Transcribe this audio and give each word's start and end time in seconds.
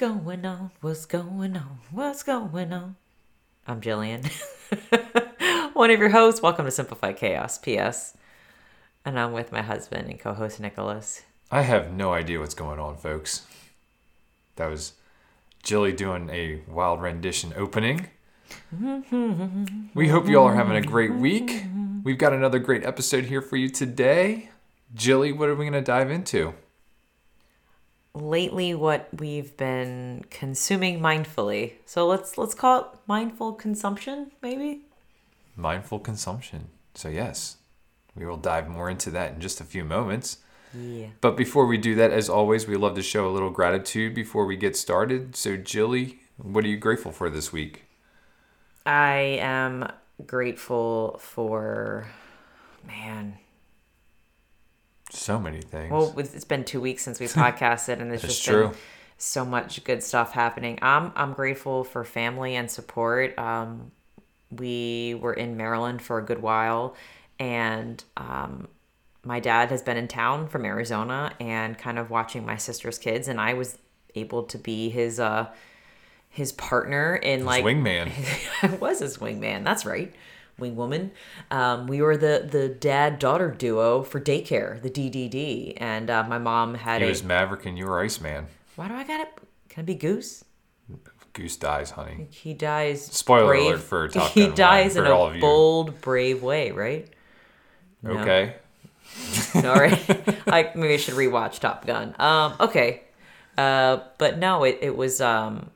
Going 0.00 0.46
on? 0.46 0.70
What's 0.80 1.04
going 1.04 1.58
on? 1.58 1.78
What's 1.90 2.22
going 2.22 2.72
on? 2.72 2.96
I'm 3.66 3.82
Jillian, 3.82 4.24
one 5.74 5.90
of 5.90 6.00
your 6.00 6.08
hosts. 6.08 6.40
Welcome 6.40 6.64
to 6.64 6.70
Simplify 6.70 7.12
Chaos, 7.12 7.58
PS. 7.58 8.16
And 9.04 9.20
I'm 9.20 9.32
with 9.32 9.52
my 9.52 9.60
husband 9.60 10.08
and 10.08 10.18
co 10.18 10.32
host 10.32 10.58
Nicholas. 10.58 11.20
I 11.50 11.60
have 11.60 11.92
no 11.92 12.14
idea 12.14 12.40
what's 12.40 12.54
going 12.54 12.80
on, 12.80 12.96
folks. 12.96 13.46
That 14.56 14.70
was 14.70 14.94
Jilly 15.62 15.92
doing 15.92 16.30
a 16.30 16.62
wild 16.66 17.02
rendition 17.02 17.52
opening. 17.54 18.06
We 19.94 20.08
hope 20.08 20.26
you 20.26 20.38
all 20.38 20.46
are 20.46 20.54
having 20.54 20.76
a 20.76 20.80
great 20.80 21.12
week. 21.12 21.64
We've 22.02 22.16
got 22.16 22.32
another 22.32 22.58
great 22.58 22.86
episode 22.86 23.26
here 23.26 23.42
for 23.42 23.58
you 23.58 23.68
today. 23.68 24.48
Jilly, 24.94 25.30
what 25.30 25.50
are 25.50 25.54
we 25.54 25.66
going 25.66 25.74
to 25.74 25.82
dive 25.82 26.10
into? 26.10 26.54
Lately 28.14 28.74
what 28.74 29.08
we've 29.18 29.56
been 29.56 30.24
consuming 30.30 31.00
mindfully. 31.00 31.74
So 31.86 32.06
let's 32.06 32.36
let's 32.36 32.54
call 32.54 32.80
it 32.80 32.86
mindful 33.06 33.52
consumption, 33.54 34.32
maybe. 34.42 34.82
Mindful 35.56 35.98
consumption. 36.00 36.68
So, 36.94 37.08
yes, 37.08 37.56
we 38.14 38.26
will 38.26 38.36
dive 38.36 38.68
more 38.68 38.90
into 38.90 39.10
that 39.12 39.34
in 39.34 39.40
just 39.40 39.60
a 39.60 39.64
few 39.64 39.84
moments. 39.84 40.38
Yeah. 40.74 41.08
But 41.20 41.36
before 41.36 41.66
we 41.66 41.78
do 41.78 41.94
that, 41.96 42.12
as 42.12 42.28
always, 42.28 42.66
we 42.66 42.76
love 42.76 42.94
to 42.94 43.02
show 43.02 43.28
a 43.28 43.32
little 43.32 43.50
gratitude 43.50 44.14
before 44.14 44.46
we 44.46 44.56
get 44.56 44.76
started. 44.76 45.36
So, 45.36 45.56
Jilly, 45.56 46.20
what 46.36 46.64
are 46.64 46.68
you 46.68 46.76
grateful 46.76 47.12
for 47.12 47.28
this 47.30 47.52
week? 47.52 47.84
I 48.86 49.38
am 49.40 49.90
grateful 50.26 51.18
for 51.22 52.06
man. 52.86 53.38
So 55.10 55.38
many 55.38 55.60
things. 55.60 55.90
Well, 55.90 56.14
it's 56.18 56.34
it's 56.34 56.44
been 56.44 56.64
two 56.64 56.80
weeks 56.80 57.02
since 57.02 57.20
we 57.20 57.26
podcasted, 57.28 58.00
and 58.00 58.10
there's 58.10 58.22
That's 58.22 58.34
just 58.34 58.44
true. 58.44 58.68
been 58.68 58.76
so 59.18 59.44
much 59.44 59.84
good 59.84 60.02
stuff 60.02 60.32
happening. 60.32 60.78
I'm 60.82 61.12
I'm 61.14 61.32
grateful 61.32 61.84
for 61.84 62.04
family 62.04 62.56
and 62.56 62.70
support. 62.70 63.38
Um, 63.38 63.92
we 64.50 65.14
were 65.20 65.34
in 65.34 65.56
Maryland 65.56 66.02
for 66.02 66.18
a 66.18 66.24
good 66.24 66.42
while, 66.42 66.96
and 67.38 68.02
um, 68.16 68.68
my 69.24 69.40
dad 69.40 69.70
has 69.70 69.82
been 69.82 69.96
in 69.96 70.08
town 70.08 70.48
from 70.48 70.64
Arizona 70.64 71.32
and 71.38 71.76
kind 71.76 71.98
of 71.98 72.10
watching 72.10 72.44
my 72.46 72.56
sister's 72.56 72.98
kids, 72.98 73.28
and 73.28 73.40
I 73.40 73.54
was 73.54 73.78
able 74.14 74.42
to 74.44 74.58
be 74.58 74.88
his 74.90 75.20
uh 75.20 75.46
his 76.28 76.52
partner 76.52 77.16
in 77.16 77.44
like 77.44 77.64
wingman. 77.64 78.10
I 78.62 78.74
was 78.76 79.00
his 79.00 79.18
wingman. 79.18 79.64
That's 79.64 79.84
right, 79.84 80.12
wingwoman. 80.60 81.10
Um, 81.50 81.86
we 81.86 82.00
were 82.02 82.16
the 82.16 82.46
the 82.50 82.68
dad 82.68 83.18
daughter 83.18 83.50
duo 83.50 84.02
for 84.02 84.20
daycare, 84.20 84.80
the 84.80 84.90
DDD, 84.90 85.74
and 85.78 86.08
uh, 86.10 86.22
my 86.24 86.38
mom 86.38 86.74
had 86.74 87.00
He 87.00 87.06
a. 87.06 87.10
was 87.10 87.24
Maverick 87.24 87.66
and 87.66 87.76
you 87.76 87.86
were 87.86 88.00
Iceman. 88.00 88.46
Why 88.76 88.88
do 88.88 88.94
I 88.94 89.04
got 89.04 89.20
it? 89.20 89.28
Can 89.68 89.82
I 89.82 89.84
be 89.84 89.94
Goose? 89.94 90.44
Goose 91.32 91.56
dies, 91.56 91.90
honey. 91.92 92.26
He 92.30 92.54
dies. 92.54 93.04
Spoiler 93.06 93.46
brave. 93.46 93.66
alert 93.66 93.80
for 93.80 94.08
Top 94.12 94.30
He 94.32 94.40
Gun 94.40 94.50
one 94.50 94.56
dies 94.56 94.96
in 94.96 95.06
a 95.06 95.40
bold, 95.40 96.00
brave 96.00 96.42
way, 96.42 96.70
right? 96.72 97.08
No. 98.02 98.12
Okay. 98.18 98.56
All 99.54 99.62
right. 99.74 99.92
I 100.48 100.70
maybe 100.74 100.94
I 100.94 100.96
should 100.96 101.14
rewatch 101.14 101.60
Top 101.60 101.86
Gun. 101.86 102.14
Um, 102.18 102.54
okay. 102.60 103.02
Uh, 103.56 103.98
but 104.18 104.38
no, 104.38 104.64
it, 104.64 104.78
it 104.80 104.96
was 104.96 105.20
um, 105.20 105.70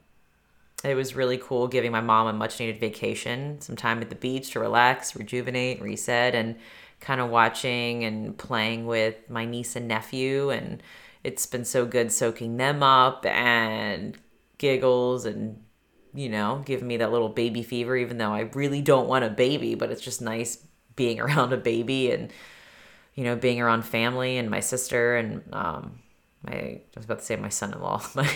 it 0.85 0.95
was 0.95 1.17
really 1.17 1.39
cool 1.39 1.67
giving 1.67 1.93
my 1.93 2.01
mom 2.01 2.27
a 2.27 2.33
much 2.33 2.61
needed 2.61 2.79
vacation, 2.79 3.61
some 3.61 3.77
time 3.77 4.01
at 4.01 4.11
the 4.11 4.15
beach 4.15 4.51
to 4.51 4.61
relax, 4.61 5.17
rejuvenate, 5.17 5.81
reset, 5.81 6.35
and 6.35 6.57
kind 7.01 7.21
of 7.21 7.31
watching 7.31 8.05
and 8.05 8.37
playing 8.37 8.87
with 8.87 9.29
my 9.29 9.45
niece 9.45 9.77
and 9.77 9.89
nephew. 9.89 10.51
And 10.51 10.83
it's 11.23 11.47
been 11.47 11.65
so 11.65 11.87
good 11.87 12.13
soaking 12.13 12.57
them 12.59 12.83
up 12.83 13.25
and 13.27 14.17
giggles 14.59 15.25
and 15.25 15.61
you 16.15 16.29
know, 16.29 16.63
giving 16.65 16.87
me 16.87 16.97
that 16.99 17.11
little 17.11 17.29
baby 17.29 17.65
fever, 17.65 17.97
even 17.97 18.19
though 18.19 18.33
I 18.33 18.43
really 18.55 18.81
don't 18.81 19.09
want 19.09 19.25
a 19.25 19.31
baby, 19.31 19.75
but 19.75 19.91
it's 19.91 20.01
just 20.01 20.23
nice 20.23 20.65
being 20.95 21.19
around 21.21 21.53
a 21.53 21.57
baby 21.57 22.11
and 22.13 22.33
you 23.15 23.25
know, 23.25 23.37
being 23.37 23.61
around 23.61 23.85
family 23.85 24.39
and 24.39 24.51
my 24.51 24.61
sister 24.61 25.17
and 25.17 25.43
um 25.53 25.99
my 26.45 26.53
I 26.53 26.81
was 26.97 27.05
about 27.07 27.19
to 27.21 27.25
say 27.25 27.37
my 27.37 27.49
son-in-law, 27.49 28.03
my 28.15 28.29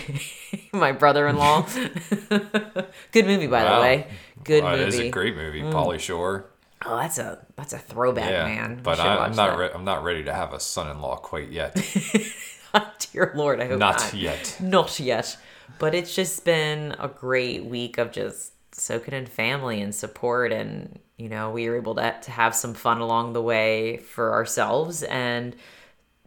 my 0.73 0.91
brother-in-law. 0.91 1.67
Good 3.11 3.25
movie 3.25 3.47
by 3.47 3.63
Wow. 3.63 3.75
the 3.75 3.81
way. 3.81 4.07
Good 4.43 4.63
movie. 4.63 4.81
It 4.81 4.87
is 4.89 4.99
a 4.99 5.09
great 5.09 5.35
movie. 5.35 5.61
Mm. 5.61 5.71
Pauly 5.73 5.99
Shore. 5.99 6.49
oh, 6.85 6.97
that's 6.97 7.17
a 7.17 7.45
that's 7.55 7.73
a 7.73 7.77
throwback, 7.77 8.31
Yeah. 8.31 8.45
man. 8.45 8.79
But 8.83 8.99
I, 8.99 9.17
I'm 9.25 9.35
not. 9.35 9.57
Re- 9.57 9.69
I'm 9.73 9.83
not 9.85 10.03
ready 10.03 10.23
to 10.23 10.33
have 10.33 10.53
a 10.53 10.59
son-in-law 10.59 11.17
quite 11.17 11.49
yet. 11.51 11.75
Dear 13.11 13.31
Lord, 13.35 13.59
I 13.61 13.67
hope 13.67 13.79
not. 13.79 13.99
not 13.99 14.13
yet. 14.13 14.57
Not 14.61 14.99
yet. 14.99 15.37
But 15.79 15.95
it's 15.95 16.13
just 16.15 16.45
been 16.45 16.95
a 16.99 17.07
great 17.07 17.65
week 17.65 17.97
of 17.97 18.11
just 18.11 18.53
soaking 18.73 19.13
in 19.13 19.25
family 19.25 19.81
and 19.81 19.93
support. 19.93 20.51
And, 20.51 20.99
you 21.17 21.29
know, 21.29 21.49
we 21.51 21.67
were 21.69 21.75
able 21.77 21.95
to, 21.95 22.15
to 22.21 22.31
have 22.31 22.53
some 22.55 22.73
fun 22.73 23.01
along 23.01 23.33
the 23.33 23.41
way 23.41 23.97
for 23.97 24.33
ourselves. 24.33 25.03
And, 25.03 25.55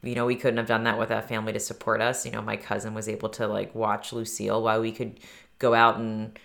you 0.02 0.14
know, 0.14 0.26
we 0.26 0.36
couldn't 0.36 0.56
have 0.58 0.66
done 0.66 0.84
that 0.84 0.98
without 0.98 1.28
family 1.28 1.52
to 1.52 1.60
support 1.60 2.00
us. 2.00 2.24
You 2.26 2.32
know, 2.32 2.42
my 2.42 2.56
cousin 2.56 2.94
was 2.94 3.08
able 3.08 3.28
to, 3.30 3.46
like, 3.46 3.74
watch 3.74 4.12
Lucille 4.12 4.62
while 4.62 4.80
we 4.80 4.92
could 4.92 5.20
go 5.58 5.74
out 5.74 5.96
and 5.98 6.38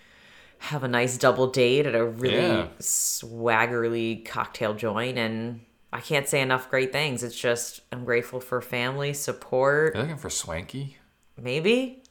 have 0.58 0.82
a 0.84 0.88
nice 0.88 1.16
double 1.18 1.48
date 1.48 1.86
at 1.86 1.94
a 1.94 2.04
really 2.04 2.36
Yeah. 2.46 2.66
swaggerly 2.80 4.24
cocktail 4.24 4.74
joint. 4.74 5.18
And, 5.18 5.60
I 5.90 6.00
can't 6.00 6.28
say 6.28 6.42
enough 6.42 6.68
great 6.68 6.92
things. 6.92 7.22
It's 7.22 7.34
just 7.38 7.80
I'm 7.90 8.04
grateful 8.04 8.40
for 8.40 8.60
family 8.60 9.14
support. 9.14 9.94
You're 9.94 10.02
looking 10.02 10.18
for 10.18 10.28
swanky. 10.28 10.98
Maybe 11.40 12.02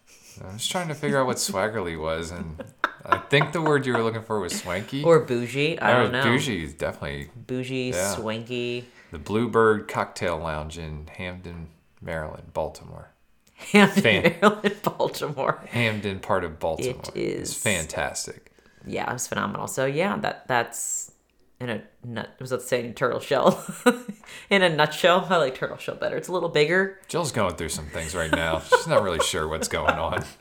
I 0.43 0.51
was 0.53 0.67
trying 0.67 0.87
to 0.87 0.95
figure 0.95 1.19
out 1.19 1.27
what 1.27 1.37
swaggerly 1.37 1.99
was, 1.99 2.31
and 2.31 2.63
I 3.05 3.19
think 3.19 3.51
the 3.51 3.61
word 3.61 3.85
you 3.85 3.93
were 3.93 4.01
looking 4.01 4.23
for 4.23 4.39
was 4.39 4.55
swanky. 4.59 5.03
or 5.03 5.19
bougie. 5.19 5.77
I 5.79 5.91
Or 5.91 6.03
don't 6.03 6.11
know. 6.11 6.23
Bougie 6.23 6.63
is 6.63 6.73
definitely 6.73 7.29
bougie, 7.35 7.91
Yeah. 7.93 8.15
swanky. 8.15 8.87
The 9.17 9.23
Bluebird 9.23 9.87
Cocktail 9.87 10.37
Lounge 10.37 10.77
in 10.77 11.07
Hampden, 11.17 11.69
Maryland, 11.99 12.53
Baltimore. 12.53 13.09
Hampton, 13.55 14.03
Fan- 14.03 14.35
Maryland, 14.39 14.75
Baltimore. 14.83 15.63
Hampden, 15.69 16.19
part 16.19 16.43
of 16.43 16.59
Baltimore. 16.59 17.01
It's 17.15 17.51
is. 17.51 17.53
fantastic. 17.55 18.51
Yeah, 18.85 19.09
it 19.09 19.13
was 19.13 19.27
phenomenal. 19.27 19.65
So 19.67 19.87
yeah, 19.87 20.17
that 20.17 20.47
that's 20.47 21.13
in 21.59 21.71
a 21.71 21.81
nut. 22.05 22.29
Was 22.39 22.51
about 22.51 22.61
to 22.61 22.67
say 22.67 22.91
turtle 22.91 23.19
shell. 23.19 23.65
in 24.51 24.61
a 24.61 24.69
nutshell, 24.69 25.25
I 25.31 25.37
like 25.37 25.55
turtle 25.55 25.77
shell 25.77 25.95
better. 25.95 26.15
It's 26.15 26.27
a 26.27 26.31
little 26.31 26.49
bigger. 26.49 26.99
Jill's 27.07 27.31
going 27.31 27.55
through 27.55 27.69
some 27.69 27.87
things 27.87 28.13
right 28.13 28.31
now. 28.31 28.59
She's 28.59 28.85
not 28.85 29.01
really 29.01 29.19
sure 29.25 29.47
what's 29.47 29.67
going 29.67 29.95
on. 29.95 30.23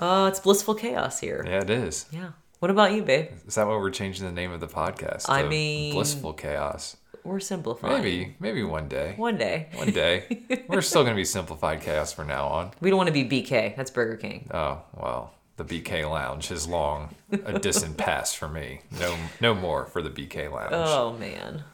Oh, 0.00 0.26
it's 0.26 0.38
blissful 0.38 0.76
chaos 0.76 1.18
here. 1.18 1.44
Yeah, 1.44 1.62
it 1.62 1.70
is. 1.70 2.06
Yeah. 2.12 2.28
What 2.60 2.70
about 2.70 2.92
you, 2.92 3.02
babe? 3.02 3.30
Is 3.48 3.56
that 3.56 3.66
what 3.66 3.80
we're 3.80 3.90
changing 3.90 4.24
the 4.24 4.30
name 4.30 4.52
of 4.52 4.60
the 4.60 4.68
podcast? 4.68 5.28
I 5.28 5.42
mean- 5.42 5.92
blissful 5.92 6.34
chaos. 6.34 6.96
We're 7.28 7.40
simplifying. 7.40 8.02
Maybe, 8.02 8.34
maybe 8.40 8.62
one 8.62 8.88
day. 8.88 9.12
One 9.16 9.36
day. 9.36 9.68
One 9.74 9.90
day. 9.90 10.64
We're 10.68 10.80
still 10.80 11.04
gonna 11.04 11.14
be 11.14 11.26
simplified 11.26 11.82
chaos 11.82 12.12
from 12.12 12.28
now 12.28 12.46
on. 12.46 12.72
We 12.80 12.88
don't 12.88 12.96
want 12.96 13.08
to 13.08 13.12
be 13.12 13.24
BK. 13.24 13.76
That's 13.76 13.90
Burger 13.90 14.16
King. 14.16 14.48
Oh 14.52 14.80
well, 14.94 15.34
the 15.56 15.64
BK 15.64 16.10
Lounge 16.10 16.50
is 16.50 16.66
long 16.66 17.14
a 17.30 17.58
distant 17.58 17.96
past 17.98 18.38
for 18.38 18.48
me. 18.48 18.80
No, 18.98 19.14
no 19.42 19.54
more 19.54 19.84
for 19.84 20.00
the 20.00 20.10
BK 20.10 20.50
Lounge. 20.50 20.72
Oh 20.72 21.12
man. 21.18 21.64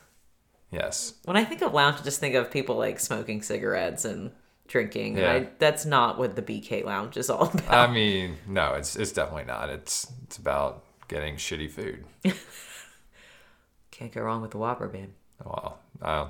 Yes, 0.72 1.14
When 1.24 1.36
I 1.36 1.44
think 1.44 1.62
of 1.62 1.72
lounge, 1.72 2.00
I 2.00 2.02
just 2.02 2.18
think 2.18 2.34
of 2.34 2.50
people 2.50 2.74
like 2.74 2.98
smoking 2.98 3.42
cigarettes 3.42 4.04
and 4.04 4.32
drinking. 4.66 5.18
Yeah. 5.18 5.32
I, 5.32 5.48
that's 5.60 5.86
not 5.86 6.18
what 6.18 6.34
the 6.34 6.42
BK 6.42 6.84
Lounge 6.84 7.16
is 7.16 7.30
all 7.30 7.42
about. 7.54 7.70
I 7.72 7.92
mean, 7.92 8.38
no, 8.48 8.74
it's 8.74 8.96
it's 8.96 9.12
definitely 9.12 9.44
not. 9.44 9.70
It's 9.70 10.12
it's 10.24 10.36
about 10.36 10.82
getting 11.06 11.36
shitty 11.36 11.70
food. 11.70 12.04
Can't 13.92 14.10
go 14.10 14.22
wrong 14.22 14.42
with 14.42 14.50
the 14.50 14.58
Whopper, 14.58 14.88
babe. 14.88 15.10
Well, 15.42 15.78
uh, 16.02 16.28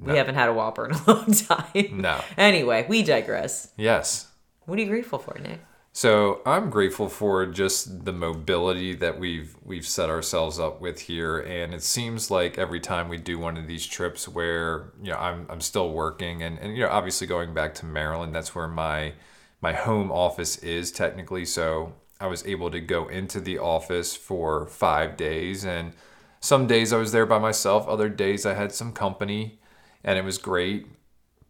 We 0.00 0.16
haven't 0.16 0.34
had 0.34 0.48
a 0.48 0.52
Whopper 0.52 0.86
in 0.86 0.92
a 0.94 1.00
long 1.06 1.32
time. 1.32 2.00
no, 2.00 2.20
Anyway, 2.36 2.86
we 2.88 3.02
digress. 3.02 3.72
yes. 3.76 4.28
What 4.66 4.78
are 4.78 4.82
you 4.82 4.88
grateful 4.88 5.18
for, 5.18 5.38
Nick? 5.38 5.60
So 5.94 6.40
I'm 6.46 6.70
grateful 6.70 7.08
for 7.08 7.44
just 7.46 8.04
the 8.06 8.12
mobility 8.12 8.94
that 8.94 9.18
we've 9.18 9.54
we've 9.62 9.86
set 9.86 10.08
ourselves 10.08 10.58
up 10.58 10.80
with 10.80 11.00
here, 11.00 11.40
and 11.40 11.74
it 11.74 11.82
seems 11.82 12.30
like 12.30 12.56
every 12.58 12.80
time 12.80 13.08
we 13.10 13.18
do 13.18 13.38
one 13.38 13.58
of 13.58 13.66
these 13.66 13.84
trips 13.84 14.26
where 14.26 14.92
you 15.02 15.10
know 15.10 15.18
I'm 15.18 15.46
I'm 15.50 15.60
still 15.60 15.90
working, 15.90 16.42
and 16.42 16.58
and 16.60 16.74
you 16.76 16.84
know 16.84 16.88
obviously 16.90 17.26
going 17.26 17.52
back 17.52 17.74
to 17.74 17.86
Maryland, 17.86 18.34
that's 18.34 18.54
where 18.54 18.68
my 18.68 19.12
my 19.60 19.72
home 19.74 20.10
office 20.10 20.56
is 20.58 20.90
technically. 20.92 21.44
So 21.44 21.92
I 22.20 22.26
was 22.26 22.46
able 22.46 22.70
to 22.70 22.80
go 22.80 23.08
into 23.08 23.38
the 23.40 23.58
office 23.58 24.16
for 24.16 24.66
five 24.66 25.16
days. 25.18 25.64
And 25.64 25.92
some 26.42 26.66
days 26.66 26.92
I 26.92 26.98
was 26.98 27.12
there 27.12 27.24
by 27.24 27.38
myself, 27.38 27.86
other 27.86 28.08
days 28.08 28.44
I 28.44 28.54
had 28.54 28.72
some 28.72 28.92
company, 28.92 29.60
and 30.02 30.18
it 30.18 30.24
was 30.24 30.38
great. 30.38 30.88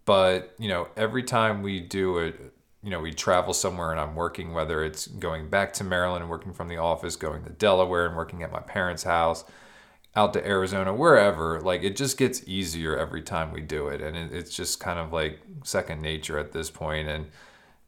But, 0.04 0.54
you 0.58 0.68
know, 0.68 0.88
every 0.96 1.22
time 1.22 1.62
we 1.62 1.80
do 1.80 2.18
it, 2.18 2.52
you 2.82 2.90
know, 2.90 3.00
we 3.00 3.12
travel 3.12 3.54
somewhere 3.54 3.90
and 3.90 4.00
I'm 4.00 4.14
working, 4.14 4.52
whether 4.52 4.84
it's 4.84 5.06
going 5.06 5.48
back 5.48 5.72
to 5.74 5.84
Maryland 5.84 6.22
and 6.22 6.30
working 6.30 6.52
from 6.52 6.68
the 6.68 6.76
office, 6.76 7.16
going 7.16 7.42
to 7.44 7.50
Delaware 7.50 8.06
and 8.06 8.16
working 8.16 8.42
at 8.42 8.52
my 8.52 8.60
parents' 8.60 9.04
house, 9.04 9.44
out 10.14 10.34
to 10.34 10.46
Arizona, 10.46 10.92
wherever, 10.92 11.60
like 11.60 11.82
it 11.84 11.96
just 11.96 12.18
gets 12.18 12.46
easier 12.46 12.98
every 12.98 13.22
time 13.22 13.50
we 13.50 13.62
do 13.62 13.88
it. 13.88 14.02
And 14.02 14.14
it, 14.14 14.32
it's 14.32 14.54
just 14.54 14.78
kind 14.78 14.98
of 14.98 15.10
like 15.10 15.38
second 15.64 16.02
nature 16.02 16.38
at 16.38 16.52
this 16.52 16.70
point. 16.70 17.08
And, 17.08 17.28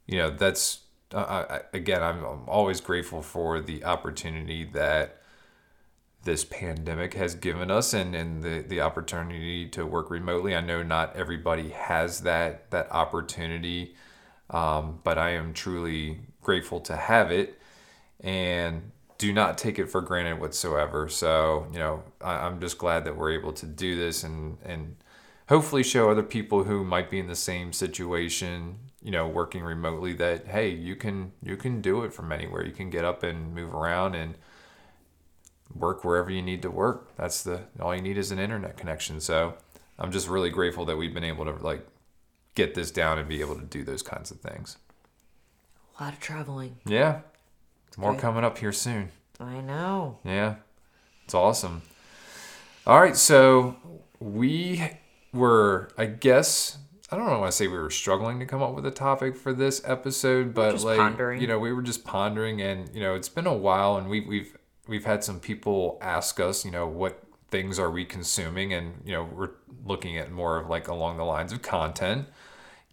you 0.06 0.16
know, 0.16 0.30
that's, 0.30 0.84
uh, 1.12 1.44
I, 1.50 1.60
again, 1.76 2.02
I'm, 2.02 2.24
I'm 2.24 2.48
always 2.48 2.80
grateful 2.80 3.20
for 3.20 3.60
the 3.60 3.84
opportunity 3.84 4.64
that 4.72 5.20
this 6.24 6.44
pandemic 6.44 7.14
has 7.14 7.34
given 7.34 7.70
us 7.70 7.92
and, 7.92 8.14
and 8.14 8.42
the, 8.42 8.64
the 8.66 8.80
opportunity 8.80 9.68
to 9.68 9.86
work 9.86 10.10
remotely. 10.10 10.56
I 10.56 10.60
know 10.60 10.82
not 10.82 11.14
everybody 11.16 11.70
has 11.70 12.20
that, 12.20 12.70
that 12.70 12.90
opportunity, 12.90 13.94
um, 14.50 15.00
but 15.04 15.18
I 15.18 15.30
am 15.30 15.52
truly 15.52 16.20
grateful 16.42 16.80
to 16.80 16.96
have 16.96 17.30
it. 17.30 17.60
And 18.20 18.90
do 19.18 19.32
not 19.32 19.58
take 19.58 19.78
it 19.78 19.90
for 19.90 20.00
granted 20.00 20.40
whatsoever. 20.40 21.08
So, 21.08 21.66
you 21.72 21.78
know, 21.78 22.02
I, 22.20 22.46
am 22.46 22.60
just 22.60 22.78
glad 22.78 23.04
that 23.04 23.16
we're 23.16 23.32
able 23.32 23.52
to 23.52 23.66
do 23.66 23.96
this 23.96 24.24
and, 24.24 24.58
and 24.64 24.96
hopefully 25.48 25.82
show 25.82 26.10
other 26.10 26.22
people 26.22 26.64
who 26.64 26.84
might 26.84 27.10
be 27.10 27.18
in 27.18 27.26
the 27.26 27.36
same 27.36 27.72
situation, 27.72 28.78
you 29.02 29.10
know, 29.10 29.28
working 29.28 29.62
remotely 29.62 30.14
that, 30.14 30.46
hey, 30.46 30.70
you 30.70 30.96
can, 30.96 31.32
you 31.42 31.56
can 31.56 31.80
do 31.80 32.02
it 32.02 32.12
from 32.12 32.32
anywhere. 32.32 32.64
You 32.64 32.72
can 32.72 32.90
get 32.90 33.04
up 33.04 33.22
and 33.22 33.54
move 33.54 33.74
around 33.74 34.14
and 34.14 34.34
work 35.72 36.04
wherever 36.04 36.30
you 36.30 36.42
need 36.42 36.62
to 36.62 36.70
work. 36.70 37.14
That's 37.16 37.42
the, 37.42 37.62
all 37.80 37.94
you 37.94 38.02
need 38.02 38.18
is 38.18 38.30
an 38.30 38.38
internet 38.38 38.76
connection. 38.76 39.20
So 39.20 39.54
I'm 39.98 40.12
just 40.12 40.28
really 40.28 40.50
grateful 40.50 40.84
that 40.86 40.96
we've 40.96 41.14
been 41.14 41.24
able 41.24 41.44
to 41.44 41.52
like 41.52 41.86
get 42.54 42.74
this 42.74 42.90
down 42.90 43.18
and 43.18 43.28
be 43.28 43.40
able 43.40 43.56
to 43.56 43.64
do 43.64 43.84
those 43.84 44.02
kinds 44.02 44.30
of 44.30 44.40
things. 44.40 44.76
A 45.98 46.04
lot 46.04 46.12
of 46.12 46.20
traveling. 46.20 46.76
Yeah. 46.86 47.20
More 47.96 48.16
coming 48.16 48.42
up 48.42 48.58
here 48.58 48.72
soon. 48.72 49.10
I 49.38 49.60
know. 49.60 50.18
Yeah. 50.24 50.56
It's 51.24 51.34
awesome. 51.34 51.82
All 52.86 53.00
right, 53.00 53.16
so 53.16 53.76
we 54.20 54.90
were, 55.32 55.88
I 55.96 56.06
guess, 56.06 56.78
I 57.10 57.16
don't 57.16 57.26
know 57.26 57.38
want 57.38 57.52
to 57.52 57.56
say 57.56 57.66
we 57.66 57.78
were 57.78 57.90
struggling 57.90 58.40
to 58.40 58.46
come 58.46 58.62
up 58.62 58.74
with 58.74 58.84
a 58.84 58.90
topic 58.90 59.36
for 59.36 59.52
this 59.52 59.80
episode, 59.84 60.52
but 60.52 60.82
like 60.82 60.98
pondering. 60.98 61.40
you 61.40 61.46
know, 61.46 61.58
we 61.58 61.72
were 61.72 61.82
just 61.82 62.04
pondering 62.04 62.60
and 62.60 62.94
you 62.94 63.00
know, 63.00 63.14
it's 63.14 63.28
been 63.28 63.46
a 63.46 63.54
while 63.54 63.96
and 63.96 64.08
we 64.08 64.20
we've 64.20 64.56
we've 64.86 65.04
had 65.04 65.24
some 65.24 65.40
people 65.40 65.98
ask 66.00 66.40
us, 66.40 66.64
you 66.64 66.70
know, 66.70 66.86
what 66.86 67.22
things 67.50 67.78
are 67.78 67.90
we 67.90 68.04
consuming? 68.04 68.72
And 68.72 69.02
you 69.04 69.12
know, 69.12 69.24
we're 69.24 69.50
looking 69.84 70.16
at 70.18 70.30
more 70.30 70.58
of 70.58 70.68
like 70.68 70.88
along 70.88 71.16
the 71.16 71.24
lines 71.24 71.52
of 71.52 71.62
content 71.62 72.26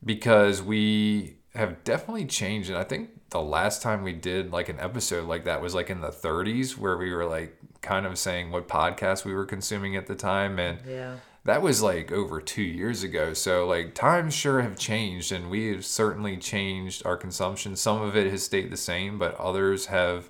because 0.04 0.62
we 0.62 1.38
have 1.56 1.84
definitely 1.84 2.26
changed. 2.26 2.70
And 2.70 2.78
I 2.78 2.84
think 2.84 3.10
the 3.30 3.42
last 3.42 3.82
time 3.82 4.04
we 4.04 4.14
did 4.14 4.52
like 4.52 4.70
an 4.70 4.80
episode 4.80 5.28
like 5.28 5.46
that 5.46 5.62
was 5.62 5.76
like 5.76 5.90
in 5.90 6.02
the 6.02 6.10
30s 6.10 6.78
where 6.78 6.98
we 6.98 7.14
were 7.14 7.26
like 7.26 7.58
kind 7.82 8.06
of 8.06 8.18
saying 8.18 8.52
what 8.52 8.68
podcast 8.68 9.26
we 9.26 9.34
were 9.34 9.46
consuming 9.46 9.96
at 9.96 10.08
the 10.08 10.16
time. 10.16 10.60
And 10.60 10.80
yeah. 10.88 11.16
that 11.46 11.62
was 11.62 11.82
like 11.82 12.12
over 12.12 12.40
two 12.40 12.62
years 12.62 13.04
ago. 13.04 13.34
So 13.34 13.68
like 13.68 13.96
times 13.96 14.34
sure 14.34 14.62
have 14.62 14.78
changed 14.78 15.32
and 15.32 15.50
we 15.50 15.70
have 15.74 15.86
certainly 15.86 16.38
changed 16.38 17.06
our 17.06 17.18
consumption. 17.18 17.76
Some 17.76 18.02
of 18.02 18.16
it 18.16 18.32
has 18.32 18.44
stayed 18.44 18.72
the 18.72 18.78
same 18.78 19.18
but 19.18 19.36
others 19.36 19.88
have 19.88 20.30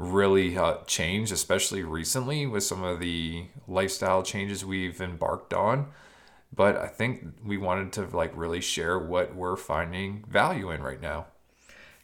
really 0.00 0.56
uh, 0.56 0.78
changed 0.86 1.30
especially 1.30 1.82
recently 1.82 2.46
with 2.46 2.64
some 2.64 2.82
of 2.82 3.00
the 3.00 3.44
lifestyle 3.68 4.22
changes 4.22 4.64
we've 4.64 5.00
embarked 5.00 5.52
on 5.52 5.86
but 6.54 6.74
i 6.76 6.86
think 6.86 7.22
we 7.44 7.58
wanted 7.58 7.92
to 7.92 8.04
like 8.16 8.32
really 8.34 8.62
share 8.62 8.98
what 8.98 9.36
we're 9.36 9.56
finding 9.56 10.24
value 10.26 10.70
in 10.70 10.82
right 10.82 11.02
now 11.02 11.26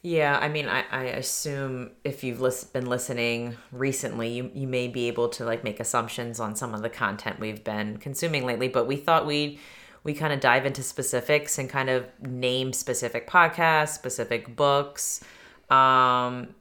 yeah, 0.03 0.39
I 0.41 0.49
mean, 0.49 0.69
I, 0.69 0.85
I 0.93 1.03
assume 1.07 1.91
if 2.05 2.23
you've 2.23 2.39
been 2.73 2.87
listening 2.87 3.57
recently, 3.73 4.29
you, 4.29 4.53
you 4.55 4.69
may 4.69 4.87
be 4.87 5.09
able 5.09 5.29
to 5.31 5.45
like 5.45 5.65
make 5.65 5.81
assumptions 5.81 6.39
on 6.39 6.55
some 6.55 6.75
of 6.75 6.83
the 6.83 6.89
content 6.89 7.41
we've 7.41 7.65
been 7.65 7.97
consuming 7.97 8.47
lately. 8.47 8.69
But 8.69 8.87
we 8.87 8.95
thought 8.95 9.27
we'd 9.27 9.59
we 10.05 10.15
kind 10.15 10.33
of 10.33 10.39
dive 10.39 10.65
into 10.65 10.85
specifics 10.85 11.59
and 11.59 11.69
kind 11.69 11.91
of 11.91 12.07
name 12.21 12.73
specific 12.73 13.29
podcasts, 13.29 13.95
specific 13.95 14.55
books. 14.55 15.25
Um, 15.71 16.55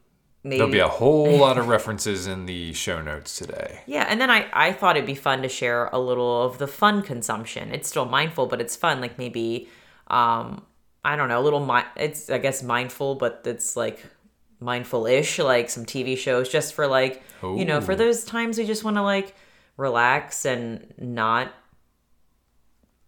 maybe... 0.46 0.58
There'll 0.58 0.72
be 0.72 0.80
a 0.80 0.88
whole 0.88 1.38
lot 1.38 1.58
of 1.58 1.68
references 1.68 2.28
in 2.28 2.46
the 2.46 2.72
show 2.74 3.02
notes 3.02 3.38
today. 3.38 3.82
Yeah, 3.88 4.06
and 4.08 4.20
then 4.20 4.30
I 4.30 4.48
I 4.52 4.72
thought 4.74 4.98
it'd 4.98 5.08
be 5.08 5.16
fun 5.16 5.42
to 5.42 5.50
share 5.50 5.88
a 5.92 6.00
little 6.00 6.44
of 6.44 6.58
the 6.58 6.68
fun 6.68 7.02
consumption. 7.02 7.72
It's 7.74 7.88
still 7.88 8.06
mindful, 8.06 8.48
but 8.48 8.60
it's 8.62 8.76
fun. 8.76 9.02
Like 9.02 9.18
maybe 9.18 9.70
um 10.08 10.64
I 11.04 11.16
don't 11.16 11.30
know, 11.30 11.40
a 11.40 11.46
little 11.48 11.66
mi- 11.66 11.92
it's 11.96 12.30
I 12.30 12.38
guess 12.40 12.64
mindful, 12.64 13.16
but 13.16 13.42
it's 13.46 13.76
like 13.76 14.06
mindful-ish, 14.60 15.40
like 15.40 15.70
some 15.70 15.86
TV 15.86 16.18
shows 16.18 16.50
just 16.50 16.74
for 16.74 16.88
like, 16.88 17.22
Ooh. 17.44 17.58
you 17.58 17.66
know, 17.66 17.82
for 17.82 17.96
those 17.96 18.24
times 18.24 18.58
we 18.58 18.66
just 18.66 18.84
want 18.84 18.98
to 18.98 19.04
like 19.04 19.36
relax 19.78 20.46
and 20.46 20.94
not 20.98 21.54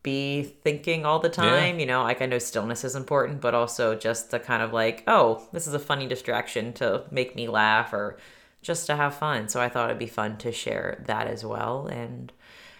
be 0.07 0.43
thinking 0.43 1.05
all 1.05 1.19
the 1.19 1.29
time, 1.29 1.75
yeah. 1.75 1.81
you 1.81 1.85
know, 1.85 2.03
like 2.03 2.21
I 2.21 2.25
know 2.27 2.39
stillness 2.39 2.83
is 2.83 2.95
important, 2.95 3.41
but 3.41 3.53
also 3.53 3.95
just 3.95 4.31
to 4.31 4.39
kind 4.39 4.63
of 4.63 4.71
like, 4.71 5.03
oh, 5.05 5.47
this 5.51 5.67
is 5.67 5.73
a 5.73 5.79
funny 5.79 6.07
distraction 6.07 6.71
to 6.73 7.03
make 7.11 7.35
me 7.35 7.47
laugh 7.47 7.91
or 7.91 8.17
just 8.61 8.87
to 8.87 8.95
have 8.95 9.15
fun. 9.15 9.49
So 9.49 9.61
I 9.61 9.69
thought 9.69 9.89
it'd 9.89 9.99
be 9.99 10.07
fun 10.07 10.37
to 10.37 10.51
share 10.51 11.03
that 11.07 11.27
as 11.27 11.43
well 11.43 11.87
and 11.87 12.31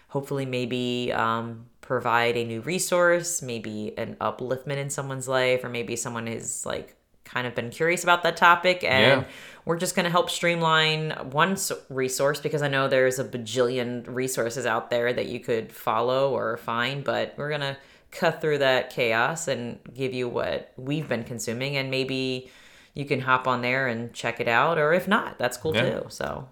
hopefully 0.08 0.46
maybe 0.46 1.12
um 1.12 1.66
provide 1.88 2.36
a 2.36 2.44
new 2.44 2.60
resource, 2.60 3.40
maybe 3.40 3.94
an 3.96 4.14
upliftment 4.20 4.76
in 4.76 4.90
someone's 4.90 5.26
life, 5.26 5.64
or 5.64 5.70
maybe 5.70 5.96
someone 5.96 6.28
is 6.28 6.66
like 6.66 6.94
kind 7.28 7.46
of 7.46 7.54
been 7.54 7.70
curious 7.70 8.02
about 8.02 8.22
that 8.22 8.36
topic 8.36 8.82
and 8.82 9.22
yeah. 9.22 9.28
we're 9.64 9.76
just 9.76 9.94
going 9.94 10.04
to 10.04 10.10
help 10.10 10.30
streamline 10.30 11.10
one 11.30 11.56
resource 11.90 12.40
because 12.40 12.62
I 12.62 12.68
know 12.68 12.88
there's 12.88 13.18
a 13.18 13.24
bajillion 13.24 14.04
resources 14.06 14.64
out 14.64 14.90
there 14.90 15.12
that 15.12 15.26
you 15.26 15.40
could 15.40 15.70
follow 15.70 16.34
or 16.34 16.56
find, 16.56 17.04
but 17.04 17.34
we're 17.36 17.50
going 17.50 17.60
to 17.60 17.76
cut 18.10 18.40
through 18.40 18.58
that 18.58 18.90
chaos 18.90 19.48
and 19.48 19.78
give 19.94 20.14
you 20.14 20.28
what 20.28 20.72
we've 20.76 21.08
been 21.08 21.24
consuming 21.24 21.76
and 21.76 21.90
maybe 21.90 22.50
you 22.94 23.04
can 23.04 23.20
hop 23.20 23.46
on 23.46 23.60
there 23.60 23.86
and 23.86 24.14
check 24.14 24.40
it 24.40 24.48
out 24.48 24.78
or 24.78 24.94
if 24.94 25.06
not, 25.06 25.38
that's 25.38 25.58
cool 25.58 25.74
yeah. 25.74 26.00
too. 26.00 26.06
So 26.08 26.48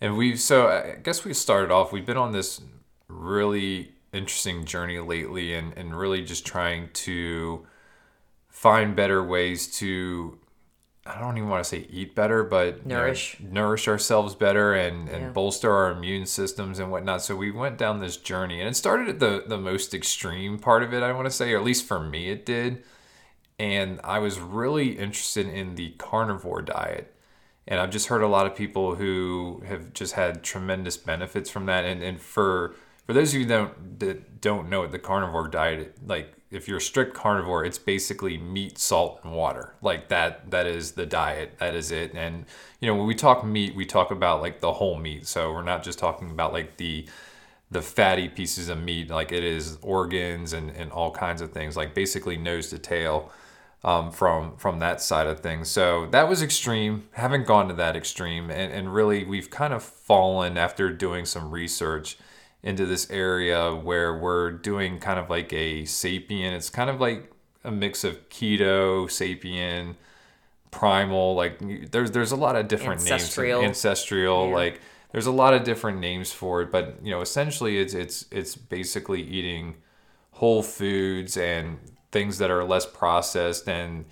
and 0.00 0.16
we've 0.16 0.38
so 0.38 0.68
I 0.68 0.98
guess 1.02 1.24
we 1.24 1.34
started 1.34 1.72
off 1.72 1.92
we've 1.92 2.06
been 2.06 2.16
on 2.16 2.32
this 2.32 2.60
really 3.08 3.92
interesting 4.12 4.64
journey 4.64 4.98
lately 5.00 5.54
and, 5.54 5.76
and 5.76 5.98
really 5.98 6.22
just 6.22 6.46
trying 6.46 6.90
to 6.92 7.66
find 8.52 8.94
better 8.94 9.24
ways 9.24 9.66
to 9.78 10.38
I 11.04 11.18
don't 11.18 11.36
even 11.36 11.48
want 11.48 11.64
to 11.64 11.68
say 11.68 11.84
eat 11.90 12.14
better, 12.14 12.44
but 12.44 12.86
nourish 12.86 13.40
you 13.40 13.46
know, 13.48 13.54
nourish 13.54 13.88
ourselves 13.88 14.36
better 14.36 14.72
and, 14.74 15.08
and 15.08 15.22
yeah. 15.22 15.28
bolster 15.30 15.72
our 15.72 15.90
immune 15.90 16.26
systems 16.26 16.78
and 16.78 16.92
whatnot. 16.92 17.22
So 17.22 17.34
we 17.34 17.50
went 17.50 17.76
down 17.76 17.98
this 17.98 18.16
journey 18.16 18.60
and 18.60 18.68
it 18.68 18.76
started 18.76 19.08
at 19.08 19.18
the, 19.18 19.42
the 19.44 19.58
most 19.58 19.94
extreme 19.94 20.60
part 20.60 20.84
of 20.84 20.94
it, 20.94 21.02
I 21.02 21.12
want 21.12 21.24
to 21.24 21.30
say, 21.30 21.52
or 21.52 21.58
at 21.58 21.64
least 21.64 21.86
for 21.86 21.98
me 21.98 22.30
it 22.30 22.46
did. 22.46 22.84
And 23.58 24.00
I 24.04 24.20
was 24.20 24.38
really 24.38 24.90
interested 24.90 25.48
in 25.48 25.74
the 25.74 25.90
carnivore 25.98 26.62
diet. 26.62 27.12
And 27.66 27.80
I've 27.80 27.90
just 27.90 28.06
heard 28.06 28.22
a 28.22 28.28
lot 28.28 28.46
of 28.46 28.54
people 28.54 28.94
who 28.94 29.62
have 29.66 29.92
just 29.92 30.14
had 30.14 30.44
tremendous 30.44 30.96
benefits 30.96 31.50
from 31.50 31.66
that. 31.66 31.84
And, 31.84 32.00
and 32.02 32.20
for 32.20 32.76
for 33.06 33.12
those 33.12 33.34
of 33.34 33.40
you 33.40 33.46
that 33.46 33.98
don't, 33.98 34.40
don't 34.40 34.68
know 34.68 34.86
the 34.86 34.98
carnivore 34.98 35.48
diet, 35.48 35.96
like 36.06 36.32
if 36.52 36.68
you're 36.68 36.78
a 36.78 36.80
strict 36.80 37.14
carnivore, 37.14 37.64
it's 37.64 37.78
basically 37.78 38.36
meat, 38.36 38.78
salt, 38.78 39.20
and 39.24 39.32
water. 39.32 39.74
Like 39.82 40.08
that, 40.08 40.50
that 40.50 40.66
is 40.66 40.92
the 40.92 41.06
diet. 41.06 41.58
That 41.58 41.74
is 41.74 41.90
it. 41.90 42.14
And 42.14 42.44
you 42.80 42.88
know, 42.88 42.94
when 42.94 43.06
we 43.06 43.14
talk 43.14 43.44
meat, 43.44 43.74
we 43.74 43.86
talk 43.86 44.10
about 44.10 44.42
like 44.42 44.60
the 44.60 44.74
whole 44.74 44.96
meat. 44.96 45.26
So 45.26 45.52
we're 45.52 45.62
not 45.62 45.82
just 45.82 45.98
talking 45.98 46.30
about 46.30 46.52
like 46.52 46.76
the 46.76 47.06
the 47.70 47.82
fatty 47.82 48.28
pieces 48.28 48.68
of 48.68 48.82
meat, 48.82 49.08
like 49.08 49.32
it 49.32 49.42
is 49.42 49.78
organs 49.80 50.52
and, 50.52 50.70
and 50.70 50.92
all 50.92 51.10
kinds 51.10 51.40
of 51.40 51.52
things, 51.52 51.74
like 51.74 51.94
basically 51.94 52.36
nose 52.36 52.68
to 52.68 52.78
tail 52.78 53.32
um, 53.82 54.10
from 54.12 54.56
from 54.56 54.78
that 54.80 55.00
side 55.00 55.26
of 55.26 55.40
things. 55.40 55.70
So 55.70 56.06
that 56.10 56.28
was 56.28 56.42
extreme. 56.42 57.08
Haven't 57.12 57.46
gone 57.46 57.68
to 57.68 57.74
that 57.74 57.96
extreme, 57.96 58.50
and, 58.50 58.72
and 58.72 58.94
really 58.94 59.24
we've 59.24 59.50
kind 59.50 59.72
of 59.72 59.82
fallen 59.82 60.56
after 60.56 60.92
doing 60.92 61.24
some 61.24 61.50
research 61.50 62.18
into 62.62 62.86
this 62.86 63.10
area 63.10 63.74
where 63.74 64.16
we're 64.16 64.52
doing 64.52 64.98
kind 64.98 65.18
of 65.18 65.28
like 65.28 65.52
a 65.52 65.82
sapien. 65.82 66.52
It's 66.52 66.70
kind 66.70 66.88
of 66.88 67.00
like 67.00 67.30
a 67.64 67.70
mix 67.70 68.04
of 68.04 68.28
keto, 68.28 69.06
sapien, 69.06 69.96
primal. 70.70 71.34
Like 71.34 71.58
there's 71.90 72.10
there's 72.10 72.32
a 72.32 72.36
lot 72.36 72.56
of 72.56 72.68
different 72.68 73.00
ancestral. 73.00 73.60
names. 73.62 73.68
Ancestral, 73.68 74.48
yeah. 74.48 74.54
like 74.54 74.80
there's 75.12 75.26
a 75.26 75.32
lot 75.32 75.54
of 75.54 75.64
different 75.64 75.98
names 75.98 76.32
for 76.32 76.62
it. 76.62 76.70
But 76.70 76.96
you 77.02 77.10
know, 77.10 77.20
essentially, 77.20 77.78
it's 77.78 77.94
it's 77.94 78.26
it's 78.30 78.56
basically 78.56 79.22
eating 79.22 79.76
whole 80.32 80.62
foods 80.62 81.36
and 81.36 81.78
things 82.10 82.38
that 82.38 82.50
are 82.50 82.64
less 82.64 82.84
processed 82.84 83.68
and 83.68 84.04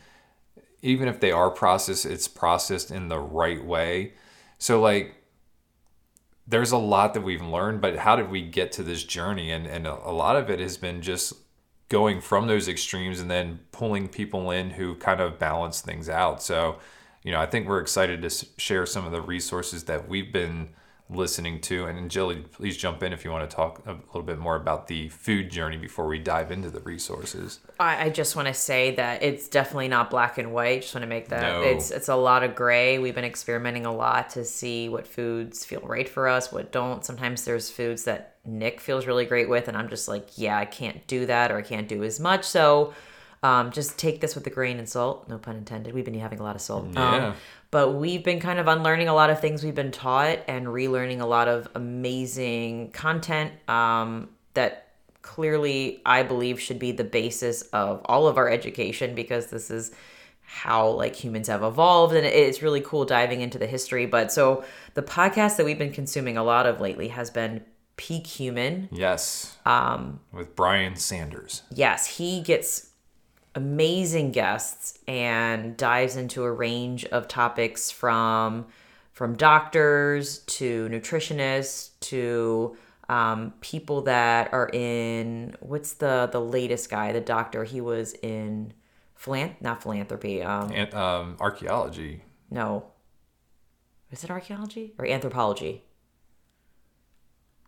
even 0.82 1.08
if 1.08 1.20
they 1.20 1.32
are 1.32 1.50
processed, 1.50 2.06
it's 2.06 2.28
processed 2.28 2.90
in 2.90 3.08
the 3.08 3.18
right 3.18 3.62
way. 3.64 4.14
So 4.58 4.80
like 4.80 5.14
there's 6.50 6.72
a 6.72 6.78
lot 6.78 7.14
that 7.14 7.22
we've 7.22 7.42
learned, 7.42 7.80
but 7.80 7.96
how 7.96 8.16
did 8.16 8.30
we 8.30 8.42
get 8.42 8.72
to 8.72 8.82
this 8.82 9.04
journey? 9.04 9.50
And 9.50 9.66
and 9.66 9.86
a 9.86 10.10
lot 10.10 10.36
of 10.36 10.50
it 10.50 10.60
has 10.60 10.76
been 10.76 11.00
just 11.00 11.32
going 11.88 12.20
from 12.20 12.46
those 12.46 12.68
extremes 12.68 13.20
and 13.20 13.30
then 13.30 13.60
pulling 13.72 14.08
people 14.08 14.50
in 14.50 14.70
who 14.70 14.94
kind 14.96 15.20
of 15.20 15.38
balance 15.38 15.80
things 15.80 16.08
out. 16.08 16.42
So, 16.42 16.78
you 17.24 17.32
know, 17.32 17.40
I 17.40 17.46
think 17.46 17.66
we're 17.66 17.80
excited 17.80 18.22
to 18.22 18.46
share 18.58 18.86
some 18.86 19.04
of 19.06 19.12
the 19.12 19.20
resources 19.20 19.84
that 19.84 20.08
we've 20.08 20.32
been 20.32 20.70
listening 21.12 21.60
to. 21.62 21.86
And 21.86 22.10
Jilly, 22.10 22.36
please 22.36 22.76
jump 22.76 23.02
in 23.02 23.12
if 23.12 23.24
you 23.24 23.30
want 23.30 23.48
to 23.48 23.54
talk 23.54 23.82
a 23.86 23.92
little 24.06 24.22
bit 24.22 24.38
more 24.38 24.56
about 24.56 24.86
the 24.86 25.08
food 25.08 25.50
journey 25.50 25.76
before 25.76 26.06
we 26.06 26.18
dive 26.18 26.50
into 26.52 26.70
the 26.70 26.80
resources. 26.80 27.60
I, 27.78 28.06
I 28.06 28.10
just 28.10 28.36
want 28.36 28.48
to 28.48 28.54
say 28.54 28.94
that 28.96 29.22
it's 29.22 29.48
definitely 29.48 29.88
not 29.88 30.10
black 30.10 30.38
and 30.38 30.52
white. 30.52 30.82
Just 30.82 30.94
want 30.94 31.02
to 31.02 31.08
make 31.08 31.28
that 31.28 31.42
No. 31.42 31.62
it's 31.62 31.90
it's 31.90 32.08
a 32.08 32.16
lot 32.16 32.42
of 32.42 32.54
gray. 32.54 32.98
We've 32.98 33.14
been 33.14 33.24
experimenting 33.24 33.86
a 33.86 33.92
lot 33.92 34.30
to 34.30 34.44
see 34.44 34.88
what 34.88 35.06
foods 35.06 35.64
feel 35.64 35.80
right 35.82 36.08
for 36.08 36.28
us, 36.28 36.52
what 36.52 36.72
don't. 36.72 37.04
Sometimes 37.04 37.44
there's 37.44 37.70
foods 37.70 38.04
that 38.04 38.36
Nick 38.44 38.80
feels 38.80 39.06
really 39.06 39.24
great 39.26 39.48
with, 39.48 39.68
and 39.68 39.76
I'm 39.76 39.88
just 39.88 40.08
like, 40.08 40.28
yeah, 40.36 40.58
I 40.58 40.64
can't 40.64 41.06
do 41.06 41.26
that 41.26 41.50
or 41.50 41.58
I 41.58 41.62
can't 41.62 41.88
do 41.88 42.04
as 42.04 42.20
much. 42.20 42.44
So. 42.44 42.94
Um, 43.42 43.70
just 43.70 43.98
take 43.98 44.20
this 44.20 44.34
with 44.34 44.46
a 44.46 44.50
grain 44.50 44.78
of 44.80 44.86
salt. 44.86 45.26
No 45.26 45.38
pun 45.38 45.56
intended. 45.56 45.94
We've 45.94 46.04
been 46.04 46.12
having 46.12 46.40
a 46.40 46.42
lot 46.42 46.56
of 46.56 46.60
salt. 46.60 46.88
Yeah. 46.92 47.28
Um, 47.28 47.34
but 47.70 47.92
we've 47.94 48.24
been 48.24 48.40
kind 48.40 48.58
of 48.58 48.66
unlearning 48.68 49.08
a 49.08 49.14
lot 49.14 49.30
of 49.30 49.40
things 49.40 49.62
we've 49.62 49.74
been 49.74 49.92
taught 49.92 50.40
and 50.48 50.66
relearning 50.66 51.20
a 51.20 51.26
lot 51.26 51.46
of 51.48 51.68
amazing 51.74 52.90
content 52.90 53.52
um, 53.68 54.28
that 54.54 54.88
clearly 55.22 56.00
I 56.04 56.22
believe 56.22 56.60
should 56.60 56.78
be 56.78 56.92
the 56.92 57.04
basis 57.04 57.62
of 57.72 58.00
all 58.06 58.26
of 58.26 58.38
our 58.38 58.48
education 58.50 59.14
because 59.14 59.46
this 59.46 59.70
is 59.70 59.92
how 60.42 60.88
like 60.88 61.14
humans 61.14 61.46
have 61.48 61.62
evolved 61.62 62.14
and 62.14 62.26
it's 62.26 62.60
really 62.62 62.80
cool 62.80 63.04
diving 63.04 63.40
into 63.40 63.56
the 63.58 63.66
history 63.68 64.06
but 64.06 64.32
so 64.32 64.64
the 64.94 65.02
podcast 65.02 65.56
that 65.56 65.64
we've 65.64 65.78
been 65.78 65.92
consuming 65.92 66.36
a 66.36 66.42
lot 66.42 66.66
of 66.66 66.80
lately 66.80 67.08
has 67.08 67.30
been 67.30 67.62
peak 67.96 68.26
human 68.26 68.88
Yes. 68.90 69.56
Um, 69.66 70.20
with 70.32 70.56
Brian 70.56 70.96
Sanders. 70.96 71.62
yes, 71.70 72.06
he 72.16 72.40
gets 72.40 72.89
amazing 73.54 74.30
guests 74.32 74.98
and 75.08 75.76
dives 75.76 76.16
into 76.16 76.44
a 76.44 76.52
range 76.52 77.04
of 77.06 77.26
topics 77.28 77.90
from 77.90 78.66
from 79.12 79.34
doctors 79.36 80.38
to 80.40 80.88
nutritionists 80.88 81.90
to 82.00 82.76
um, 83.08 83.52
people 83.60 84.02
that 84.02 84.52
are 84.52 84.70
in 84.72 85.56
what's 85.60 85.94
the 85.94 86.28
the 86.30 86.40
latest 86.40 86.88
guy 86.90 87.12
the 87.12 87.20
doctor 87.20 87.64
he 87.64 87.80
was 87.80 88.12
in 88.22 88.72
philan- 89.20 89.54
not 89.60 89.82
philanthropy 89.82 90.42
um 90.42 90.70
And 90.72 90.94
um, 90.94 91.36
archaeology. 91.40 92.22
no 92.50 92.84
is 94.12 94.22
it 94.24 94.30
archaeology 94.30 94.94
or 94.96 95.06
anthropology 95.06 95.82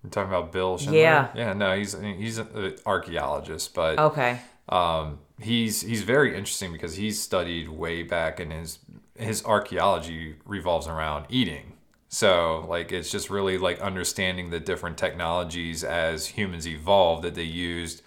You're 0.02 0.10
talking 0.10 0.30
about 0.32 0.50
Bill 0.52 0.78
Schindler? 0.78 0.98
Yeah. 1.00 1.28
Yeah, 1.34 1.52
no, 1.52 1.76
he's 1.76 1.92
he's 2.00 2.38
an 2.38 2.76
archaeologist, 2.86 3.74
but 3.74 3.98
okay 3.98 4.40
um, 4.68 5.18
he's 5.44 5.82
he's 5.82 6.02
very 6.02 6.36
interesting 6.36 6.72
because 6.72 6.96
he's 6.96 7.20
studied 7.20 7.68
way 7.68 8.02
back 8.02 8.40
and 8.40 8.52
his 8.52 8.78
his 9.16 9.44
archaeology 9.44 10.36
revolves 10.44 10.86
around 10.86 11.26
eating. 11.28 11.74
So 12.08 12.66
like 12.68 12.92
it's 12.92 13.10
just 13.10 13.30
really 13.30 13.58
like 13.58 13.80
understanding 13.80 14.50
the 14.50 14.60
different 14.60 14.98
technologies 14.98 15.84
as 15.84 16.26
humans 16.26 16.66
evolved 16.66 17.24
that 17.24 17.34
they 17.34 17.42
used 17.42 18.02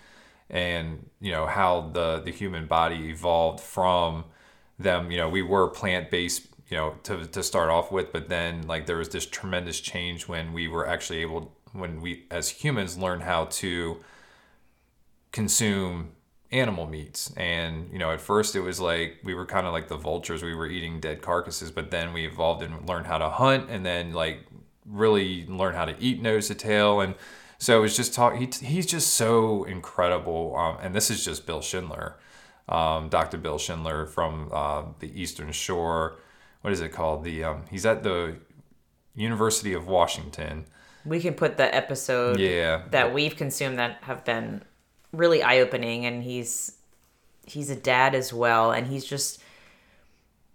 and 0.50 1.10
you 1.20 1.32
know 1.32 1.46
how 1.48 1.90
the 1.94 2.22
the 2.24 2.32
human 2.32 2.68
body 2.68 3.10
evolved 3.10 3.60
from 3.60 4.26
them 4.78 5.10
you 5.10 5.18
know 5.18 5.30
we 5.30 5.42
were 5.42 5.68
plant 5.68 6.12
based 6.12 6.48
you 6.70 6.78
know 6.78 6.96
to 7.04 7.26
to 7.26 7.42
start 7.42 7.70
off 7.70 7.92
with 7.92 8.12
but 8.14 8.30
then 8.30 8.62
like 8.68 8.86
there 8.86 8.98
was 8.98 9.10
this 9.10 9.26
tremendous 9.26 9.80
change 9.80 10.28
when 10.28 10.54
we 10.54 10.68
were 10.68 10.88
actually 10.88 11.20
able 11.20 11.52
when 11.74 12.00
we 12.02 12.26
as 12.30 12.50
humans 12.50 12.98
learned 12.98 13.24
how 13.24 13.46
to 13.46 13.98
consume 15.32 16.12
animal 16.52 16.88
meats. 16.88 17.34
And 17.38 17.90
you 17.92 18.00
know 18.00 18.12
at 18.12 18.22
first 18.22 18.56
it 18.56 18.62
was 18.62 18.80
like 18.80 19.18
we 19.24 19.34
were 19.34 19.46
kind 19.46 19.66
of 19.68 19.74
like 19.74 19.88
the 19.88 19.98
vultures 19.98 20.44
we 20.44 20.56
were 20.56 20.68
eating 20.68 21.00
dead 21.00 21.22
carcasses 21.22 21.72
but 21.72 21.92
then 21.92 22.14
we 22.14 22.26
evolved 22.26 22.62
and 22.62 22.88
learned 22.88 23.08
how 23.08 23.18
to 23.18 23.30
hunt 23.30 23.70
and 23.70 23.86
then 23.86 24.14
like 24.14 24.46
really 24.86 25.46
learn 25.48 25.74
how 25.74 25.86
to 25.86 25.96
eat 26.00 26.22
nose 26.22 26.48
to 26.48 26.56
tail. 26.56 27.02
And 27.02 27.16
so 27.58 27.78
it 27.78 27.82
was 27.82 27.96
just 27.96 28.14
talk 28.14 28.36
he, 28.36 28.50
he's 28.62 28.86
just 28.86 29.14
so 29.14 29.64
incredible 29.64 30.56
um, 30.56 30.78
and 30.82 30.94
this 30.94 31.10
is 31.10 31.24
just 31.24 31.46
bill 31.46 31.62
schindler 31.62 32.18
um, 32.68 33.10
dr 33.10 33.38
bill 33.38 33.58
schindler 33.58 34.06
from 34.06 34.50
uh, 34.54 34.84
the 35.00 35.20
eastern 35.20 35.52
shore. 35.52 36.18
What 36.62 36.74
is 36.74 36.82
it 36.82 36.90
called? 36.90 37.24
The 37.24 37.44
um, 37.44 37.64
he's 37.70 37.86
at 37.86 38.04
the 38.04 38.38
university 39.16 39.74
of 39.74 39.88
washington. 39.88 40.66
We 41.06 41.20
can 41.20 41.36
put 41.36 41.58
the 41.58 41.74
episode 41.74 42.40
yeah. 42.40 42.84
that 42.90 43.14
we've 43.14 43.36
consumed 43.36 43.78
that 43.78 44.00
have 44.02 44.26
been 44.26 44.64
really 45.18 45.42
eye 45.44 45.60
opening 45.60 46.06
and 46.06 46.24
he's 46.24 46.74
he's 47.46 47.70
a 47.70 47.76
dad 47.76 48.16
as 48.16 48.34
well 48.34 48.72
and 48.72 48.88
he's 48.88 49.06
just 49.06 49.42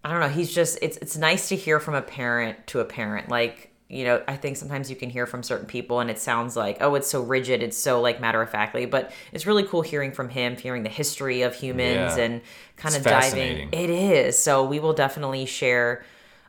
I 0.03 0.11
don't 0.11 0.21
know, 0.21 0.29
he's 0.29 0.53
just 0.55 0.79
it's 0.83 0.97
it's 0.99 1.17
nice 1.17 1.49
to 1.51 1.57
hear 1.57 1.79
from 1.79 1.95
a 1.95 2.03
parent 2.03 2.67
to 2.69 2.81
a 2.81 2.85
parent. 2.85 3.29
Like, 3.29 3.71
you 3.89 4.05
know, 4.05 4.23
I 4.27 4.37
think 4.37 4.57
sometimes 4.57 4.89
you 4.89 4.97
can 4.97 5.11
hear 5.11 5.27
from 5.27 5.43
certain 5.43 5.67
people 5.67 6.01
and 6.01 6.11
it 6.11 6.19
sounds 6.19 6.57
like, 6.57 6.79
oh, 6.81 6.95
it's 6.95 7.09
so 7.09 7.21
rigid, 7.23 7.63
it's 7.63 7.77
so 7.77 8.01
like 8.01 8.21
matter 8.21 8.41
of 8.41 8.49
factly, 8.49 8.87
but 8.87 9.13
it's 9.33 9.47
really 9.47 9.65
cool 9.65 9.83
hearing 9.83 10.13
from 10.13 10.31
him, 10.31 10.57
hearing 10.57 10.85
the 10.85 10.89
history 10.89 11.43
of 11.43 11.55
humans 11.55 12.17
Yeah. 12.17 12.25
and 12.25 12.41
kind 12.77 12.95
It's 12.95 13.05
of 13.05 13.11
diving. 13.11 13.69
It 13.73 13.91
is. 13.91 14.39
So 14.43 14.65
we 14.65 14.79
will 14.81 14.95
definitely 14.95 15.45
share 15.45 16.03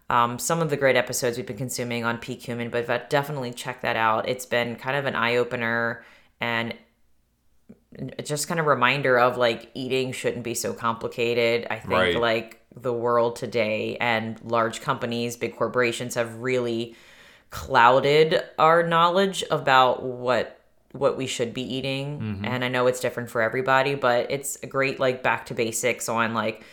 um, 0.10 0.40
some 0.40 0.62
of 0.62 0.70
the 0.70 0.78
great 0.78 0.96
episodes 0.96 1.36
we've 1.38 1.46
been 1.46 1.58
consuming 1.58 2.04
on 2.06 2.18
Peak 2.20 2.42
Human, 2.44 2.70
but 2.70 2.86
but 2.88 3.10
definitely 3.10 3.52
check 3.52 3.82
that 3.82 3.96
out. 3.96 4.30
It's 4.30 4.46
been 4.46 4.76
kind 4.76 4.96
of 4.98 5.06
an 5.06 5.16
eye 5.16 5.36
opener 5.38 6.04
and 6.40 6.74
it's 7.94 8.30
just 8.30 8.48
kind 8.48 8.60
of 8.60 8.66
reminder 8.66 9.20
of 9.20 9.38
like 9.38 9.70
eating 9.74 10.12
shouldn't 10.12 10.44
be 10.44 10.54
so 10.54 10.74
complicated. 10.74 11.68
I 11.70 11.80
think 11.80 11.92
Right. 11.92 12.16
like 12.16 12.62
the 12.76 12.94
world 12.94 13.36
today 13.36 13.98
and 14.00 14.40
large 14.44 14.82
companies, 14.82 15.36
big 15.36 15.56
corporations 15.56 16.16
have 16.16 16.38
really 16.38 16.96
clouded 17.50 18.42
our 18.58 18.82
knowledge 18.82 19.44
about 19.52 20.04
what 20.04 20.58
what 20.94 21.18
we 21.18 21.28
should 21.28 21.54
be 21.54 21.62
eating 21.62 22.20
mm-hmm. 22.20 22.46
and 22.46 22.66
i 22.66 22.68
know 22.68 22.88
it's 22.88 23.00
different 23.00 23.30
for 23.30 23.42
everybody 23.42 23.96
but 23.96 24.30
it's 24.32 24.58
a 24.64 24.68
great 24.68 25.00
like 25.00 25.22
back 25.22 25.46
to 25.46 25.54
basics 25.54 26.10
on 26.10 26.34
like 26.34 26.64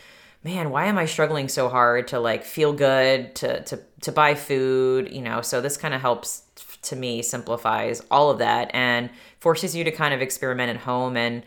man 0.43 0.69
why 0.69 0.85
am 0.85 0.97
i 0.97 1.05
struggling 1.05 1.47
so 1.47 1.69
hard 1.69 2.07
to 2.07 2.19
like 2.19 2.43
feel 2.43 2.73
good 2.73 3.33
to 3.35 3.61
to 3.63 3.79
to 4.01 4.11
buy 4.11 4.35
food 4.35 5.11
you 5.11 5.21
know 5.21 5.41
so 5.41 5.61
this 5.61 5.77
kind 5.77 5.93
of 5.93 6.01
helps 6.01 6.43
to 6.83 6.95
me 6.95 7.21
simplifies 7.21 8.01
all 8.09 8.29
of 8.29 8.39
that 8.39 8.71
and 8.73 9.09
forces 9.39 9.75
you 9.75 9.83
to 9.83 9.91
kind 9.91 10.13
of 10.13 10.21
experiment 10.21 10.69
at 10.69 10.77
home 10.77 11.17
and 11.17 11.43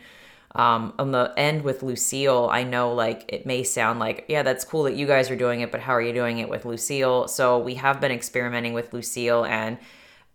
um, 0.55 0.93
on 0.99 1.11
the 1.11 1.33
end 1.35 1.63
with 1.63 1.81
Lucille, 1.81 2.47
I 2.51 2.63
know 2.63 2.93
like 2.93 3.25
it 3.27 3.45
may 3.45 3.63
sound 3.63 3.99
like, 3.99 4.25
yeah, 4.27 4.43
that's 4.43 4.63
cool 4.63 4.83
that 4.83 4.95
you 4.95 5.07
guys 5.07 5.31
are 5.31 5.35
doing 5.35 5.61
it, 5.61 5.71
but 5.71 5.81
how 5.81 5.93
are 5.93 6.01
you 6.01 6.13
doing 6.13 6.37
it 6.37 6.47
with 6.47 6.65
Lucille? 6.65 7.27
So 7.27 7.57
we 7.57 7.75
have 7.75 7.99
been 7.99 8.11
experimenting 8.11 8.73
with 8.73 8.93
Lucille, 8.93 9.45
and 9.45 9.79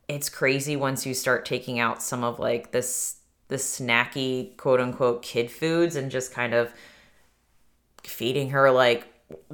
it's 0.08 0.28
crazy 0.28 0.74
once 0.74 1.06
you 1.06 1.14
start 1.14 1.44
taking 1.44 1.78
out 1.78 2.02
some 2.02 2.24
of 2.24 2.40
like 2.40 2.72
this 2.72 3.16
the 3.46 3.56
snacky 3.56 4.56
quote 4.56 4.80
unquote 4.80 5.22
kid 5.22 5.50
foods 5.50 5.96
and 5.96 6.10
just 6.10 6.32
kind 6.32 6.52
of 6.52 6.72
feeding 8.02 8.50
her 8.50 8.70
like 8.70 9.06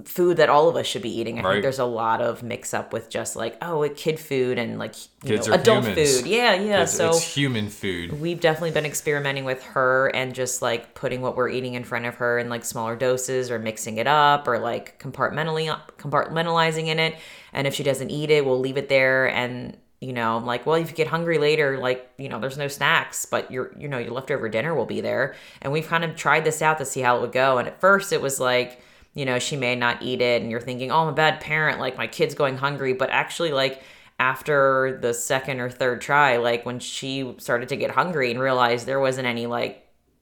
food 0.04 0.37
that 0.37 0.49
all 0.49 0.69
of 0.69 0.76
us 0.76 0.87
should 0.87 1.02
be 1.02 1.19
eating. 1.19 1.38
I 1.38 1.43
Right. 1.43 1.52
think 1.54 1.62
there's 1.62 1.78
a 1.81 1.85
lot 1.85 2.21
of 2.21 2.43
mix 2.45 2.73
up 2.73 2.93
with 2.93 3.11
just 3.11 3.35
like 3.35 3.57
oh, 3.61 3.83
it 3.83 3.97
kid 3.97 4.21
food 4.21 4.59
and 4.59 4.78
like 4.78 4.95
you 5.25 5.31
Kids 5.31 5.49
know, 5.49 5.54
adult 5.54 5.85
humans. 5.85 6.21
food. 6.21 6.26
Yeah, 6.28 6.54
yeah. 6.54 6.83
it's, 6.83 6.93
so 6.95 7.09
it's 7.09 7.35
human 7.35 7.69
food 7.69 8.21
we've 8.21 8.38
definitely 8.40 8.71
been 8.71 8.87
experimenting 8.87 9.45
with 9.45 9.62
her 9.64 10.09
and 10.14 10.35
just 10.35 10.62
like 10.62 10.95
putting 10.95 11.23
what 11.23 11.37
we're 11.37 11.49
eating 11.49 11.75
in 11.75 11.83
front 11.83 12.07
of 12.07 12.14
her 12.16 12.38
in 12.38 12.49
like 12.49 12.64
smaller 12.64 12.95
doses 12.95 13.50
or 13.50 13.59
mixing 13.59 13.97
it 13.97 14.07
up 14.07 14.47
or 14.47 14.59
like 14.59 14.99
compartmentally 15.00 15.69
compartmentalizing 15.99 16.87
in 16.87 16.99
it 16.99 17.16
and 17.52 17.66
if 17.66 17.75
she 17.75 17.83
doesn't 17.83 18.11
eat 18.11 18.31
it 18.31 18.45
we'll 18.45 18.61
leave 18.61 18.76
it 18.76 18.88
there 18.88 19.28
and 19.31 19.76
you 20.00 20.12
know 20.12 20.37
I'm 20.37 20.47
like 20.47 20.66
well 20.66 20.76
if 20.76 20.90
you 20.90 20.95
get 20.97 21.07
hungry 21.09 21.38
later 21.38 21.78
like 21.78 22.09
you 22.19 22.28
know 22.28 22.38
there's 22.38 22.59
no 22.59 22.69
snacks 22.69 23.25
but 23.25 23.50
your 23.50 23.75
you 23.78 23.88
know 23.88 23.99
your 23.99 24.12
leftover 24.12 24.49
dinner 24.49 24.75
will 24.75 24.87
be 24.87 25.00
there 25.00 25.35
and 25.62 25.73
we've 25.73 25.87
kind 25.87 26.04
of 26.04 26.14
tried 26.16 26.45
this 26.45 26.62
out 26.62 26.78
to 26.78 26.85
see 26.85 27.00
how 27.00 27.16
it 27.16 27.21
would 27.23 27.33
go 27.33 27.59
and 27.59 27.66
at 27.66 27.81
first 27.81 28.12
it 28.12 28.21
was 28.23 28.38
like 28.38 28.81
you 29.14 29.25
know 29.25 29.38
she 29.38 29.56
may 29.56 29.75
not 29.75 30.02
eat 30.02 30.21
it 30.21 30.42
and 30.42 30.50
you're 30.50 30.61
thinking 30.61 30.90
oh 30.90 31.02
i'm 31.02 31.09
a 31.09 31.12
bad 31.12 31.40
parent 31.40 31.80
like 31.80 31.97
my 31.97 32.06
kid's 32.06 32.35
going 32.35 32.56
hungry 32.56 32.92
but 32.92 33.11
actually 33.11 33.52
like 33.52 33.83
after 34.18 34.99
the 35.00 35.12
second 35.14 35.61
or 35.61 35.71
third 35.71 36.00
try 36.00 36.37
like 36.37 36.64
when 36.64 36.78
she 36.78 37.35
started 37.38 37.68
to 37.68 37.76
get 37.76 37.90
hungry 37.92 38.30
and 38.30 38.40
realized 38.40 38.87
there 38.87 39.00
wasn't 39.00 39.26
any 39.26 39.47
like 39.47 39.80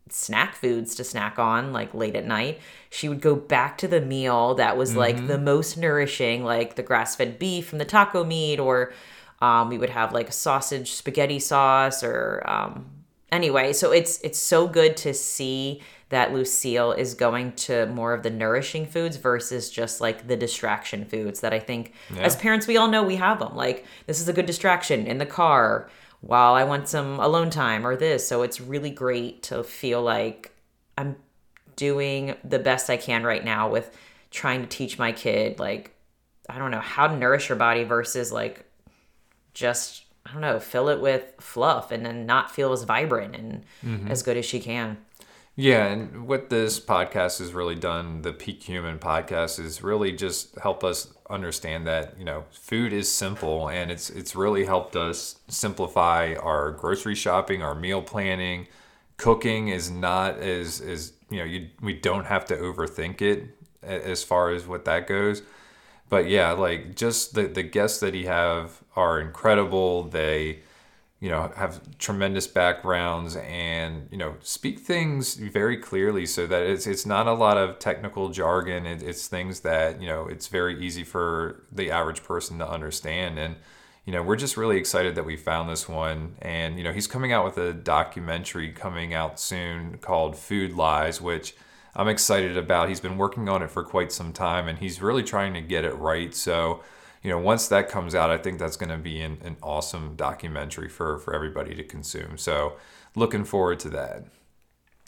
snack 0.08 0.54
foods 0.54 0.94
to 0.94 1.04
snack 1.04 1.38
on 1.38 1.72
like 1.72 1.94
late 1.94 2.16
at 2.16 2.26
night 2.26 2.60
she 2.90 3.08
would 3.08 3.20
go 3.20 3.34
back 3.34 3.78
to 3.78 3.88
the 3.88 4.00
meal 4.00 4.54
that 4.54 4.76
was 4.76 4.94
like 4.94 5.26
the 5.26 5.38
most 5.38 5.78
nourishing 5.78 6.44
like 6.44 6.74
the 6.74 6.82
grass-fed 6.82 7.38
beef 7.38 7.66
from 7.66 7.78
the 7.78 7.84
taco 7.84 8.22
meat 8.22 8.58
or 8.60 8.92
um, 9.40 9.68
we 9.70 9.78
would 9.78 9.90
have 9.90 10.12
like 10.12 10.28
a 10.28 10.32
sausage 10.32 10.92
spaghetti 10.92 11.38
sauce 11.38 12.02
or 12.02 12.42
um, 12.46 12.86
anyway 13.30 13.72
so 13.72 13.90
it's 13.90 14.20
it's 14.20 14.38
so 14.38 14.68
good 14.68 14.96
to 14.96 15.14
see 15.14 15.80
that 16.12 16.30
Lucille 16.30 16.92
is 16.92 17.14
going 17.14 17.52
to 17.52 17.86
more 17.86 18.12
of 18.12 18.22
the 18.22 18.28
nourishing 18.28 18.84
foods 18.86 19.16
versus 19.16 19.70
just 19.70 19.98
like 19.98 20.28
the 20.28 20.36
distraction 20.36 21.06
foods 21.06 21.40
that 21.40 21.54
I 21.54 21.58
think 21.58 21.94
Yeah. 22.14 22.20
as 22.20 22.36
parents 22.36 22.66
we 22.66 22.76
all 22.76 22.88
know 22.88 23.02
we 23.02 23.16
have 23.16 23.38
them. 23.38 23.56
Like 23.56 23.86
this 24.06 24.20
is 24.20 24.28
a 24.28 24.32
good 24.34 24.44
distraction 24.44 25.06
in 25.06 25.16
the 25.16 25.24
car 25.26 25.88
while 26.20 26.52
I 26.52 26.64
want 26.64 26.86
some 26.86 27.18
alone 27.18 27.48
time 27.48 27.86
or 27.86 27.96
this. 27.96 28.28
So 28.28 28.42
it's 28.42 28.60
really 28.60 28.90
great 28.90 29.42
to 29.44 29.64
feel 29.64 30.02
like 30.02 30.54
I'm 30.98 31.16
doing 31.76 32.36
the 32.44 32.58
best 32.58 32.90
I 32.90 32.98
can 32.98 33.24
right 33.24 33.42
now 33.44 33.70
with 33.70 33.90
trying 34.30 34.60
to 34.60 34.68
teach 34.68 34.98
my 34.98 35.12
kid 35.12 35.58
like 35.58 35.94
I 36.48 36.58
don't 36.58 36.70
know 36.70 36.80
how 36.80 37.06
to 37.06 37.16
nourish 37.16 37.48
your 37.48 37.56
body 37.56 37.84
versus 37.84 38.30
like 38.30 38.66
just 39.54 40.04
I 40.26 40.32
don't 40.32 40.42
know 40.42 40.60
fill 40.60 40.90
it 40.90 41.00
with 41.00 41.24
fluff 41.40 41.90
and 41.90 42.04
then 42.04 42.26
not 42.26 42.50
feel 42.54 42.72
as 42.72 42.82
vibrant 42.82 43.34
and 43.34 43.64
mm-hmm. 43.82 44.08
as 44.08 44.22
good 44.22 44.36
as 44.36 44.44
she 44.44 44.60
can. 44.60 44.98
Yeah, 45.62 45.86
and 45.86 46.26
what 46.26 46.50
this 46.50 46.80
podcast 46.80 47.38
has 47.38 47.52
really 47.52 47.76
done, 47.76 48.22
the 48.22 48.32
Peak 48.32 48.64
Human 48.64 48.98
podcast, 48.98 49.60
is 49.60 49.80
really 49.80 50.10
just 50.10 50.58
help 50.58 50.82
us 50.82 51.14
understand 51.30 51.86
that 51.86 52.18
you 52.18 52.24
know 52.24 52.46
food 52.50 52.92
is 52.92 53.08
simple, 53.08 53.68
and 53.68 53.88
it's 53.88 54.10
it's 54.10 54.34
really 54.34 54.64
helped 54.64 54.96
us 54.96 55.36
simplify 55.46 56.34
our 56.34 56.72
grocery 56.72 57.14
shopping, 57.14 57.62
our 57.62 57.76
meal 57.76 58.02
planning. 58.02 58.66
Cooking 59.18 59.68
is 59.68 59.88
not 59.88 60.40
as 60.40 60.80
as 60.80 61.12
you 61.30 61.38
know 61.38 61.44
you 61.44 61.68
we 61.80 61.92
don't 61.92 62.26
have 62.26 62.44
to 62.46 62.56
overthink 62.56 63.22
it 63.22 63.56
as 63.84 64.24
far 64.24 64.50
as 64.50 64.66
what 64.66 64.84
that 64.86 65.06
goes. 65.06 65.42
But 66.08 66.28
yeah, 66.28 66.50
like 66.50 66.96
just 66.96 67.34
the 67.36 67.44
the 67.46 67.62
guests 67.62 68.00
that 68.00 68.14
he 68.14 68.24
have 68.24 68.82
are 68.96 69.20
incredible. 69.20 70.02
They 70.02 70.62
you 71.22 71.28
know 71.28 71.52
have 71.54 71.80
tremendous 71.98 72.48
backgrounds 72.48 73.36
and 73.36 74.08
you 74.10 74.18
know 74.18 74.34
speak 74.40 74.80
things 74.80 75.34
very 75.34 75.76
clearly 75.76 76.26
so 76.26 76.48
that 76.48 76.64
it's 76.64 76.84
it's 76.84 77.06
not 77.06 77.28
a 77.28 77.32
lot 77.32 77.56
of 77.56 77.78
technical 77.78 78.28
jargon. 78.30 78.86
It, 78.86 79.04
it's 79.04 79.28
things 79.28 79.60
that 79.60 80.02
you 80.02 80.08
know 80.08 80.26
it's 80.26 80.48
very 80.48 80.84
easy 80.84 81.04
for 81.04 81.62
the 81.70 81.92
average 81.92 82.24
person 82.24 82.58
to 82.58 82.68
understand. 82.68 83.38
And 83.38 83.54
you 84.04 84.12
know 84.12 84.20
we're 84.20 84.34
just 84.34 84.56
really 84.56 84.78
excited 84.78 85.14
that 85.14 85.24
we 85.24 85.36
found 85.36 85.70
this 85.70 85.88
one. 85.88 86.34
And 86.42 86.76
you 86.76 86.82
know 86.82 86.92
he's 86.92 87.06
coming 87.06 87.32
out 87.32 87.44
with 87.44 87.56
a 87.56 87.72
documentary 87.72 88.72
coming 88.72 89.14
out 89.14 89.38
soon 89.38 89.98
called 89.98 90.36
food 90.36 90.72
lies 90.72 91.20
which 91.20 91.54
i'm 91.94 92.08
excited 92.08 92.56
about. 92.56 92.88
He's 92.88 93.00
been 93.00 93.16
working 93.16 93.48
on 93.48 93.62
it 93.62 93.70
for 93.70 93.84
quite 93.84 94.10
some 94.10 94.32
time 94.32 94.66
and 94.66 94.76
he's 94.76 95.00
really 95.00 95.22
trying 95.22 95.54
to 95.54 95.60
get 95.60 95.84
it 95.84 95.94
right. 95.94 96.34
So 96.34 96.82
you 97.22 97.30
know, 97.30 97.38
once 97.38 97.68
that 97.68 97.88
comes 97.88 98.14
out, 98.14 98.30
I 98.30 98.38
think 98.38 98.58
that's 98.58 98.76
going 98.76 98.90
to 98.90 98.98
be 98.98 99.20
an, 99.20 99.38
an 99.44 99.56
awesome 99.62 100.14
documentary 100.16 100.88
for, 100.88 101.18
for 101.18 101.34
everybody 101.34 101.74
to 101.74 101.84
consume. 101.84 102.36
So, 102.36 102.76
looking 103.14 103.44
forward 103.44 103.78
to 103.80 103.90
that. 103.90 104.24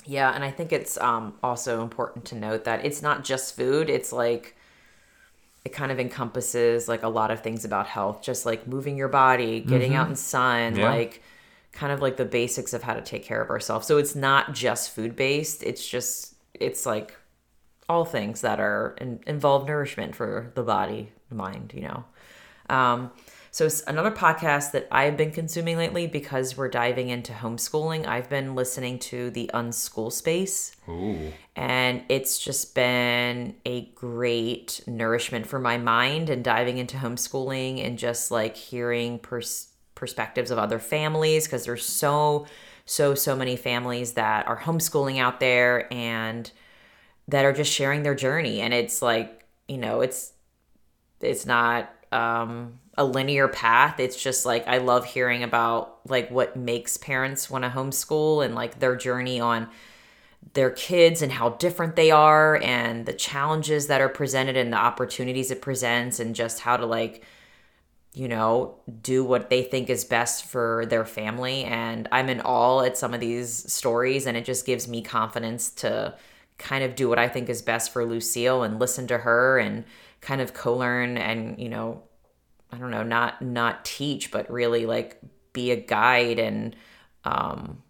Yeah, 0.06 0.30
and 0.34 0.44
I 0.44 0.50
think 0.50 0.72
it's 0.72 0.98
um, 0.98 1.34
also 1.42 1.82
important 1.82 2.26
to 2.26 2.34
note 2.34 2.64
that 2.64 2.84
it's 2.84 3.00
not 3.02 3.24
just 3.24 3.56
food. 3.56 3.88
It's 3.88 4.12
like 4.12 4.54
it 5.64 5.72
kind 5.72 5.90
of 5.90 5.98
encompasses 5.98 6.88
like 6.88 7.02
a 7.02 7.08
lot 7.08 7.30
of 7.30 7.40
things 7.40 7.64
about 7.64 7.86
health, 7.86 8.20
just 8.22 8.44
like 8.44 8.66
moving 8.66 8.96
your 8.98 9.08
body, 9.08 9.60
getting 9.60 9.94
out 9.94 10.08
in 10.08 10.16
sun, 10.16 10.76
Yeah. 10.76 10.90
like 10.90 11.22
kind 11.72 11.90
of 11.90 12.02
like 12.02 12.16
the 12.18 12.24
basics 12.26 12.74
of 12.74 12.82
how 12.82 12.92
to 12.94 13.00
take 13.00 13.24
care 13.24 13.40
of 13.40 13.48
ourselves. 13.50 13.86
So 13.86 13.96
it's 13.98 14.14
not 14.14 14.52
just 14.52 14.90
food 14.94 15.16
based. 15.16 15.62
It's 15.62 15.86
just 15.86 16.34
it's 16.52 16.84
like 16.86 17.16
all 17.88 18.04
things 18.04 18.42
that 18.42 18.60
are 18.60 18.94
in, 19.00 19.20
involve 19.26 19.66
nourishment 19.66 20.14
for 20.14 20.52
the 20.54 20.62
body, 20.62 21.12
mind, 21.30 21.72
you 21.74 21.82
know. 21.82 22.04
Um, 22.70 23.10
so 23.50 23.66
it's 23.66 23.82
another 23.82 24.10
podcast 24.10 24.72
that 24.72 24.88
I've 24.90 25.16
been 25.16 25.30
consuming 25.30 25.76
lately 25.76 26.08
because 26.08 26.56
we're 26.56 26.68
diving 26.68 27.08
into 27.08 27.32
homeschooling. 27.32 28.04
I've 28.04 28.28
been 28.28 28.56
listening 28.56 28.98
to 29.00 29.30
the 29.30 29.48
Unschool 29.54 30.10
Space, 30.10 30.74
Ooh. 30.88 31.32
and 31.54 32.02
it's 32.08 32.40
just 32.40 32.74
been 32.74 33.54
a 33.64 33.82
great 33.94 34.80
nourishment 34.88 35.46
for 35.46 35.60
my 35.60 35.78
mind 35.78 36.30
and 36.30 36.42
diving 36.42 36.78
into 36.78 36.96
homeschooling 36.96 37.86
and 37.86 37.96
just 37.96 38.32
like 38.32 38.56
hearing 38.56 39.20
pers- 39.20 39.68
perspectives 39.94 40.50
of 40.50 40.58
other 40.58 40.80
families 40.80 41.46
because 41.46 41.64
there's 41.64 41.86
so 41.86 42.46
so 42.86 43.14
so 43.14 43.36
many 43.36 43.56
families 43.56 44.14
that 44.14 44.46
are 44.46 44.58
homeschooling 44.58 45.18
out 45.18 45.40
there 45.40 45.90
and 45.92 46.50
that 47.28 47.44
are 47.44 47.52
just 47.52 47.72
sharing 47.72 48.02
their 48.02 48.14
journey 48.14 48.60
and 48.60 48.74
it's 48.74 49.00
like 49.00 49.46
you 49.68 49.78
know 49.78 50.02
it's 50.02 50.33
it's 51.24 51.46
not 51.46 51.90
um 52.12 52.78
a 52.96 53.04
linear 53.04 53.48
path. 53.48 53.98
It's 53.98 54.20
just 54.20 54.46
like 54.46 54.66
i 54.68 54.78
love 54.78 55.04
hearing 55.04 55.42
about 55.42 55.98
like 56.08 56.30
what 56.30 56.56
makes 56.56 56.96
parents 56.96 57.50
want 57.50 57.64
to 57.64 57.70
homeschool 57.70 58.44
and 58.44 58.54
like 58.54 58.78
their 58.78 58.96
journey 58.96 59.40
on 59.40 59.68
their 60.52 60.70
kids 60.70 61.22
and 61.22 61.32
how 61.32 61.50
different 61.50 61.96
they 61.96 62.10
are 62.10 62.60
and 62.62 63.06
the 63.06 63.12
challenges 63.12 63.86
that 63.86 64.00
are 64.00 64.08
presented 64.08 64.56
and 64.56 64.72
the 64.72 64.76
opportunities 64.76 65.50
it 65.50 65.62
presents 65.62 66.20
and 66.20 66.34
just 66.34 66.60
how 66.60 66.76
to 66.76 66.86
like 66.86 67.24
you 68.12 68.28
know 68.28 68.76
do 69.02 69.24
what 69.24 69.50
they 69.50 69.62
think 69.62 69.90
is 69.90 70.04
best 70.04 70.44
for 70.44 70.86
their 70.86 71.04
family. 71.04 71.64
And 71.64 72.08
i'm 72.12 72.28
in 72.28 72.40
awe 72.42 72.82
at 72.82 72.96
some 72.98 73.14
of 73.14 73.20
these 73.20 73.72
stories 73.72 74.26
and 74.26 74.36
it 74.36 74.44
just 74.44 74.66
gives 74.66 74.86
me 74.86 75.02
confidence 75.02 75.70
to 75.70 76.14
kind 76.58 76.84
of 76.84 76.94
do 76.94 77.08
what 77.08 77.18
i 77.18 77.26
think 77.28 77.48
is 77.48 77.62
best 77.62 77.92
for 77.92 78.04
lucille 78.04 78.62
and 78.62 78.78
listen 78.78 79.08
to 79.08 79.18
her 79.18 79.58
and 79.58 79.84
kind 80.24 80.40
of 80.40 80.52
co-learn 80.52 81.16
and 81.16 81.60
you 81.60 81.68
know 81.68 82.02
i 82.72 82.78
don't 82.78 82.90
know 82.90 83.04
not 83.04 83.40
not 83.40 83.84
teach 83.84 84.30
but 84.32 84.50
really 84.50 84.86
like 84.86 85.20
be 85.52 85.70
a 85.70 85.76
guide 85.76 86.38
and 86.38 86.74
um 87.24 87.82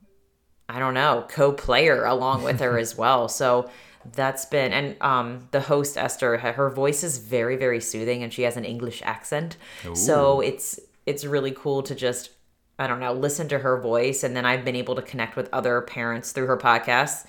I 0.68 0.78
don't 0.78 0.94
know, 0.94 1.26
co-player 1.28 2.04
along 2.04 2.42
with 2.42 2.60
her 2.60 2.78
as 2.78 2.96
well. 3.02 3.28
So 3.28 3.70
that's 4.12 4.44
been 4.44 4.72
and 4.72 4.96
um 5.00 5.48
the 5.50 5.60
host 5.60 5.96
Esther 5.96 6.36
her 6.36 6.52
her 6.52 6.68
voice 6.68 7.02
is 7.02 7.18
very 7.18 7.56
very 7.56 7.80
soothing 7.80 8.22
and 8.22 8.32
she 8.32 8.42
has 8.42 8.56
an 8.56 8.64
English 8.64 9.02
accent. 9.04 9.56
So 9.94 10.40
it's 10.40 10.78
it's 11.06 11.24
really 11.24 11.52
cool 11.52 11.82
to 11.84 11.94
just 11.94 12.30
I 12.78 12.86
don't 12.86 13.00
know, 13.00 13.12
listen 13.12 13.48
to 13.48 13.58
her 13.58 13.80
voice 13.80 14.22
and 14.24 14.36
then 14.36 14.44
I've 14.44 14.64
been 14.64 14.76
able 14.76 14.94
to 14.96 15.02
connect 15.02 15.36
with 15.36 15.48
other 15.52 15.80
parents 15.82 16.32
through 16.32 16.46
her 16.46 16.58
podcast 16.58 17.24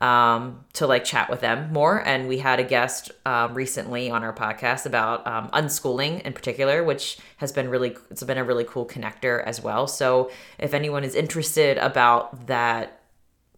um, 0.00 0.64
to 0.72 0.86
like 0.86 1.04
chat 1.04 1.28
with 1.28 1.40
them 1.40 1.72
more. 1.72 1.98
And 2.06 2.28
we 2.28 2.38
had 2.38 2.58
a 2.58 2.64
guest 2.64 3.10
um, 3.26 3.54
recently 3.54 4.10
on 4.10 4.24
our 4.24 4.32
podcast 4.32 4.86
about 4.86 5.26
um, 5.26 5.48
unschooling 5.50 6.22
in 6.22 6.32
particular, 6.32 6.82
which 6.82 7.18
has 7.36 7.52
been 7.52 7.68
really, 7.68 7.96
it's 8.10 8.22
been 8.22 8.38
a 8.38 8.44
really 8.44 8.64
cool 8.64 8.86
connector 8.86 9.42
as 9.44 9.60
well. 9.60 9.86
So 9.86 10.30
if 10.58 10.72
anyone 10.74 11.04
is 11.04 11.14
interested 11.14 11.76
about 11.78 12.46
that 12.46 13.02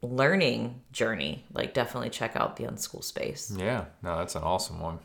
learning 0.03 0.81
journey, 0.91 1.45
like 1.53 1.75
definitely 1.75 2.11
check 2.11 2.35
out 2.35 2.57
the 2.57 2.65
unschool 2.65 3.05
space. 3.05 3.55
Yeah, 3.57 3.87
no, 4.03 4.19
that's 4.19 4.35
an 4.35 4.43
awesome 4.43 4.81
one. 4.81 4.99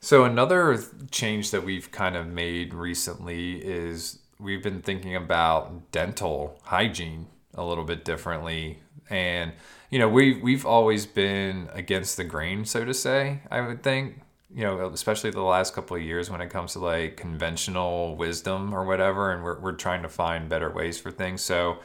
So 0.00 0.24
another 0.24 0.82
change 1.10 1.50
that 1.50 1.64
we've 1.64 1.90
kind 1.90 2.16
of 2.16 2.26
made 2.26 2.72
recently 2.72 3.56
is 3.56 4.20
we've 4.38 4.62
been 4.62 4.80
thinking 4.80 5.16
about 5.16 5.90
dental 5.90 6.58
hygiene 6.62 7.26
a 7.54 7.64
little 7.64 7.84
bit 7.84 8.04
differently 8.04 8.78
and 9.10 9.52
you 9.90 9.98
know 9.98 10.08
we 10.08 10.34
we've 10.34 10.66
always 10.66 11.06
been 11.06 11.68
against 11.72 12.16
the 12.16 12.24
grain 12.24 12.64
so 12.64 12.84
to 12.84 12.94
say 12.94 13.40
I 13.50 13.60
would 13.60 13.82
think 13.82 14.20
you 14.54 14.64
know 14.64 14.88
especially 14.88 15.30
the 15.30 15.42
last 15.42 15.74
couple 15.74 15.96
of 15.96 16.02
years 16.02 16.30
when 16.30 16.40
it 16.40 16.50
comes 16.50 16.72
to 16.72 16.78
like 16.78 17.16
conventional 17.16 18.16
wisdom 18.16 18.74
or 18.74 18.84
whatever 18.84 19.32
and 19.32 19.42
we're, 19.42 19.58
we're 19.60 19.72
trying 19.72 20.02
to 20.02 20.08
find 20.08 20.48
better 20.48 20.70
ways 20.70 20.98
for 20.98 21.10
things. 21.10 21.42
So 21.42 21.78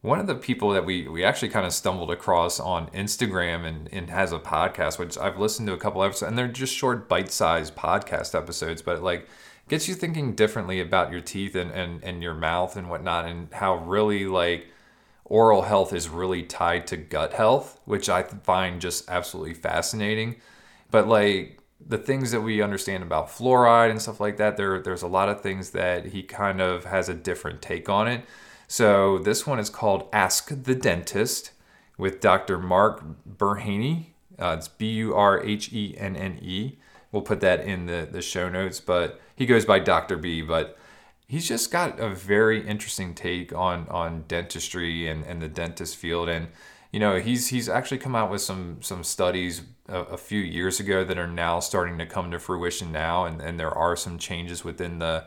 one 0.00 0.20
of 0.20 0.28
the 0.28 0.34
people 0.34 0.70
that 0.70 0.84
we, 0.84 1.08
we 1.08 1.24
actually 1.24 1.48
kind 1.48 1.66
of 1.66 1.72
stumbled 1.72 2.10
across 2.10 2.60
on 2.60 2.86
Instagram 2.90 3.66
and, 3.66 3.88
and 3.92 4.10
has 4.10 4.32
a 4.32 4.38
podcast, 4.38 4.98
which 4.98 5.18
I've 5.18 5.38
listened 5.38 5.66
to 5.68 5.74
a 5.74 5.78
couple 5.78 6.04
episodes, 6.04 6.28
and 6.28 6.38
they're 6.38 6.46
just 6.46 6.74
short, 6.74 7.08
bite 7.08 7.32
sized 7.32 7.74
podcast 7.74 8.34
episodes, 8.34 8.80
but 8.80 9.02
like 9.02 9.28
gets 9.68 9.88
you 9.88 9.94
thinking 9.94 10.34
differently 10.34 10.80
about 10.80 11.10
your 11.10 11.20
teeth 11.20 11.54
and, 11.54 11.70
and, 11.72 12.02
and 12.04 12.22
your 12.22 12.34
mouth 12.34 12.76
and 12.76 12.88
whatnot, 12.88 13.24
and 13.24 13.52
how 13.52 13.76
really 13.76 14.24
like 14.24 14.68
oral 15.28 15.62
health 15.62 15.92
is 15.92 16.08
really 16.08 16.42
tied 16.42 16.86
to 16.88 16.96
gut 16.96 17.32
health, 17.32 17.80
which 17.84 18.08
I 18.08 18.22
find 18.22 18.80
just 18.80 19.08
absolutely 19.08 19.54
fascinating. 19.54 20.36
But 20.90 21.08
like 21.08 21.58
the 21.86 21.98
things 21.98 22.30
that 22.32 22.40
we 22.40 22.60
understand 22.60 23.02
about 23.02 23.28
fluoride 23.28 23.90
and 23.90 24.00
stuff 24.00 24.20
like 24.20 24.36
that, 24.38 24.56
there 24.56 24.80
there's 24.80 25.02
a 25.02 25.08
lot 25.08 25.28
of 25.28 25.40
things 25.40 25.70
that 25.70 26.06
he 26.06 26.22
kind 26.22 26.60
of 26.60 26.84
has 26.84 27.08
a 27.08 27.14
different 27.14 27.62
take 27.62 27.88
on 27.88 28.08
it. 28.08 28.24
So 28.66 29.18
this 29.18 29.46
one 29.46 29.58
is 29.58 29.70
called 29.70 30.08
Ask 30.12 30.50
the 30.64 30.74
Dentist 30.74 31.52
with 31.96 32.20
Dr. 32.20 32.58
Mark 32.58 33.02
Burhenne. 33.26 34.06
Uh, 34.38 34.56
it's 34.58 34.68
B 34.68 34.92
U 34.94 35.14
R 35.14 35.42
H 35.44 35.72
E 35.72 35.94
N 35.98 36.16
N 36.16 36.38
E. 36.42 36.76
We'll 37.10 37.22
put 37.22 37.40
that 37.40 37.60
in 37.60 37.86
the, 37.86 38.06
the 38.10 38.20
show 38.20 38.48
notes, 38.48 38.80
but 38.80 39.20
he 39.34 39.46
goes 39.46 39.64
by 39.64 39.78
Dr. 39.78 40.16
B. 40.16 40.42
But 40.42 40.78
he's 41.28 41.46
just 41.46 41.70
got 41.70 42.00
a 42.00 42.08
very 42.08 42.66
interesting 42.66 43.14
take 43.14 43.52
on 43.52 43.86
on 43.88 44.24
dentistry 44.26 45.06
and, 45.06 45.24
and 45.24 45.40
the 45.40 45.48
dentist 45.48 45.96
field. 45.96 46.28
And 46.28 46.48
you 46.90 46.98
know, 46.98 47.20
he's 47.20 47.48
he's 47.48 47.68
actually 47.68 47.98
come 47.98 48.16
out 48.16 48.30
with 48.30 48.40
some 48.40 48.78
some 48.80 49.04
studies 49.04 49.62
a, 49.88 50.00
a 50.00 50.16
few 50.16 50.40
years 50.40 50.80
ago 50.80 51.04
that 51.04 51.18
are 51.18 51.26
now 51.26 51.60
starting 51.60 51.98
to 51.98 52.06
come 52.06 52.30
to 52.30 52.38
fruition 52.38 52.90
now, 52.90 53.26
and, 53.26 53.40
and 53.40 53.60
there 53.60 53.70
are 53.70 53.94
some 53.94 54.18
changes 54.18 54.64
within 54.64 54.98
the 54.98 55.24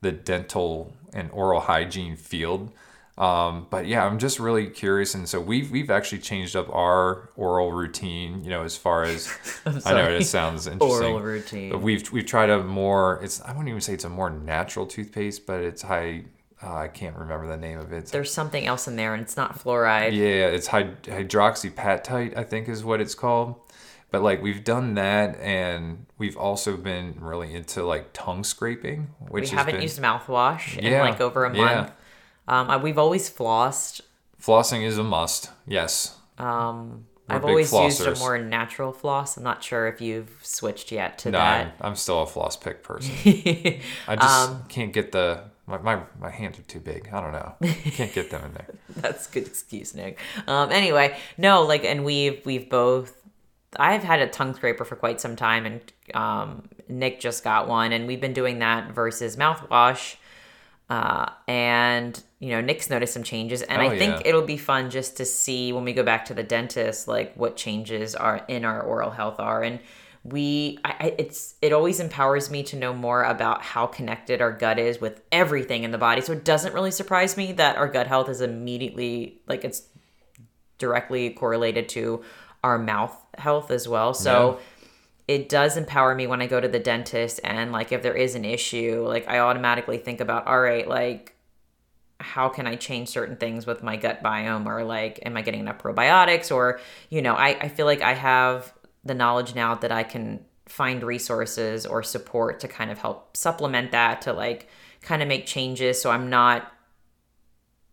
the 0.00 0.12
dental 0.12 0.92
and 1.14 1.30
oral 1.30 1.60
hygiene 1.60 2.16
field. 2.16 2.70
Um, 3.16 3.68
but 3.70 3.86
yeah, 3.86 4.04
I'm 4.04 4.18
just 4.18 4.40
really 4.40 4.66
curious, 4.66 5.14
and 5.14 5.28
so 5.28 5.40
we've 5.40 5.70
we've 5.70 5.90
actually 5.90 6.18
changed 6.18 6.56
up 6.56 6.68
our 6.74 7.28
oral 7.36 7.70
routine. 7.72 8.42
You 8.42 8.50
know, 8.50 8.62
as 8.64 8.76
far 8.76 9.04
as 9.04 9.32
I 9.84 9.92
know 9.92 10.08
it 10.10 10.24
sounds 10.24 10.66
interesting. 10.66 11.12
Oral 11.12 11.20
routine. 11.20 11.70
But 11.70 11.80
we've 11.80 12.10
we've 12.10 12.26
tried 12.26 12.50
a 12.50 12.62
more. 12.64 13.20
It's 13.22 13.40
I 13.42 13.48
wouldn't 13.52 13.68
even 13.68 13.80
say 13.80 13.94
it's 13.94 14.04
a 14.04 14.08
more 14.08 14.30
natural 14.30 14.86
toothpaste, 14.86 15.46
but 15.46 15.60
it's 15.60 15.82
high. 15.82 16.24
Uh, 16.62 16.74
I 16.74 16.88
can't 16.88 17.14
remember 17.16 17.46
the 17.46 17.56
name 17.56 17.78
of 17.78 17.92
it. 17.92 17.96
It's- 17.98 18.10
There's 18.10 18.32
something 18.32 18.64
else 18.66 18.88
in 18.88 18.96
there, 18.96 19.12
and 19.14 19.22
it's 19.22 19.36
not 19.36 19.58
fluoride. 19.58 20.12
yeah, 20.12 20.46
it's 20.46 20.68
hyd- 20.68 21.02
hydroxyapatite, 21.02 22.36
I 22.36 22.42
think 22.44 22.68
is 22.68 22.84
what 22.84 23.00
it's 23.00 23.14
called. 23.14 23.56
But 24.10 24.22
like 24.22 24.42
we've 24.42 24.62
done 24.64 24.94
that, 24.94 25.38
and 25.40 26.06
we've 26.18 26.36
also 26.36 26.76
been 26.76 27.16
really 27.20 27.52
into 27.54 27.84
like 27.84 28.10
tongue 28.12 28.44
scraping, 28.44 29.08
which 29.28 29.50
we 29.50 29.56
haven't 29.56 29.74
been 29.74 29.82
used 29.82 30.00
mouthwash 30.00 30.78
in 30.78 30.98
like 31.00 31.20
over 31.20 31.44
a 31.44 31.56
yeah. 31.56 31.90
Um, 32.48 32.70
I- 32.70 32.76
we've 32.76 32.98
always 32.98 33.30
flossed. 33.30 34.00
flossing 34.40 34.82
is 34.84 34.98
a 34.98 35.04
must. 35.04 35.50
Yes, 35.66 36.16
Um, 36.38 37.06
We're 37.28 37.36
I've 37.36 37.44
always 37.44 37.72
used 37.72 38.06
a 38.06 38.14
more 38.16 38.36
natural 38.38 38.92
floss. 38.92 39.36
I'm 39.38 39.44
not 39.44 39.62
sure 39.64 39.86
if 39.88 40.00
you've 40.00 40.30
switched 40.42 40.92
yet 40.92 41.16
to 41.20 41.30
no, 41.30 41.38
I'm. 41.38 41.72
I'm 41.80 41.96
still 41.96 42.20
a 42.22 42.26
floss 42.26 42.56
pick 42.56 42.82
person. 42.82 43.14
I 44.08 44.16
just 44.16 44.48
Um, 44.50 44.64
can't 44.68 44.92
get 44.92 45.12
the 45.12 45.44
my, 45.66 45.78
my 45.78 46.00
my 46.20 46.30
hands 46.30 46.58
are 46.58 46.62
too 46.62 46.80
big. 46.80 47.08
I 47.10 47.20
don't 47.22 47.32
know. 47.32 47.54
Can't 47.92 48.12
get 48.12 48.30
them 48.30 48.44
in 48.44 48.52
there. 48.52 48.66
That's 48.96 49.26
a 49.28 49.32
good 49.32 49.46
excuse, 49.46 49.94
Nick. 49.94 50.18
Um, 50.46 50.70
anyway, 50.70 51.16
no, 51.38 51.62
like, 51.62 51.84
and 51.84 52.04
we've 52.04 52.44
we've 52.44 52.68
both. 52.68 53.16
I've 53.76 54.04
had 54.04 54.20
a 54.20 54.28
tongue 54.28 54.54
scraper 54.54 54.84
for 54.84 54.94
quite 54.96 55.20
some 55.22 55.34
time, 55.36 55.64
and 55.64 55.80
um, 56.14 56.68
Nick 56.88 57.18
just 57.20 57.42
got 57.42 57.66
one, 57.68 57.92
and 57.92 58.06
we've 58.06 58.20
been 58.20 58.34
doing 58.34 58.58
that 58.58 58.90
versus 58.92 59.36
mouthwash. 59.36 60.16
Uh, 60.90 61.30
and 61.48 62.22
you 62.44 62.50
know, 62.50 62.60
Nick's 62.60 62.90
noticed 62.90 63.14
some 63.14 63.22
changes, 63.22 63.62
and 63.62 63.80
Oh, 63.80 63.86
I 63.86 63.98
think 63.98 64.16
yeah. 64.16 64.28
it'll 64.28 64.42
be 64.42 64.58
fun 64.58 64.90
just 64.90 65.16
to 65.16 65.24
see 65.24 65.72
when 65.72 65.82
we 65.82 65.94
go 65.94 66.02
back 66.02 66.26
to 66.26 66.34
the 66.34 66.42
dentist, 66.42 67.08
like 67.08 67.34
what 67.36 67.56
changes 67.56 68.14
are 68.14 68.44
in 68.48 68.66
our 68.66 68.82
oral 68.82 69.08
health 69.10 69.40
are, 69.40 69.62
and 69.62 69.80
we, 70.24 70.78
I, 70.84 70.90
I, 71.00 71.14
it's, 71.18 71.54
it 71.62 71.72
always 71.72 72.00
empowers 72.00 72.50
me 72.50 72.62
to 72.64 72.76
know 72.76 72.92
more 72.92 73.22
about 73.24 73.62
how 73.62 73.86
connected 73.86 74.42
our 74.42 74.52
gut 74.52 74.78
is 74.78 75.00
with 75.00 75.22
everything 75.32 75.84
in 75.84 75.90
the 75.90 75.98
body. 75.98 76.20
So 76.20 76.32
it 76.32 76.44
doesn't 76.44 76.74
really 76.74 76.90
surprise 76.90 77.36
me 77.36 77.52
that 77.52 77.76
our 77.76 77.88
gut 77.88 78.06
health 78.06 78.28
is 78.28 78.42
immediately 78.42 79.40
like 79.46 79.64
it's 79.64 79.82
directly 80.78 81.30
correlated 81.30 81.88
to 81.90 82.22
our 82.62 82.78
mouth 82.78 83.16
health 83.38 83.70
as 83.70 83.86
well. 83.86 84.14
So 84.14 84.60
it 85.28 85.48
does 85.48 85.76
empower 85.76 86.14
me 86.14 86.26
when 86.26 86.40
I 86.42 86.46
go 86.46 86.60
to 86.60 86.68
the 86.68 86.78
dentist 86.78 87.40
and 87.44 87.72
like 87.72 87.92
if 87.92 88.02
there 88.02 88.16
is 88.16 88.34
an 88.34 88.44
issue, 88.44 89.04
like 89.06 89.28
I 89.28 89.40
automatically 89.40 89.98
think 89.98 90.20
about, 90.20 90.46
all 90.46 90.60
right, 90.60 90.88
like 90.88 91.33
how 92.24 92.48
can 92.48 92.66
I 92.66 92.74
change 92.76 93.08
certain 93.08 93.36
things 93.36 93.66
with 93.66 93.82
my 93.82 93.96
gut 93.96 94.22
biome 94.22 94.66
or 94.66 94.82
like 94.82 95.20
am 95.24 95.36
I 95.36 95.42
getting 95.42 95.60
enough 95.60 95.78
probiotics 95.78 96.54
or 96.54 96.80
you 97.10 97.22
know, 97.22 97.34
I, 97.34 97.50
I 97.60 97.68
feel 97.68 97.86
like 97.86 98.02
I 98.02 98.14
have 98.14 98.72
the 99.04 99.14
knowledge 99.14 99.54
now 99.54 99.74
that 99.76 99.92
I 99.92 100.02
can 100.02 100.44
find 100.66 101.02
resources 101.02 101.84
or 101.84 102.02
support 102.02 102.60
to 102.60 102.68
kind 102.68 102.90
of 102.90 102.98
help 102.98 103.36
supplement 103.36 103.92
that 103.92 104.22
to 104.22 104.32
like 104.32 104.68
kind 105.02 105.20
of 105.20 105.28
make 105.28 105.44
changes 105.44 106.00
so 106.00 106.10
I'm 106.10 106.30
not 106.30 106.72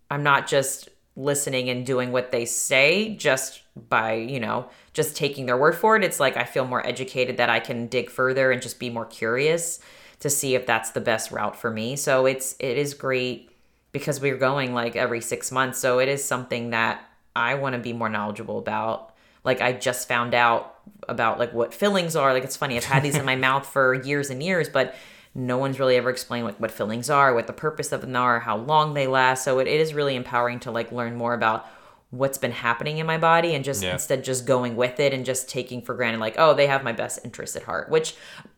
I'm 0.10 0.24
not 0.24 0.48
just 0.48 0.90
listening 1.16 1.70
and 1.70 1.86
doing 1.86 2.12
what 2.12 2.32
they 2.32 2.46
say 2.46 3.16
just 3.16 3.62
by, 3.90 4.14
you 4.14 4.40
know, 4.40 4.70
just 4.94 5.16
taking 5.16 5.46
their 5.46 5.58
word 5.58 5.76
for 5.76 5.96
it. 5.96 6.04
It's 6.04 6.20
like 6.20 6.38
I 6.38 6.44
feel 6.44 6.66
more 6.66 6.86
educated 6.86 7.38
that 7.38 7.50
I 7.50 7.60
can 7.60 7.88
dig 7.88 8.10
further 8.10 8.52
and 8.52 8.62
just 8.62 8.80
be 8.80 8.90
more 8.90 9.06
curious 9.06 9.80
to 10.20 10.30
see 10.30 10.56
if 10.56 10.66
that's 10.66 10.92
the 10.92 11.02
best 11.02 11.32
route 11.32 11.56
for 11.56 11.72
me. 11.72 11.96
So 11.96 12.26
it's 12.26 12.56
it 12.60 12.78
is 12.78 12.94
great 12.94 13.51
because 13.92 14.20
we're 14.22 14.38
going 14.38 14.74
like 14.74 14.96
every 14.96 15.22
6 15.22 15.52
months. 15.52 15.80
So 15.80 16.00
it 16.00 16.08
is 16.08 16.24
something 16.24 16.70
that 16.72 17.04
I 17.36 17.56
want 17.56 17.74
to 17.76 17.80
be 17.80 17.94
more 17.94 18.10
knowledgeable 18.10 18.58
about. 18.58 19.14
Like 19.44 19.62
I 19.62 19.74
just 19.74 20.08
found 20.08 20.34
out 20.34 20.76
about 21.10 21.40
like 21.40 21.54
what 21.54 21.74
fillings 21.74 22.16
are. 22.16 22.34
Like 22.34 22.44
it's 22.44 22.58
funny, 22.58 22.78
I've 22.78 22.84
had 22.86 23.04
these 23.04 23.16
in 23.16 23.26
my 23.26 23.36
mouth 23.48 23.66
for 23.66 23.94
years 23.94 24.30
and 24.30 24.42
years, 24.44 24.70
but 24.70 24.96
no 25.34 25.58
one's 25.58 25.80
really 25.80 25.96
ever 25.96 26.10
explained 26.10 26.46
like 26.46 26.60
what 26.60 26.72
fillings 26.72 27.10
are, 27.10 27.34
what 27.34 27.48
the 27.48 27.54
purpose 27.54 27.92
of 27.92 28.02
them 28.02 28.16
are, 28.16 28.42
how 28.42 28.58
long 28.58 28.94
they 28.94 29.08
last. 29.08 29.44
So 29.44 29.60
it, 29.60 29.68
it 29.68 29.80
is 29.80 29.94
really 29.94 30.16
empowering 30.16 30.60
to 30.62 30.72
like 30.72 30.92
learn 30.92 31.16
more 31.16 31.34
about 31.34 31.66
what's 32.10 32.38
been 32.38 32.52
happening 32.52 32.98
in 32.98 33.06
my 33.08 33.18
body 33.18 33.56
and 33.56 33.64
just 33.64 33.82
Yeah. 33.82 33.94
instead 33.94 34.24
just 34.26 34.46
going 34.46 34.76
with 34.76 35.00
it 35.00 35.14
and 35.14 35.26
just 35.26 35.48
taking 35.50 35.82
for 35.82 35.96
granted 35.96 36.20
like 36.20 36.36
oh 36.38 36.54
they 36.54 36.68
have 36.68 36.84
my 36.84 36.92
best 36.92 37.20
interest 37.24 37.56
at 37.56 37.64
heart 37.64 37.90
which 37.90 38.16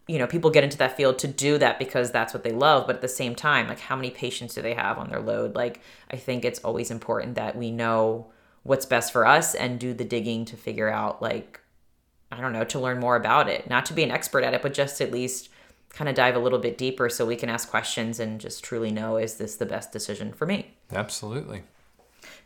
you 0.08 0.20
know 0.20 0.28
people 0.28 0.50
get 0.50 0.63
into 0.63 0.78
that 0.78 0.98
field 0.98 1.18
to 1.18 1.28
do 1.28 1.58
that 1.58 1.80
because 1.80 2.12
that's 2.12 2.34
what 2.34 2.44
they 2.44 2.52
love 2.52 2.86
but 2.86 2.98
at 2.98 3.02
the 3.02 3.08
same 3.08 3.36
time 3.36 3.68
like 3.68 3.80
how 3.80 3.96
many 3.96 4.10
patients 4.10 4.54
do 4.54 4.62
they 4.62 4.74
have 4.74 4.98
on 4.98 5.10
their 5.10 5.22
load 5.22 5.56
like 5.56 5.80
i 6.12 6.16
think 6.16 6.44
it's 6.44 6.60
always 6.60 6.92
important 6.92 7.36
that 7.36 7.56
we 7.56 7.72
know 7.72 8.28
what's 8.63 8.86
best 8.86 9.12
for 9.12 9.26
us 9.26 9.56
and 9.56 9.80
do 9.80 9.94
the 9.94 10.06
digging 10.06 10.46
to 10.46 10.58
figure 10.58 10.89
out 10.89 11.22
like 11.22 11.62
I 12.34 12.42
don't 12.42 12.54
know, 12.54 12.63
to 12.63 12.80
learn 12.80 13.00
more 13.00 13.16
about 13.16 13.48
it. 13.48 13.70
Not 13.70 13.86
to 13.88 13.94
be 13.94 14.04
an 14.04 14.12
expert 14.12 14.44
at 14.44 14.54
it, 14.54 14.62
but 14.62 14.74
just 14.74 15.00
at 15.02 15.12
least 15.12 15.50
kind 15.89 16.10
of 16.10 16.16
dive 16.16 16.36
a 16.36 16.39
little 16.39 16.58
bit 16.58 16.78
deeper 16.78 17.08
so 17.08 17.26
we 17.26 17.36
can 17.36 17.50
ask 17.50 17.70
questions 17.70 18.20
and 18.20 18.42
just 18.42 18.63
truly 18.63 18.92
know 18.92 19.18
is 19.18 19.36
this 19.36 19.56
the 19.56 19.66
best 19.66 19.92
decision 19.92 20.34
for 20.34 20.48
me? 20.48 20.74
Absolutely. 20.92 21.63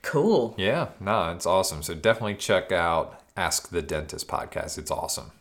Cool. 0.02 0.54
Yeah, 0.58 0.90
no, 1.00 1.32
it's 1.32 1.46
awesome. 1.46 1.82
So 1.82 1.94
definitely 1.94 2.36
check 2.36 2.72
out 2.72 3.22
Ask 3.38 3.70
the 3.70 3.82
Dentist 3.82 4.28
podcast. 4.28 4.78
It's 4.78 4.92
awesome. 4.92 5.32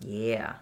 Yeah. 0.00 0.54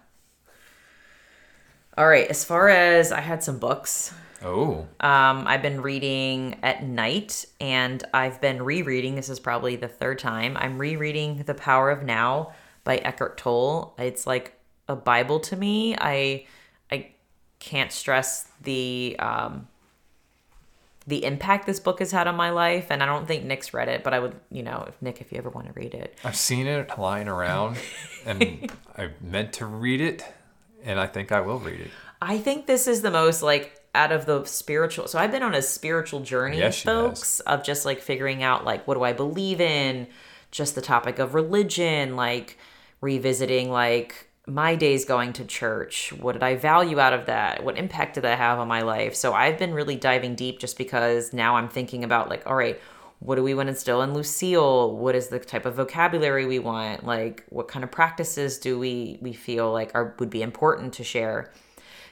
All 1.99 2.07
right, 2.07 2.29
as 2.29 2.45
far 2.45 2.69
as 2.69 3.11
I 3.11 3.21
had 3.21 3.43
some 3.43 3.59
books. 3.59 4.15
Oh, 4.45 4.87
Um, 5.01 5.49
I've 5.49 5.63
been 5.63 5.81
reading 5.83 6.61
at 6.63 6.85
night 6.85 7.45
and 7.61 8.05
I've 8.15 8.41
been 8.41 8.63
rereading. 8.63 9.17
This 9.17 9.29
is 9.29 9.41
probably 9.41 9.75
the 9.75 9.89
third 9.89 10.21
time. 10.21 10.57
I'm 10.57 10.79
rereading 10.79 11.43
The 11.43 11.55
Power 11.55 11.91
of 11.91 12.05
Now 12.05 12.53
by 12.85 12.99
Eckhart 12.99 13.37
Tolle. 13.37 13.97
It's 13.99 14.29
like 14.29 14.53
a 14.87 14.95
Bible 14.95 15.41
to 15.41 15.57
me. 15.57 15.97
I 15.99 16.47
I 16.93 17.09
can't 17.59 17.91
stress 17.91 18.47
the 18.63 19.17
um 19.19 19.67
the 21.09 21.25
impact 21.25 21.67
this 21.67 21.81
book 21.81 21.99
has 21.99 22.13
had 22.13 22.29
on 22.29 22.37
my 22.37 22.51
life 22.51 22.87
and 22.91 23.03
I 23.03 23.07
don't 23.07 23.27
think 23.27 23.43
Nick's 23.43 23.75
read 23.75 23.89
it, 23.89 24.05
but 24.05 24.15
I 24.15 24.21
would, 24.21 24.37
you 24.53 24.63
know, 24.63 24.85
if 24.87 25.03
Nick 25.03 25.21
if 25.21 25.33
you 25.33 25.39
ever 25.39 25.51
want 25.51 25.67
to 25.67 25.73
read 25.73 25.95
it. 25.95 26.17
I've 26.23 26.37
seen 26.37 26.69
it 26.69 26.97
lying 26.97 27.27
around, 27.27 27.77
and 28.25 28.71
I 28.97 29.09
meant 29.21 29.55
to 29.55 29.67
read 29.67 30.01
it, 30.01 30.23
and 30.85 30.99
I 30.99 31.07
think 31.07 31.33
I 31.33 31.41
will 31.41 31.59
read 31.59 31.81
it. 31.81 31.91
I 32.21 32.39
think 32.39 32.67
this 32.67 32.87
is 32.87 33.03
the 33.03 33.11
most 33.11 33.43
like 33.43 33.81
out 33.95 34.13
of 34.13 34.27
the 34.27 34.45
spiritual. 34.45 35.09
So 35.09 35.19
I've 35.19 35.31
been 35.31 35.43
on 35.43 35.55
a 35.55 35.63
spiritual 35.63 36.21
journey, 36.21 36.59
Yes, 36.59 36.83
folks, 36.83 37.41
of 37.41 37.63
just 37.63 37.85
like 37.85 38.01
figuring 38.01 38.43
out 38.43 38.65
like 38.65 38.87
what 38.87 38.95
do 38.95 39.03
I 39.03 39.13
believe 39.13 39.61
in, 39.61 40.07
just 40.51 40.75
the 40.75 40.81
topic 40.81 41.19
of 41.19 41.35
religion, 41.35 42.17
like 42.17 42.59
revisiting 43.01 43.71
like 43.71 44.29
my 44.47 44.75
days 44.75 45.05
going 45.05 45.33
to 45.35 45.45
church. 45.45 46.13
What 46.13 46.33
did 46.33 46.43
I 46.43 46.57
value 46.57 46.99
out 46.99 47.13
of 47.13 47.27
that? 47.27 47.63
What 47.63 47.77
impact 47.77 48.15
did 48.15 48.25
that 48.25 48.39
have 48.39 48.59
on 48.59 48.67
my 48.67 48.81
life? 48.81 49.15
So 49.15 49.35
I've 49.35 49.59
been 49.59 49.75
really 49.75 49.97
diving 49.97 50.35
deep 50.35 50.59
just 50.59 50.79
because 50.79 51.33
now 51.33 51.57
I'm 51.57 51.69
thinking 51.69 52.03
about 52.03 52.29
like, 52.31 52.47
all 52.47 52.57
right, 52.57 52.81
what 53.21 53.35
do 53.35 53.43
we 53.43 53.55
want 53.55 53.67
to 53.67 53.71
instill 53.71 54.03
in 54.03 54.15
Lucille? 54.15 54.97
What 54.97 55.15
is 55.15 55.29
the 55.29 55.39
type 55.39 55.67
of 55.67 55.75
vocabulary 55.75 56.47
we 56.47 56.59
want? 56.59 57.05
Like, 57.05 57.45
what 57.49 57.69
kind 57.69 57.83
of 57.83 57.91
practices 57.91 58.59
do 58.59 58.79
we 58.79 59.19
we 59.21 59.33
feel 59.33 59.73
like 59.73 59.91
are 59.95 60.15
would 60.19 60.31
be 60.31 60.43
important 60.43 60.93
to 60.95 61.05
share? 61.05 61.53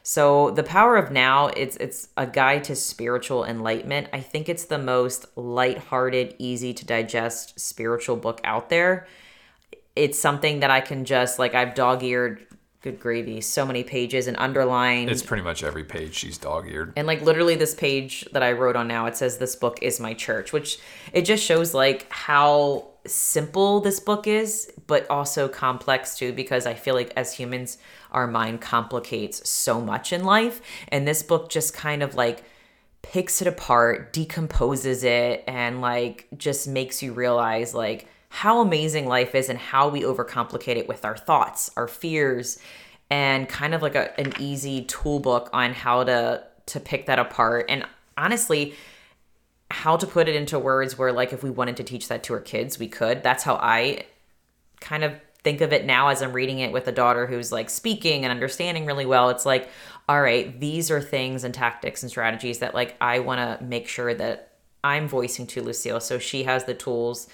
So 0.03 0.51
the 0.53 0.63
power 0.63 0.97
of 0.97 1.11
now, 1.11 1.49
it's 1.49 1.77
it's 1.77 2.09
a 2.17 2.27
guide 2.27 2.65
to 2.65 2.77
spiritual 2.77 3.45
enlightenment. 3.45 4.09
I 4.13 4.21
think 4.21 4.49
it's 4.49 4.65
the 4.65 4.79
most 4.79 5.27
lighthearted, 5.37 6.37
easy 6.39 6.73
to 6.75 6.85
digest 6.85 7.59
spiritual 7.59 8.17
book 8.17 8.41
out 8.45 8.69
there. 8.69 9.07
It's 9.95 10.19
something 10.19 10.61
that 10.61 10.71
I 10.71 10.81
can 10.81 11.05
just 11.05 11.39
like 11.39 11.55
I've 11.55 11.75
dog-eared 11.75 12.46
good 12.87 13.01
gravy, 13.01 13.41
so 13.41 13.67
many 13.67 13.83
pages 13.83 14.29
and 14.29 14.37
underlined 14.37 15.11
It's 15.11 15.23
pretty 15.23 15.43
much 15.43 15.65
every 15.65 15.83
page 15.83 16.15
she's 16.15 16.39
dog-eared. 16.39 16.93
and 16.97 17.05
like 17.07 17.21
literally 17.21 17.57
this 17.57 17.75
page 17.75 18.25
that 18.33 18.45
I 18.45 18.53
wrote 18.53 18.77
on 18.77 18.87
now, 18.87 19.07
it 19.07 19.17
says 19.17 19.39
this 19.39 19.57
book 19.57 19.81
is 19.83 19.99
my 19.99 20.15
church, 20.15 20.53
which 20.53 20.79
it 21.13 21.23
just 21.23 21.43
shows 21.43 21.75
like 21.75 22.07
how 22.13 22.87
simple 23.05 23.81
this 23.81 23.99
book 23.99 24.29
is, 24.29 24.73
but 24.87 25.09
also 25.11 25.49
complex 25.49 26.17
too, 26.17 26.33
because 26.33 26.65
I 26.65 26.75
feel 26.75 26.95
like 26.95 27.13
as 27.17 27.33
humans, 27.33 27.79
our 28.13 28.29
mind 28.29 28.61
complicates 28.61 29.49
so 29.49 29.81
much 29.81 30.13
in 30.13 30.23
life. 30.25 30.61
And 30.89 31.09
this 31.09 31.25
book 31.25 31.51
just 31.51 31.75
kind 31.75 32.05
of 32.05 32.15
like 32.15 32.45
picks 33.03 33.43
it 33.43 33.49
apart, 33.49 34.13
decomposes 34.13 35.03
it, 35.03 35.43
and 35.49 35.81
like 35.81 36.29
just 36.37 36.69
makes 36.69 37.03
you 37.03 37.13
realize 37.13 37.75
like 37.75 38.09
how 38.29 38.61
amazing 38.61 39.07
life 39.07 39.35
is 39.35 39.49
and 39.49 39.59
how 39.59 39.89
we 39.89 40.03
overcomplicate 40.03 40.77
it 40.77 40.89
with 40.89 41.05
our 41.05 41.17
thoughts, 41.17 41.71
our 41.77 41.89
fears, 41.89 42.59
and 43.11 43.49
kind 43.49 43.75
of 43.75 43.83
like 43.83 43.95
a, 43.95 44.19
an 44.21 44.33
easy 44.39 44.83
tool 44.83 45.21
book 45.21 45.49
on 45.53 45.73
how 45.73 46.05
to 46.05 46.43
to 46.67 46.81
pick 46.81 47.07
that 47.07 47.19
apart. 47.19 47.67
And 47.69 47.87
honestly, 48.17 48.75
how 49.71 49.97
to 49.97 50.07
put 50.07 50.29
it 50.29 50.35
into 50.35 50.59
words 50.59 50.99
where 50.99 51.13
like 51.13 51.33
if 51.33 51.43
we 51.43 51.51
wanted 51.51 51.77
to 51.77 51.85
teach 51.85 52.09
that 52.09 52.23
to 52.25 52.35
our 52.35 52.41
kids, 52.41 52.79
we 52.79 52.89
could. 52.89 53.23
That's 53.23 53.45
how 53.45 53.57
I 53.57 54.07
kind 54.81 55.05
of 55.05 55.15
think 55.43 55.61
of 55.61 55.73
it 55.73 55.85
now 55.85 56.09
as 56.09 56.23
I'm 56.23 56.33
reading 56.33 56.59
it 56.59 56.73
with 56.73 56.89
a 56.89 56.93
daughter 56.93 57.27
who's 57.27 57.53
like 57.53 57.71
speaking 57.71 58.25
and 58.25 58.33
understanding 58.33 58.85
really 58.85 59.07
well. 59.07 59.31
It's 59.31 59.47
like, 59.47 59.69
all 60.09 60.21
right, 60.21 60.59
these 60.59 60.91
are 60.91 61.01
things 61.01 61.45
and 61.45 61.55
tactics 61.55 62.03
and 62.03 62.11
strategies 62.11 62.59
that 62.59 62.75
like 62.75 62.97
I 63.01 63.21
want 63.21 63.39
to 63.39 63.65
make 63.65 63.87
sure 63.87 64.13
that 64.15 64.55
I'm 64.83 65.09
voicing 65.09 65.47
to 65.49 65.63
Lucille. 65.63 66.01
So 66.01 66.19
she 66.19 66.45
has 66.45 66.65
the 66.65 66.75
tools 66.75 67.29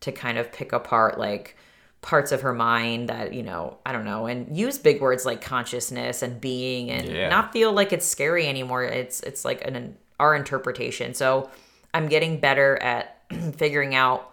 to 0.00 0.12
kind 0.12 0.38
of 0.38 0.52
pick 0.52 0.72
apart 0.72 1.18
like 1.18 1.56
parts 2.02 2.30
of 2.30 2.42
her 2.42 2.52
mind 2.54 3.08
that, 3.08 3.32
you 3.34 3.42
know, 3.42 3.78
I 3.84 3.92
don't 3.92 4.04
know, 4.04 4.26
and 4.26 4.56
use 4.56 4.78
big 4.78 5.00
words 5.00 5.24
like 5.24 5.40
consciousness 5.42 6.22
and 6.22 6.40
being 6.40 6.90
and 6.90 7.08
Yeah. 7.08 7.28
not 7.28 7.52
feel 7.52 7.72
like 7.72 7.92
it's 7.92 8.06
scary 8.06 8.46
anymore. 8.46 8.84
It's 8.84 9.20
it's 9.20 9.44
like 9.44 9.66
an 9.66 9.96
our 10.20 10.34
interpretation. 10.34 11.14
So 11.14 11.50
I'm 11.92 12.08
getting 12.08 12.38
better 12.40 12.80
at 12.82 13.22
figuring 13.56 13.94
out 13.94 14.30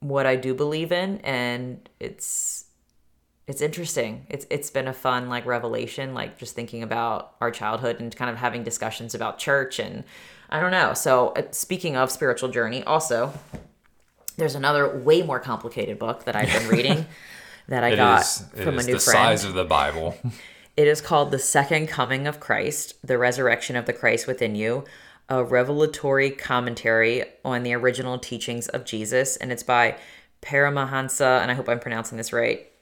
what 0.00 0.26
I 0.26 0.36
do 0.36 0.54
believe 0.54 0.90
in 0.92 1.18
and 1.18 1.88
it's 2.00 2.64
it's 3.48 3.60
interesting. 3.60 4.26
It's 4.30 4.46
it's 4.50 4.70
been 4.70 4.88
a 4.88 4.92
fun 4.92 5.28
like 5.28 5.44
revelation, 5.46 6.14
like 6.14 6.38
just 6.38 6.54
thinking 6.54 6.82
about 6.82 7.34
our 7.40 7.50
childhood 7.50 8.00
and 8.00 8.14
kind 8.14 8.30
of 8.30 8.36
having 8.36 8.62
discussions 8.62 9.14
about 9.14 9.38
church 9.38 9.78
and 9.78 10.04
I 10.48 10.60
don't 10.60 10.70
know. 10.70 10.94
So 10.94 11.28
uh, 11.30 11.42
speaking 11.50 11.96
of 11.96 12.10
spiritual 12.10 12.48
journey, 12.50 12.82
also 12.84 13.32
there's 14.32 14.54
another 14.54 14.98
way 14.98 15.22
more 15.22 15.40
complicated 15.40 15.98
book 15.98 16.24
that 16.24 16.36
I've 16.36 16.52
been 16.52 16.68
reading 16.68 17.06
that 17.68 17.84
I 17.84 17.90
It 17.90 17.96
got 17.96 18.20
is. 18.22 18.44
From 18.54 18.78
a 18.78 18.82
new 18.82 18.94
the 18.94 18.98
friend. 18.98 19.00
size 19.00 19.44
of 19.44 19.54
the 19.54 19.64
Bible. 19.64 20.16
It 20.74 20.88
is 20.88 21.02
called 21.02 21.32
The 21.32 21.38
Second 21.38 21.88
Coming 21.88 22.26
of 22.26 22.40
Christ, 22.40 22.94
The 23.06 23.18
Resurrection 23.18 23.76
of 23.76 23.84
the 23.84 23.92
Christ 23.92 24.26
Within 24.26 24.54
You, 24.54 24.84
a 25.28 25.44
revelatory 25.44 26.30
commentary 26.30 27.24
on 27.44 27.62
the 27.62 27.74
original 27.74 28.18
teachings 28.18 28.68
of 28.68 28.86
Jesus. 28.86 29.36
And 29.36 29.52
it's 29.52 29.62
by 29.62 29.96
Paramahansa, 30.40 31.42
and 31.42 31.50
I 31.50 31.54
hope 31.54 31.68
I'm 31.68 31.78
pronouncing 31.78 32.16
this 32.16 32.32
right, 32.32 32.72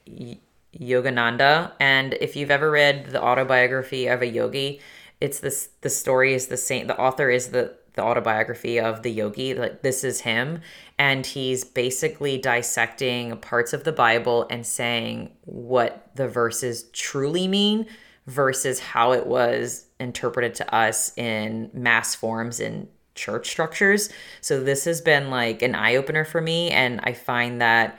Yogananda. 0.78 1.72
And 1.80 2.14
if 2.14 2.36
you've 2.36 2.52
ever 2.52 2.70
read 2.70 3.06
the 3.06 3.20
autobiography 3.20 4.06
of 4.06 4.22
a 4.22 4.26
yogi, 4.26 4.80
it's 5.20 5.40
this 5.40 5.70
the 5.82 5.90
story 5.90 6.32
is 6.32 6.46
the 6.46 6.56
same 6.56 6.86
the 6.86 6.98
author 6.98 7.28
is 7.28 7.48
the 7.48 7.76
the 7.94 8.02
autobiography 8.02 8.78
of 8.80 9.02
the 9.02 9.10
yogi 9.10 9.52
like 9.52 9.82
this 9.82 10.02
is 10.04 10.20
him 10.20 10.60
and 11.00 11.24
he's 11.24 11.64
basically 11.64 12.38
dissecting 12.38 13.36
parts 13.38 13.72
of 13.72 13.84
the 13.84 13.92
bible 13.92 14.46
and 14.50 14.64
saying 14.66 15.30
what 15.46 16.10
the 16.14 16.28
verses 16.28 16.84
truly 16.92 17.48
mean 17.48 17.86
versus 18.26 18.78
how 18.78 19.12
it 19.12 19.26
was 19.26 19.86
interpreted 19.98 20.54
to 20.54 20.74
us 20.74 21.16
in 21.16 21.70
mass 21.72 22.14
forms 22.14 22.60
and 22.60 22.86
church 23.14 23.48
structures 23.48 24.08
so 24.40 24.62
this 24.62 24.84
has 24.84 25.00
been 25.00 25.30
like 25.30 25.62
an 25.62 25.74
eye 25.74 25.96
opener 25.96 26.24
for 26.24 26.40
me 26.40 26.70
and 26.70 27.00
i 27.02 27.12
find 27.12 27.60
that 27.60 27.98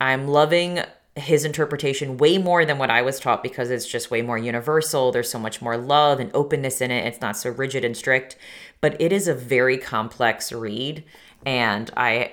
I'm 0.00 0.28
loving 0.28 0.80
his 1.16 1.44
interpretation 1.44 2.16
way 2.16 2.38
more 2.38 2.64
than 2.64 2.78
what 2.78 2.88
I 2.88 3.02
was 3.02 3.20
taught 3.20 3.42
because 3.42 3.70
it's 3.70 3.86
just 3.86 4.10
way 4.10 4.22
more 4.22 4.38
universal. 4.38 5.12
There's 5.12 5.30
so 5.30 5.38
much 5.38 5.60
more 5.60 5.76
love 5.76 6.20
and 6.20 6.30
openness 6.34 6.80
in 6.80 6.90
it. 6.90 7.04
It's 7.04 7.20
not 7.20 7.36
so 7.36 7.50
rigid 7.50 7.84
and 7.84 7.96
strict, 7.96 8.36
but 8.80 8.98
it 9.00 9.12
is 9.12 9.28
a 9.28 9.34
very 9.34 9.76
complex 9.76 10.52
read 10.52 11.04
and 11.46 11.90
I 11.96 12.32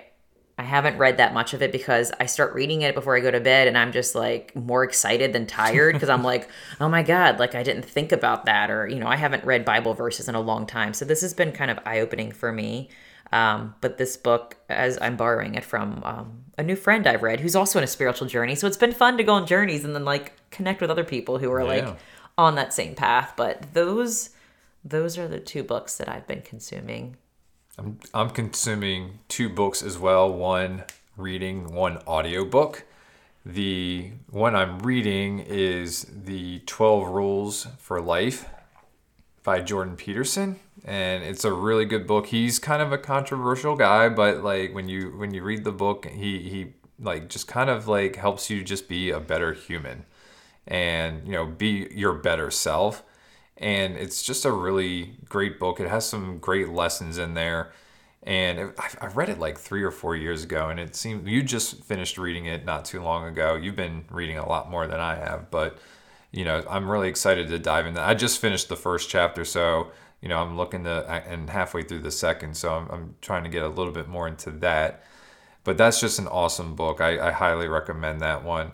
I 0.60 0.64
haven't 0.64 0.98
read 0.98 1.18
that 1.18 1.36
much 1.36 1.54
of 1.54 1.62
it 1.62 1.72
because 1.72 2.12
I 2.20 2.26
start 2.26 2.56
reading 2.56 2.82
it 2.82 2.96
before 2.96 3.16
I 3.16 3.20
go 3.20 3.30
to 3.30 3.40
bed 3.40 3.68
and 3.68 3.78
I'm 3.78 3.92
just 3.92 4.16
like 4.16 4.56
more 4.56 4.84
excited 4.84 5.32
than 5.32 5.46
tired 5.46 5.94
because 5.94 6.10
I'm 6.10 6.24
like, 6.24 6.50
"Oh 6.82 6.90
my 6.90 7.04
god, 7.04 7.38
like 7.38 7.54
I 7.54 7.62
didn't 7.62 7.86
think 7.86 8.12
about 8.12 8.46
that 8.46 8.72
or 8.72 8.88
you 8.88 9.00
know, 9.00 9.06
I 9.08 9.18
haven't 9.18 9.44
read 9.46 9.64
Bible 9.66 9.94
verses 9.94 10.28
in 10.28 10.34
a 10.36 10.42
long 10.42 10.66
time." 10.66 10.94
So 10.94 11.06
this 11.06 11.22
has 11.22 11.34
been 11.36 11.52
kind 11.52 11.70
of 11.70 11.78
eye-opening 11.86 12.32
for 12.32 12.52
me. 12.52 12.90
Um, 13.32 13.76
but 13.82 13.98
this 13.98 14.16
book, 14.18 14.56
as 14.70 14.98
I'm 15.02 15.18
borrowing 15.18 15.56
it 15.56 15.66
from 15.66 16.02
um, 16.06 16.46
a 16.58 16.64
new 16.64 16.78
friend 16.78 17.06
I've 17.06 17.24
read 17.24 17.42
who's 17.42 17.58
also 17.58 17.78
in 17.78 17.84
a 17.84 17.88
spiritual 17.88 18.26
journey. 18.28 18.56
So 18.56 18.68
it's 18.68 18.78
been 18.78 18.94
fun 18.94 19.18
to 19.18 19.24
go 19.24 19.34
on 19.34 19.46
journeys 19.46 19.84
and 19.84 19.94
then 19.94 20.06
like 20.06 20.32
connect 20.50 20.80
with 20.82 20.90
other 20.90 21.04
people 21.04 21.38
who 21.38 21.52
are 21.52 21.60
Yeah. 21.62 21.88
like 21.90 21.98
on 22.38 22.56
that 22.56 22.74
same 22.74 22.96
path. 22.96 23.34
But 23.38 23.74
those 23.74 24.30
those 24.84 25.18
are 25.18 25.28
the 25.28 25.40
two 25.42 25.62
books 25.62 25.98
that 25.98 26.08
I've 26.10 26.26
been 26.26 26.42
consuming. 26.42 27.18
I'm, 27.78 28.00
I'm 28.14 28.30
consuming 28.32 29.20
two 29.28 29.50
books 29.50 29.84
as 29.84 29.98
well 29.98 30.32
one 30.32 30.84
reading, 31.16 31.74
one 31.74 31.98
audiobook. 32.08 32.86
The 33.46 34.12
one 34.30 34.56
I'm 34.56 34.80
reading 34.80 35.40
is 35.40 36.08
The 36.12 36.60
12 36.66 37.08
Rules 37.08 37.68
for 37.78 38.02
Life 38.02 38.50
by 39.44 39.62
Jordan 39.62 39.96
Peterson 39.96 40.60
and 40.84 41.24
it's 41.24 41.44
a 41.44 41.52
really 41.52 41.86
good 41.86 42.08
book. 42.08 42.28
He's 42.28 42.60
kind 42.60 42.82
of 42.82 42.92
a 42.92 42.98
controversial 42.98 43.76
guy, 43.76 44.10
but 44.10 44.44
like 44.44 44.74
when 44.74 44.88
you 44.88 45.10
when 45.18 45.34
you 45.34 45.44
read 45.44 45.64
the 45.64 45.72
book, 45.72 46.06
he 46.06 46.50
he 46.50 46.74
like 47.00 47.30
just 47.30 47.48
kind 47.48 47.70
of 47.70 47.88
like 47.88 48.16
helps 48.16 48.50
you 48.50 48.64
just 48.64 48.88
be 48.88 49.10
a 49.10 49.20
better 49.20 49.54
human 49.54 50.06
and 50.66 51.26
you 51.28 51.34
know 51.34 51.46
be 51.46 51.88
your 51.92 52.14
better 52.14 52.50
self 52.50 53.04
and 53.58 53.96
it's 53.96 54.22
just 54.22 54.46
a 54.46 54.52
really 54.52 55.16
great 55.28 55.60
book. 55.60 55.80
It 55.80 55.90
has 55.90 56.08
some 56.08 56.40
great 56.40 56.70
lessons 56.70 57.18
in 57.18 57.34
there. 57.34 57.72
And 58.24 58.60
it, 58.60 58.76
I, 59.00 59.08
read 59.08 59.30
it 59.30 59.40
like 59.40 59.58
three 59.58 59.84
or 59.84 59.92
four 59.92 60.16
years 60.16 60.44
ago 60.44 60.70
and 60.70 60.80
it 60.80 60.96
seemed 60.96 61.28
you 61.28 61.42
just 61.44 61.84
finished 61.84 62.18
reading 62.18 62.46
it 62.46 62.66
not 62.66 62.84
too 62.84 63.02
long 63.02 63.26
ago. 63.26 63.56
You've 63.56 63.78
been 63.78 64.06
reading 64.12 64.38
a 64.38 64.48
lot 64.48 64.70
more 64.70 64.86
than 64.86 65.00
i 65.00 65.16
have 65.16 65.50
but 65.50 65.78
you 66.32 66.44
know 66.44 66.62
i'm 66.70 66.92
really 66.92 67.08
excited 67.08 67.48
to 67.48 67.58
dive 67.58 67.86
into 67.86 68.02
i 68.02 68.14
just 68.14 68.42
finished 68.42 68.68
the 68.68 68.76
first 68.76 69.10
chapter 69.10 69.46
so 69.46 69.92
you 70.20 70.28
know 70.28 70.40
i'm 70.40 70.58
looking 70.58 70.84
to 70.84 71.10
and 71.10 71.50
halfway 71.50 71.84
through 71.84 72.00
the 72.00 72.12
second 72.12 72.58
so 72.58 72.74
i'm, 72.74 72.90
I'm 72.92 73.16
trying 73.22 73.46
to 73.46 73.50
get 73.50 73.64
a 73.64 73.70
little 73.70 73.94
bit 73.94 74.10
more 74.10 74.28
into 74.28 74.52
that. 74.52 75.04
But 75.68 75.78
that's 75.78 76.00
just 76.00 76.18
an 76.18 76.30
awesome 76.30 76.76
book. 76.76 77.02
I, 77.02 77.28
I 77.28 77.32
highly 77.32 77.68
recommend 77.68 78.22
that 78.22 78.42
one. 78.42 78.72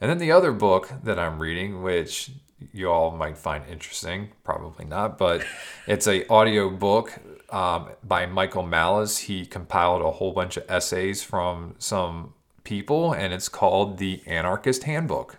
And 0.00 0.10
then 0.10 0.16
the 0.16 0.32
other 0.32 0.50
book 0.50 0.90
that 1.04 1.18
I'm 1.18 1.38
reading, 1.38 1.82
which 1.82 2.30
you 2.72 2.90
all 2.90 3.10
might 3.10 3.38
find 3.38 3.64
interesting, 3.70 4.30
probably 4.44 4.84
not, 4.84 5.18
but 5.18 5.44
it's 5.86 6.06
a 6.06 6.26
audio 6.28 6.70
book 6.70 7.18
um, 7.50 7.90
by 8.02 8.26
Michael 8.26 8.62
Malice. 8.62 9.18
He 9.18 9.44
compiled 9.46 10.02
a 10.02 10.10
whole 10.12 10.32
bunch 10.32 10.56
of 10.56 10.64
essays 10.68 11.22
from 11.22 11.74
some 11.78 12.34
people, 12.64 13.12
and 13.12 13.32
it's 13.32 13.48
called 13.48 13.98
the 13.98 14.22
Anarchist 14.26 14.84
Handbook. 14.84 15.38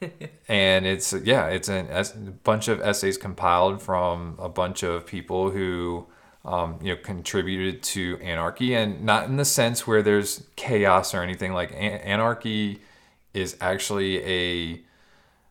and 0.48 0.86
it's 0.86 1.12
yeah, 1.12 1.46
it's 1.46 1.68
an, 1.68 1.86
es- 1.88 2.14
a 2.14 2.18
bunch 2.18 2.68
of 2.68 2.80
essays 2.80 3.18
compiled 3.18 3.82
from 3.82 4.36
a 4.38 4.48
bunch 4.48 4.82
of 4.82 5.06
people 5.06 5.50
who 5.50 6.06
um, 6.44 6.78
you 6.82 6.94
know 6.94 7.00
contributed 7.02 7.82
to 7.82 8.18
anarchy, 8.22 8.74
and 8.74 9.02
not 9.04 9.26
in 9.26 9.36
the 9.36 9.44
sense 9.44 9.86
where 9.86 10.02
there's 10.02 10.44
chaos 10.56 11.14
or 11.14 11.22
anything. 11.22 11.52
Like 11.52 11.70
an- 11.72 12.00
anarchy 12.00 12.80
is 13.34 13.56
actually 13.60 14.24
a 14.24 14.80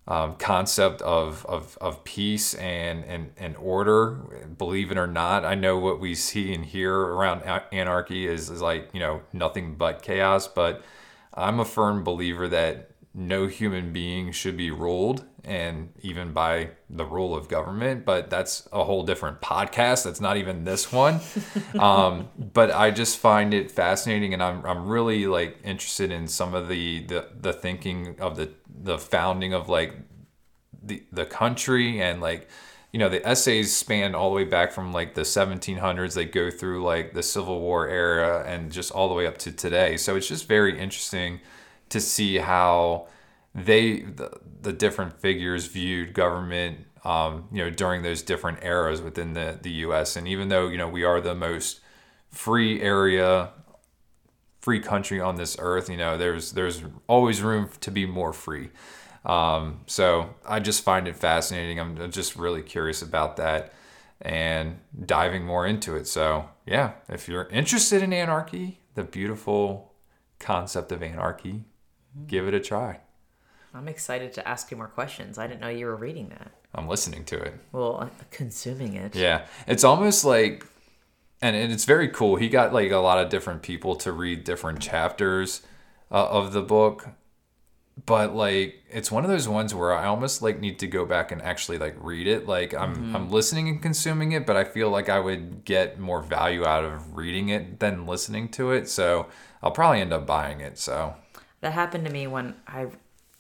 um, 0.10 0.34
concept 0.36 1.04
of, 1.04 1.46
of, 1.46 1.78
of 1.80 2.04
peace 2.04 2.56
and, 2.56 3.06
and, 3.06 3.32
and 3.38 3.56
order, 3.58 4.18
believe 4.58 4.92
it 4.92 4.98
or 4.98 5.06
not. 5.06 5.46
I 5.46 5.54
know 5.54 5.78
what 5.78 6.00
we 6.00 6.16
see 6.16 6.52
and 6.54 6.66
hear 6.66 6.94
around 6.94 7.44
anarchy 7.72 8.26
is, 8.26 8.50
is 8.50 8.60
like, 8.60 8.90
you 8.92 9.00
know, 9.00 9.22
nothing 9.32 9.76
but 9.76 10.02
chaos, 10.02 10.48
but 10.48 10.84
I'm 11.32 11.60
a 11.60 11.66
firm 11.66 12.04
believer 12.04 12.48
that 12.48 12.90
no 13.20 13.48
human 13.48 13.92
being 13.92 14.32
should 14.32 14.56
be 14.56 14.72
ruled 14.72 15.26
and 15.44 15.90
even 16.02 16.32
by 16.32 16.70
the 16.90 17.04
rule 17.04 17.36
of 17.36 17.50
government, 17.50 18.06
but 18.06 18.30
that's 18.30 18.68
a 18.72 18.84
whole 18.84 19.04
different 19.04 19.42
podcast. 19.42 20.06
That's 20.06 20.22
not 20.22 20.38
even 20.38 20.64
this 20.64 20.92
one. 20.92 21.20
um, 21.80 22.30
but 22.38 22.72
I 22.72 22.92
just 22.92 23.18
find 23.18 23.54
it 23.54 23.72
fascinating 23.72 24.34
and 24.34 24.42
I'm, 24.42 24.66
I'm 24.66 24.88
really 24.88 25.28
like 25.28 25.58
interested 25.66 26.12
in 26.12 26.28
some 26.28 26.54
of 26.54 26.70
the, 26.70 27.06
the, 27.06 27.28
the 27.40 27.52
thinking 27.52 28.16
of 28.22 28.38
the, 28.38 28.52
the 28.70 28.98
founding 28.98 29.54
of 29.54 29.68
like 29.68 29.96
the, 30.82 31.04
the 31.12 31.26
country 31.26 32.02
and 32.02 32.22
like, 32.22 32.48
you 32.94 33.00
know, 33.00 33.10
the 33.10 33.26
essays 33.28 33.76
span 33.76 34.16
all 34.16 34.30
the 34.30 34.36
way 34.36 34.46
back 34.46 34.72
from 34.72 34.94
like 34.94 35.14
the 35.14 35.22
1700s. 35.22 36.14
They 36.16 36.26
go 36.26 36.50
through 36.50 36.84
like 36.84 37.14
the 37.14 37.22
Civil 37.22 37.60
War 37.60 37.88
era 37.88 38.46
and 38.48 38.72
just 38.72 38.92
all 38.92 39.10
the 39.10 39.14
way 39.14 39.28
up 39.28 39.38
to 39.40 39.52
today. 39.52 39.98
So 39.98 40.16
it's 40.16 40.28
just 40.28 40.48
very 40.48 40.80
interesting 40.80 41.42
to 41.90 42.00
see 42.00 42.38
how 42.38 43.08
they 43.54 44.02
the, 44.02 44.32
the 44.62 44.74
different 44.74 45.20
figures 45.20 45.68
viewed 45.68 46.14
government 46.14 46.86
um, 47.04 47.48
you 47.52 47.64
know 47.64 47.70
during 47.70 48.04
those 48.04 48.22
different 48.22 48.64
eras 48.64 49.02
within 49.02 49.34
the, 49.34 49.58
the 49.62 49.72
US 49.72 50.16
and 50.16 50.28
even 50.28 50.50
though 50.50 50.68
you 50.68 50.78
know 50.78 50.88
we 50.88 51.04
are 51.04 51.20
the 51.22 51.36
most 51.36 51.80
free 52.30 52.82
area 52.82 53.50
free 54.62 54.80
country 54.80 55.20
on 55.20 55.36
this 55.36 55.56
earth 55.60 55.90
you 55.90 55.98
know 55.98 56.18
there's 56.18 56.52
there's 56.52 56.84
always 57.08 57.42
room 57.42 57.70
to 57.82 57.92
be 57.92 58.06
more 58.06 58.34
free. 58.34 58.70
Um, 59.26 59.82
so 59.86 60.34
I 60.46 60.62
just 60.62 60.82
find 60.82 61.06
it 61.06 61.16
fascinating. 61.16 61.78
I'm 61.78 62.10
just 62.10 62.38
really 62.38 62.62
curious 62.62 63.02
about 63.02 63.36
that 63.36 63.74
and 64.22 64.80
diving 65.06 65.44
more 65.46 65.66
into 65.66 65.96
it. 65.96 66.08
So 66.08 66.50
yeah 66.66 66.94
if 67.08 67.28
you're 67.28 67.48
interested 67.48 68.04
in 68.04 68.14
anarchy 68.14 68.80
the 68.96 69.04
beautiful 69.04 69.94
concept 70.40 70.92
of 70.92 71.02
anarchy 71.04 71.64
give 72.28 72.48
it 72.48 72.54
a 72.54 72.60
try 72.60 73.00
I'm 73.74 73.88
excited 73.88 74.34
to 74.34 74.48
ask 74.48 74.72
you 74.72 74.78
more 74.78 74.88
questions. 74.88 75.38
I 75.38 75.46
didn't 75.46 75.62
know 75.62 75.70
you 75.70 75.86
were 75.86 75.96
reading 75.96 76.30
that. 76.30 76.50
I'm 76.74 76.88
listening 76.88 77.24
to 77.26 77.38
it. 77.40 77.54
Well, 77.72 78.10
consuming 78.32 78.96
it. 78.96 79.16
Yeah. 79.16 79.46
It's 79.68 79.84
almost 79.84 80.26
like 80.26 80.66
and 81.42 81.56
it's 81.56 81.86
very 81.86 82.08
cool. 82.10 82.36
He 82.36 82.50
got 82.50 82.74
like 82.74 82.92
a 82.92 82.98
lot 82.98 83.20
of 83.24 83.30
different 83.30 83.62
people 83.62 83.96
to 83.98 84.12
read 84.12 84.44
different 84.44 84.82
chapters 84.82 85.62
uh, 86.12 86.28
of 86.30 86.52
the 86.54 86.64
book. 86.64 87.10
but 88.06 88.34
like 88.36 88.82
it's 88.90 89.12
one 89.12 89.24
of 89.24 89.30
those 89.30 89.48
ones 89.48 89.76
where 89.76 89.94
I 89.94 90.06
almost 90.06 90.42
like 90.42 90.60
need 90.60 90.80
to 90.80 90.88
go 90.88 91.06
back 91.06 91.32
and 91.32 91.42
actually 91.42 91.78
like 91.78 91.96
read 92.02 92.26
it. 92.28 92.48
Like 92.48 92.74
I'm 92.74 92.96
Mm-hmm. 92.96 93.16
I'm 93.16 93.30
listening 93.30 93.70
and 93.70 93.82
consuming 93.82 94.32
it, 94.32 94.46
but 94.48 94.56
I 94.58 94.64
feel 94.64 94.90
like 94.90 95.10
I 95.10 95.20
would 95.20 95.64
get 95.64 96.00
more 96.00 96.22
value 96.24 96.66
out 96.66 96.84
of 96.84 97.16
reading 97.16 97.50
it 97.50 97.80
than 97.80 98.08
listening 98.08 98.50
to 98.50 98.72
it. 98.72 98.90
So 98.90 99.28
I'll 99.62 99.72
probably 99.72 100.02
end 100.02 100.12
up 100.14 100.26
buying 100.26 100.60
it. 100.62 100.80
So 100.80 101.14
That 101.62 101.74
happened 101.74 102.06
to 102.06 102.12
me 102.12 102.28
when 102.28 102.56
I 102.68 102.88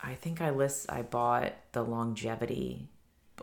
I 0.01 0.13
think 0.15 0.41
I 0.41 0.49
list 0.49 0.91
I 0.91 1.01
bought 1.01 1.53
the 1.71 1.83
longevity 1.83 2.89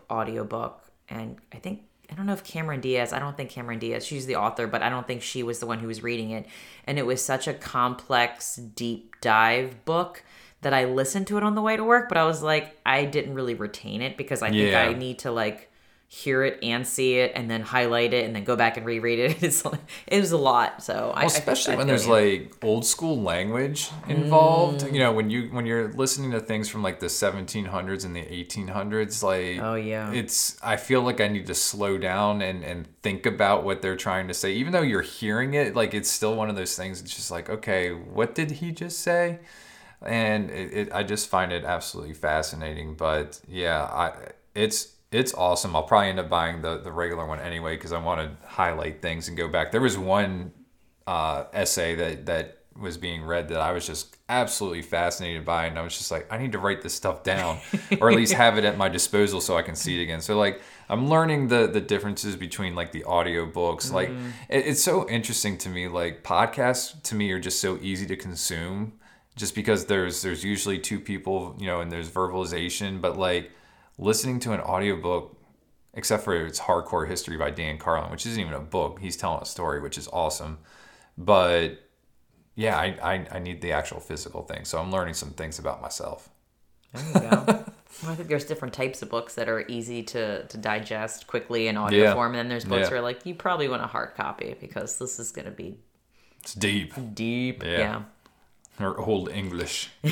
audiobook 0.09 0.83
and 1.09 1.37
I 1.53 1.57
think 1.57 1.83
I 2.09 2.15
don't 2.15 2.25
know 2.25 2.33
if 2.33 2.43
Cameron 2.43 2.79
Diaz, 2.79 3.11
I 3.11 3.19
don't 3.19 3.35
think 3.35 3.49
Cameron 3.49 3.79
Diaz, 3.79 4.05
she's 4.05 4.25
the 4.27 4.37
author, 4.37 4.65
but 4.65 4.81
I 4.81 4.87
don't 4.89 5.05
think 5.05 5.21
she 5.21 5.43
was 5.43 5.59
the 5.59 5.65
one 5.65 5.79
who 5.79 5.87
was 5.87 6.01
reading 6.01 6.31
it. 6.31 6.45
And 6.85 6.97
it 6.97 7.05
was 7.05 7.23
such 7.23 7.49
a 7.49 7.53
complex, 7.53 8.55
deep 8.55 9.19
dive 9.19 9.83
book 9.83 10.23
that 10.61 10.73
I 10.73 10.85
listened 10.85 11.27
to 11.27 11.37
it 11.37 11.43
on 11.43 11.55
the 11.55 11.61
way 11.61 11.75
to 11.75 11.83
work, 11.83 12.07
but 12.07 12.17
I 12.17 12.23
was 12.23 12.41
like, 12.41 12.77
I 12.85 13.03
didn't 13.03 13.33
really 13.33 13.55
retain 13.55 14.01
it 14.01 14.15
because 14.15 14.41
I 14.41 14.49
think 14.49 14.71
Yeah. 14.71 14.83
I 14.83 14.93
need 14.93 15.19
to 15.19 15.31
like 15.31 15.69
hear 16.09 16.41
it 16.41 16.57
and 16.63 16.87
see 16.87 17.15
it 17.15 17.33
and 17.35 17.51
then 17.51 17.61
highlight 17.61 18.13
it 18.13 18.25
and 18.25 18.33
then 18.33 18.45
go 18.45 18.55
back 18.55 18.77
and 18.77 18.85
reread 18.85 19.19
it. 19.19 19.43
It's 19.47 19.65
like, 19.65 19.79
it 20.07 20.21
was 20.21 20.31
a 20.31 20.37
lot. 20.37 20.81
So 20.81 21.11
I, 21.13 21.23
I 21.23 21.25
especially 21.25 21.73
I 21.73 21.77
when 21.77 21.87
there's 21.87 22.07
like 22.07 22.55
old 22.63 22.85
school 22.85 23.21
language 23.21 23.89
involved. 24.07 24.81
Mm. 24.81 24.93
You 24.93 24.99
know, 24.99 25.11
when 25.11 25.29
you 25.29 25.49
when 25.49 25.65
you're 25.65 25.91
listening 25.93 26.31
to 26.31 26.39
things 26.39 26.69
from 26.69 26.81
like 26.81 27.01
the 27.01 27.07
1700s 27.07 28.05
and 28.05 28.15
the 28.15 28.21
1800s, 28.23 29.21
like 29.21 29.61
Oh, 29.61 29.75
yeah. 29.75 30.11
it's 30.13 30.57
I 30.63 30.77
feel 30.77 31.01
like 31.01 31.19
I 31.19 31.27
need 31.27 31.45
to 31.47 31.55
slow 31.55 31.97
down 31.97 32.41
and 32.41 32.63
and 32.63 32.87
think 33.01 33.25
about 33.25 33.65
what 33.65 33.81
they're 33.81 33.97
trying 33.97 34.29
to 34.29 34.33
say. 34.33 34.53
Even 34.53 34.71
though 34.71 34.81
you're 34.81 35.01
hearing 35.01 35.55
it, 35.55 35.75
like 35.75 35.93
it's 35.93 36.09
still 36.09 36.35
one 36.35 36.49
of 36.49 36.55
those 36.55 36.75
things. 36.75 37.01
It's 37.01 37.13
just 37.13 37.31
like, 37.31 37.49
okay, 37.49 37.91
what 37.91 38.33
did 38.33 38.51
he 38.51 38.71
just 38.71 38.99
say? 38.99 39.39
And 40.01 40.49
it, 40.51 40.73
it 40.73 40.93
I 40.93 41.03
just 41.03 41.27
find 41.27 41.51
it 41.51 41.65
absolutely 41.65 42.13
fascinating. 42.13 42.95
But 42.95 43.41
yeah, 43.45 43.83
I 43.83 44.13
it's 44.55 44.93
it's 45.11 45.33
awesome. 45.33 45.75
I'll 45.75 45.83
probably 45.83 46.09
end 46.09 46.19
up 46.19 46.29
buying 46.29 46.61
the 46.61 46.77
the 46.77 46.91
regular 46.91 47.25
one 47.25 47.39
anyway 47.39 47.75
because 47.75 47.93
I 47.93 47.99
want 47.99 48.21
to 48.21 48.47
highlight 48.47 49.01
things 49.01 49.27
and 49.27 49.37
go 49.37 49.47
back. 49.47 49.71
There 49.71 49.81
was 49.81 49.97
one 49.97 50.51
uh, 51.05 51.45
essay 51.53 51.95
that 51.95 52.25
that 52.25 52.53
was 52.79 52.97
being 52.97 53.23
read 53.23 53.49
that 53.49 53.59
I 53.59 53.71
was 53.71 53.87
just 53.87 54.17
absolutely 54.29 54.83
fascinated 54.83 55.45
by, 55.45 55.65
and 55.65 55.79
I 55.79 55.81
was 55.81 55.97
just 55.97 56.11
like, 56.11 56.31
I 56.31 56.37
need 56.37 56.51
to 56.51 56.59
write 56.59 56.81
this 56.81 56.93
stuff 56.93 57.23
down, 57.23 57.57
or 57.99 58.11
at 58.11 58.15
least 58.15 58.33
have 58.45 58.57
it 58.57 58.65
at 58.65 58.77
my 58.77 58.89
disposal 58.89 59.41
so 59.41 59.57
I 59.57 59.63
can 59.63 59.75
see 59.75 59.99
it 59.99 60.03
again. 60.03 60.21
So 60.21 60.37
like, 60.37 60.61
I'm 60.89 61.09
learning 61.09 61.47
the 61.47 61.67
the 61.67 61.81
differences 61.81 62.35
between 62.35 62.75
like 62.75 62.91
the 62.91 63.03
audio 63.05 63.45
books. 63.45 63.91
Like, 63.91 64.09
it, 64.49 64.67
it's 64.67 64.83
so 64.83 65.07
interesting 65.09 65.57
to 65.59 65.69
me. 65.69 65.87
Like 65.87 66.23
podcasts 66.23 67.01
to 67.03 67.15
me 67.15 67.31
are 67.31 67.39
just 67.39 67.61
so 67.61 67.79
easy 67.81 68.05
to 68.07 68.17
consume, 68.17 68.99
just 69.37 69.55
because 69.55 69.85
there's 69.85 70.21
there's 70.21 70.43
usually 70.43 70.79
two 70.79 70.99
people, 70.99 71.55
you 71.57 71.65
know, 71.65 71.79
and 71.79 71.89
there's 71.89 72.09
verbalization, 72.09 72.99
but 72.99 73.17
like 73.17 73.51
listening 73.97 74.39
to 74.39 74.51
an 74.53 74.59
audiobook 74.61 75.35
except 75.93 76.23
for 76.23 76.35
it's 76.45 76.59
hardcore 76.59 77.07
history 77.07 77.37
by 77.37 77.49
dan 77.49 77.77
carlin 77.77 78.11
which 78.11 78.25
isn't 78.25 78.39
even 78.39 78.53
a 78.53 78.59
book 78.59 78.99
he's 78.99 79.17
telling 79.17 79.41
a 79.41 79.45
story 79.45 79.79
which 79.79 79.97
is 79.97 80.07
awesome 80.13 80.59
but 81.17 81.69
yeah 82.55 82.77
i 82.77 82.85
i, 83.01 83.27
I 83.31 83.39
need 83.39 83.61
the 83.61 83.71
actual 83.71 83.99
physical 83.99 84.43
thing 84.43 84.65
so 84.65 84.79
i'm 84.79 84.91
learning 84.91 85.15
some 85.15 85.31
things 85.31 85.57
about 85.59 85.81
myself 85.81 86.29
There 86.93 87.05
you 87.23 87.29
go. 87.29 87.43
well, 88.03 88.11
I 88.11 88.15
think 88.15 88.27
there's 88.29 88.45
different 88.45 88.73
types 88.73 89.01
of 89.01 89.09
books 89.09 89.35
that 89.35 89.49
are 89.49 89.65
easy 89.67 90.03
to, 90.03 90.45
to 90.45 90.57
digest 90.57 91.25
quickly 91.27 91.67
in 91.67 91.75
audio 91.77 92.03
Yeah. 92.03 92.13
form, 92.13 92.31
and 92.33 92.39
then 92.39 92.49
there's 92.49 92.65
books 92.65 92.87
Yeah. 92.87 92.91
where 92.91 93.01
like 93.01 93.25
you 93.25 93.33
probably 93.35 93.67
want 93.67 93.81
a 93.83 93.87
hard 93.87 94.13
copy 94.15 94.55
because 94.59 94.97
this 94.99 95.19
is 95.19 95.31
going 95.31 95.45
to 95.45 95.51
be 95.51 95.79
it's 96.41 96.53
deep 96.53 96.93
deep. 97.13 97.63
Yeah. 97.63 98.03
Yeah. 98.79 98.85
or 98.85 98.99
old 98.99 99.29
english 99.29 99.89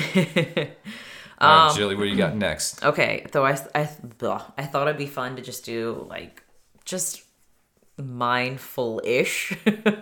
Um, 1.38 1.50
all 1.50 1.66
right, 1.66 1.76
Jilly, 1.76 1.94
what 1.94 2.04
do 2.04 2.08
you 2.08 2.16
got 2.16 2.34
next 2.34 2.84
Okay. 2.84 3.26
so 3.32 3.44
I 3.44 3.58
I 3.74 3.88
ugh, 4.22 4.52
I 4.56 4.64
thought 4.64 4.88
it'd 4.88 4.98
be 4.98 5.06
fun 5.06 5.36
to 5.36 5.42
just 5.42 5.64
do 5.64 6.06
like 6.08 6.42
just 6.84 7.22
mindful 7.98 9.00
ish. 9.04 9.52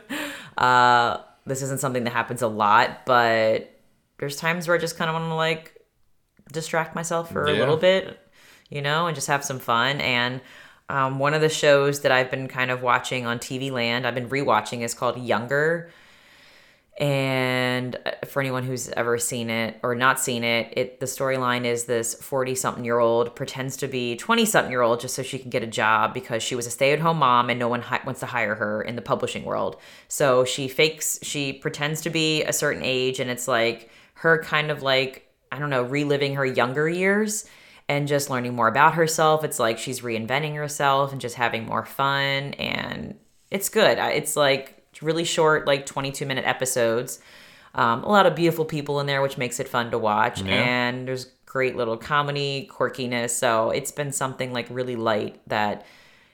uh, 0.59 1.19
this 1.47 1.63
isn't 1.63 1.81
something 1.81 2.05
that 2.05 2.13
happens 2.13 2.43
a 2.43 2.49
lot, 2.49 3.05
but 3.07 3.71
there's 4.19 4.37
times 4.37 4.67
where 4.67 4.77
I 4.77 4.81
just 4.81 4.97
kind 4.97 5.09
of 5.11 5.15
want 5.15 5.31
to 5.31 5.35
like 5.35 5.75
distract 6.53 6.95
myself 6.95 7.31
for 7.31 7.45
a 7.45 7.53
little 7.53 7.77
bit, 7.77 8.19
you 8.71 8.83
know, 8.83 9.07
and 9.07 9.15
just 9.15 9.27
have 9.27 9.45
some 9.45 9.59
fun. 9.59 10.01
And 10.01 10.41
um, 10.89 11.19
one 11.19 11.35
of 11.35 11.41
the 11.41 11.49
shows 11.49 12.01
that 12.01 12.13
I've 12.13 12.31
been 12.31 12.49
kind 12.49 12.71
of 12.71 12.83
watching 12.83 13.27
on 13.27 13.39
TV 13.39 13.71
Land, 13.71 14.07
I've 14.07 14.15
been 14.15 14.29
rewatching, 14.29 14.83
is 14.83 14.95
called 14.95 15.19
Younger. 15.19 15.91
And 16.97 17.97
uh, 18.07 18.13
for 18.27 18.41
anyone 18.41 18.63
who's 18.63 18.89
ever 18.91 19.19
seen 19.19 19.51
it 19.51 19.81
or 19.83 19.97
not 19.97 20.21
seen 20.21 20.45
it, 20.45 20.73
it 20.77 21.01
the 21.01 21.07
storyline 21.07 21.65
is 21.65 21.85
this 21.85 22.15
40 22.15 22.55
something 22.55 22.85
year 22.85 23.01
old 23.01 23.35
pretends 23.35 23.77
to 23.79 23.89
be 23.89 24.17
20 24.17 24.45
something 24.45 24.71
year 24.71 24.83
old 24.83 25.01
just 25.01 25.15
so 25.17 25.23
she 25.23 25.39
can 25.39 25.51
get 25.51 25.65
a 25.65 25.67
job 25.67 26.15
because 26.15 26.43
she 26.43 26.55
was 26.55 26.67
a 26.67 26.71
stay 26.71 26.93
at 26.93 27.01
home 27.01 27.19
mom 27.19 27.51
and 27.51 27.59
no 27.59 27.69
one 27.69 27.83
hi- 27.83 28.01
wants 28.05 28.21
to 28.21 28.27
hire 28.27 28.55
her 28.55 28.83
in 28.83 28.95
the 28.95 29.03
publishing 29.03 29.45
world. 29.45 29.77
So 30.07 30.45
she 30.45 30.69
fakes, 30.69 31.19
she 31.23 31.53
pretends 31.53 32.01
to 32.03 32.11
be 32.11 32.45
a 32.45 32.53
certain 32.53 32.83
age, 32.85 33.19
and 33.19 33.29
it's 33.29 33.49
like 33.49 33.91
her 34.15 34.41
kind 34.43 34.71
of 34.71 34.83
like, 34.83 35.29
I 35.51 35.59
don't 35.59 35.71
know, 35.71 35.83
reliving 35.83 36.37
her 36.37 36.47
younger 36.47 36.89
years 36.89 37.45
and 37.89 38.07
just 38.07 38.31
learning 38.31 38.55
more 38.55 38.69
about 38.69 38.95
herself. 38.95 39.45
It's 39.45 39.59
like 39.59 39.79
she's 39.79 40.01
reinventing 40.01 40.55
herself 40.55 41.13
and 41.13 41.21
just 41.21 41.35
having 41.35 41.67
more 41.67 41.85
fun. 41.85 42.55
And 42.55 43.17
it's 43.51 43.69
good. 43.69 43.99
It's 43.99 44.37
like 44.37 44.84
really 45.05 45.25
short, 45.25 45.67
like 45.67 45.87
22 45.87 46.27
minute 46.27 46.45
episodes. 46.47 47.21
Um, 47.75 48.05
a 48.05 48.09
lot 48.09 48.27
of 48.27 48.35
beautiful 48.35 48.65
people 48.65 49.01
in 49.01 49.07
there, 49.07 49.21
which 49.21 49.37
makes 49.37 49.59
it 49.59 49.69
fun 49.69 49.91
to 49.91 49.99
watch. 49.99 50.43
Yeah. 50.43 50.55
And 50.55 51.09
there's 51.09 51.27
great 51.47 51.77
little 51.77 51.97
comedy, 51.97 52.69
quirkiness. 52.71 53.31
So 53.31 53.71
it's 53.71 53.93
been 53.93 54.13
something 54.13 54.53
like 54.53 54.67
really 54.71 54.97
light 54.97 55.41
that, 55.49 55.87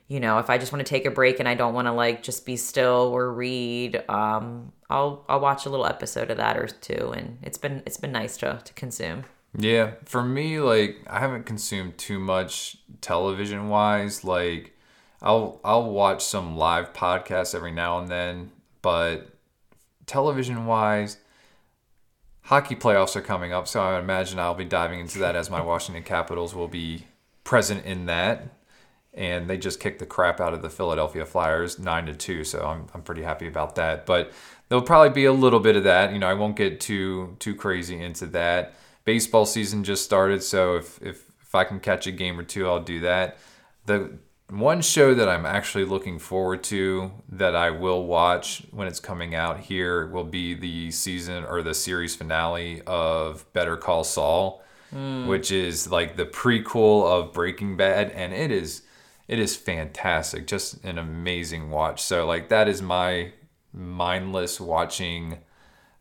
you 0.09 0.21
know, 0.21 0.39
if 0.39 0.51
I 0.51 0.59
just 0.59 0.73
want 0.73 0.85
to 0.85 0.89
take 0.89 1.07
a 1.07 1.11
break 1.11 1.41
and 1.41 1.49
I 1.49 1.55
don't 1.55 1.75
want 1.75 1.87
to 1.87 1.93
like 1.93 2.23
just 2.23 2.45
be 2.45 2.57
still 2.57 3.11
or 3.15 3.33
read, 3.33 4.03
um, 4.09 4.73
I'll 4.91 5.25
I'll 5.29 5.41
watch 5.41 5.67
a 5.67 5.71
little 5.71 5.87
episode 5.87 6.31
of 6.31 6.37
that 6.39 6.57
or 6.57 6.67
two, 6.67 7.13
and 7.13 7.39
it's 7.43 7.59
been 7.59 7.83
it's 7.87 7.97
been 7.97 8.13
nice 8.13 8.37
to 8.39 8.61
to 8.65 8.73
consume. 8.75 9.25
Yeah, 9.57 9.93
for 10.05 10.23
me, 10.23 10.59
like 10.59 10.99
I 11.07 11.21
haven't 11.21 11.47
consumed 11.47 11.97
too 11.97 12.19
much 12.19 12.77
television 13.01 13.69
wise. 13.69 14.25
Like 14.25 14.77
I'll 15.23 15.61
I'll 15.65 15.91
watch 15.91 16.25
some 16.25 16.57
live 16.57 16.93
podcasts 16.93 17.55
every 17.55 17.73
now 17.73 17.99
and 17.99 18.09
then, 18.09 18.51
but 18.83 19.29
television 20.07 20.67
wise, 20.67 21.19
hockey 22.43 22.75
playoffs 22.75 23.17
are 23.17 23.21
coming 23.21 23.53
up, 23.53 23.69
so 23.69 23.81
I 23.81 23.99
imagine 23.99 24.39
I'll 24.39 24.55
be 24.55 24.65
diving 24.65 25.01
into 25.01 25.19
that 25.21 25.37
as 25.37 25.51
my 25.51 25.61
Washington 25.61 26.03
Capitals 26.03 26.55
will 26.55 26.69
be 26.69 27.07
present 27.45 27.85
in 27.85 28.07
that. 28.07 28.49
And 29.13 29.51
they 29.51 29.59
just 29.59 29.81
kicked 29.81 29.99
the 29.99 30.07
crap 30.07 30.41
out 30.41 30.55
of 30.55 30.63
the 30.63 30.71
Philadelphia 30.71 31.27
Flyers 31.27 31.81
nine 31.81 32.07
to 32.07 32.15
two, 32.15 32.45
so 32.45 32.65
I'm 32.65 32.87
I'm 32.95 33.03
pretty 33.03 33.23
happy 33.23 33.49
about 33.49 33.75
that. 33.75 34.07
But 34.07 34.33
there'll 34.69 34.85
probably 34.85 35.11
be 35.11 35.25
a 35.25 35.33
little 35.33 35.59
bit 35.59 35.75
of 35.75 35.83
that. 35.83 36.13
You 36.13 36.21
know, 36.21 36.29
I 36.29 36.35
won't 36.35 36.55
get 36.55 36.81
too 36.81 37.37
too 37.41 37.57
crazy 37.57 38.01
into 38.01 38.27
that. 38.27 38.75
Baseball 39.05 39.47
season 39.47 39.83
just 39.83 40.05
started, 40.05 40.45
so 40.45 40.77
if 40.77 41.03
if 41.03 41.25
if 41.43 41.55
I 41.57 41.65
can 41.65 41.81
catch 41.81 42.07
a 42.07 42.13
game 42.13 42.39
or 42.39 42.45
two, 42.45 42.69
I'll 42.69 42.83
do 42.83 43.01
that. 43.01 43.39
The 43.87 44.17
one 44.51 44.81
show 44.81 45.15
that 45.15 45.29
I'm 45.29 45.47
actually 45.47 45.85
looking 45.85 46.19
forward 46.19 46.63
to 46.65 47.13
that 47.31 47.55
I 47.55 47.71
will 47.71 48.07
watch 48.07 48.63
when 48.71 48.89
it's 48.89 49.01
coming 49.01 49.35
out 49.35 49.61
here 49.61 50.07
will 50.09 50.25
be 50.25 50.55
the 50.55 50.91
season 50.91 51.45
or 51.45 51.63
the 51.63 51.75
series 51.75 52.17
finale 52.17 52.83
of 52.87 53.51
Better 53.53 53.77
Call 53.77 54.05
Saul, 54.05 54.63
hmm. 54.91 55.27
which 55.27 55.53
is 55.53 55.91
like 55.91 56.17
the 56.17 56.27
prequel 56.27 57.07
of 57.07 57.33
Breaking 57.33 57.77
Bad, 57.77 58.11
and 58.11 58.33
it 58.33 58.51
is 58.51 58.83
it 59.29 59.39
is 59.39 59.55
fantastic, 59.55 60.49
just 60.49 60.85
an 60.85 60.99
amazing 60.99 61.71
watch. 61.71 62.03
So 62.03 62.27
like 62.27 62.49
that 62.49 62.69
is 62.69 62.83
my 62.83 63.33
mindless 63.73 64.61
watching 64.61 65.39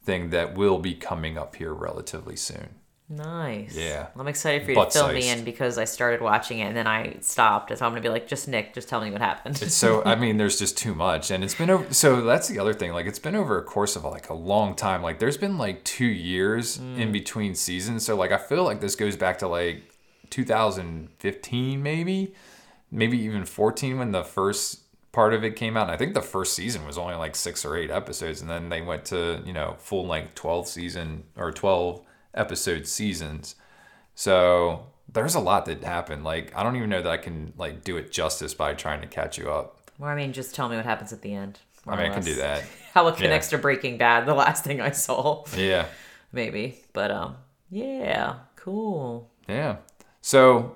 thing 0.04 0.32
that 0.32 0.56
will 0.56 0.80
be 0.80 0.96
coming 0.96 1.38
up 1.38 1.56
here 1.56 1.74
relatively 1.74 2.36
soon. 2.36 2.79
Nice. 3.12 3.76
Yeah. 3.76 4.08
I'm 4.16 4.28
excited 4.28 4.64
for 4.64 4.70
you 4.70 4.76
Butt 4.76 4.92
to 4.92 5.00
fill 5.00 5.12
me 5.12 5.30
in 5.30 5.44
because 5.44 5.80
I 5.80 5.86
started 5.86 6.22
watching 6.22 6.60
it 6.60 6.66
and 6.66 6.78
then 6.78 6.86
I 6.86 7.18
stopped. 7.22 7.76
So 7.76 7.84
I'm 7.84 7.92
gonna 7.92 8.02
be 8.02 8.10
like, 8.10 8.28
just 8.28 8.48
Nick, 8.48 8.76
just 8.76 8.88
tell 8.88 9.02
me 9.02 9.10
what 9.10 9.20
happened. 9.20 9.60
It's 9.64 9.74
so 9.74 10.04
I 10.06 10.14
mean, 10.24 10.38
there's 10.38 10.60
just 10.60 10.78
too 10.78 10.94
much, 10.94 11.32
and 11.32 11.44
it's 11.44 11.56
been 11.56 11.72
over. 11.72 11.92
So 11.92 12.22
that's 12.22 12.48
the 12.48 12.60
other 12.60 12.74
thing. 12.74 12.94
Like 12.94 13.08
it's 13.08 13.18
been 13.18 13.36
over 13.36 13.58
a 13.58 13.64
course 13.64 13.96
of 13.96 14.04
like 14.04 14.30
a 14.30 14.36
long 14.36 14.76
time. 14.76 15.02
Like 15.02 15.18
there's 15.18 15.38
been 15.38 15.58
like 15.58 15.84
two 15.84 16.06
years 16.06 16.78
in 16.78 17.10
mm. 17.10 17.12
between 17.12 17.56
seasons. 17.56 18.06
So 18.06 18.16
like 18.16 18.32
I 18.32 18.38
feel 18.38 18.64
like 18.64 18.80
this 18.80 18.96
goes 18.96 19.16
back 19.16 19.40
to 19.40 19.48
like 19.48 19.82
2015, 20.30 21.82
maybe, 21.82 22.36
maybe 22.92 23.18
even 23.18 23.44
14 23.44 23.98
when 23.98 24.12
the 24.12 24.24
first 24.24 24.82
part 25.12 25.34
of 25.34 25.44
it 25.44 25.56
came 25.56 25.76
out. 25.76 25.84
And 25.84 25.92
I 25.92 25.98
think 25.98 26.14
the 26.14 26.22
first 26.22 26.54
season 26.54 26.86
was 26.86 27.00
only 27.00 27.16
like 27.16 27.36
six 27.36 27.66
or 27.66 27.76
eight 27.76 27.90
episodes, 27.90 28.40
and 28.42 28.48
then 28.48 28.70
they 28.70 28.82
went 28.82 29.06
to 29.06 29.42
you 29.44 29.54
know 29.54 29.78
full 29.80 30.06
length 30.06 30.36
12 30.36 30.68
season 30.68 31.24
or 31.36 31.52
12 31.52 32.06
episode 32.40 32.88
seasons. 32.88 33.56
So 34.16 34.88
there's 35.12 35.36
a 35.36 35.40
lot 35.40 35.66
that 35.66 35.84
happened. 35.84 36.24
Like 36.24 36.56
I 36.56 36.64
don't 36.64 36.76
even 36.76 36.90
know 36.90 37.02
that 37.02 37.12
I 37.12 37.18
can 37.18 37.54
like 37.58 37.84
do 37.84 37.98
it 37.98 38.12
justice 38.12 38.54
by 38.54 38.74
trying 38.74 39.02
to 39.02 39.08
catch 39.08 39.38
you 39.38 39.52
up. 39.52 39.92
well, 39.98 40.10
I 40.10 40.16
mean, 40.16 40.34
just 40.34 40.56
tell 40.56 40.70
me 40.70 40.76
what 40.76 40.86
happens 40.86 41.14
at 41.14 41.22
the 41.22 41.34
end. 41.34 41.60
I 41.88 41.96
mean, 41.96 42.12
I 42.12 42.14
can 42.14 42.24
do 42.24 42.36
that. 42.36 42.64
How 42.94 43.08
it 43.08 43.16
connects 43.18 43.50
to 43.50 43.58
Breaking 43.58 43.98
Bad, 43.98 44.26
the 44.26 44.34
last 44.34 44.64
thing 44.64 44.82
I 44.82 44.92
saw, 44.92 45.46
Yeah. 45.56 45.86
maybe. 46.32 46.80
But 46.94 47.12
um, 47.12 47.38
yeah, 47.70 48.36
Cool. 48.56 49.30
Yeah. 49.48 49.78
So 50.22 50.76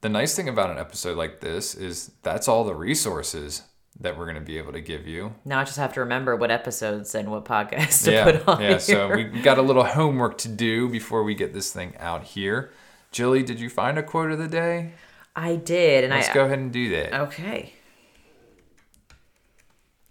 the 0.00 0.08
nice 0.08 0.36
thing 0.36 0.48
about 0.48 0.70
an 0.70 0.78
episode 0.78 1.16
like 1.16 1.40
this 1.40 1.74
is 1.74 2.12
that's 2.22 2.46
all 2.48 2.64
the 2.64 2.74
resources 2.74 3.62
that 4.00 4.18
we're 4.18 4.24
going 4.24 4.36
to 4.36 4.40
be 4.40 4.58
able 4.58 4.72
to 4.72 4.80
give 4.80 5.06
you. 5.06 5.34
Now 5.44 5.60
I 5.60 5.64
just 5.64 5.76
have 5.76 5.92
to 5.94 6.00
remember 6.00 6.34
what 6.36 6.50
episodes 6.50 7.14
and 7.14 7.30
what 7.30 7.44
podcasts 7.44 8.04
to 8.04 8.12
yeah. 8.12 8.24
put 8.24 8.48
on. 8.48 8.60
yeah. 8.62 8.78
So 8.78 9.06
here. 9.06 9.16
we 9.16 9.30
we 9.30 9.40
got 9.40 9.58
a 9.58 9.62
little 9.62 9.84
homework 9.84 10.38
to 10.38 10.48
do 10.48 10.88
before 10.88 11.22
we 11.22 11.34
get 11.34 11.52
this 11.52 11.72
thing 11.72 11.94
out 11.98 12.24
here. 12.24 12.72
Jilly, 13.12 13.42
did 13.42 13.60
you 13.60 13.70
find 13.70 13.96
a 13.98 14.02
quote 14.02 14.32
of 14.32 14.38
the 14.38 14.48
day? 14.48 14.92
I 15.36 15.56
did, 15.56 16.04
and 16.04 16.12
Let's 16.12 16.28
I 16.28 16.34
go 16.34 16.44
ahead 16.44 16.58
and 16.58 16.72
do 16.72 16.90
that. 16.90 17.14
Okay. 17.14 17.72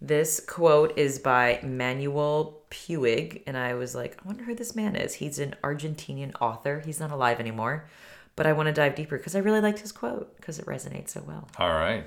This 0.01 0.41
quote 0.41 0.97
is 0.97 1.19
by 1.19 1.61
Manuel 1.63 2.61
Puig, 2.69 3.41
and 3.47 3.57
I 3.57 3.73
was 3.75 3.95
like, 3.95 4.17
I 4.19 4.27
wonder 4.27 4.43
who 4.43 4.53
this 4.53 4.75
man 4.75 4.97
is. 4.97 5.13
He's 5.13 5.39
an 5.39 5.55
Argentinian 5.63 6.33
author. 6.41 6.81
He's 6.81 6.99
not 6.99 7.11
alive 7.11 7.39
anymore, 7.39 7.87
but 8.35 8.45
I 8.45 8.51
want 8.51 8.67
to 8.67 8.73
dive 8.73 8.95
deeper 8.95 9.17
because 9.17 9.33
I 9.33 9.39
really 9.39 9.61
liked 9.61 9.79
his 9.79 9.93
quote 9.93 10.35
because 10.35 10.59
it 10.59 10.65
resonates 10.65 11.09
so 11.09 11.23
well. 11.25 11.47
All 11.57 11.69
right. 11.69 12.03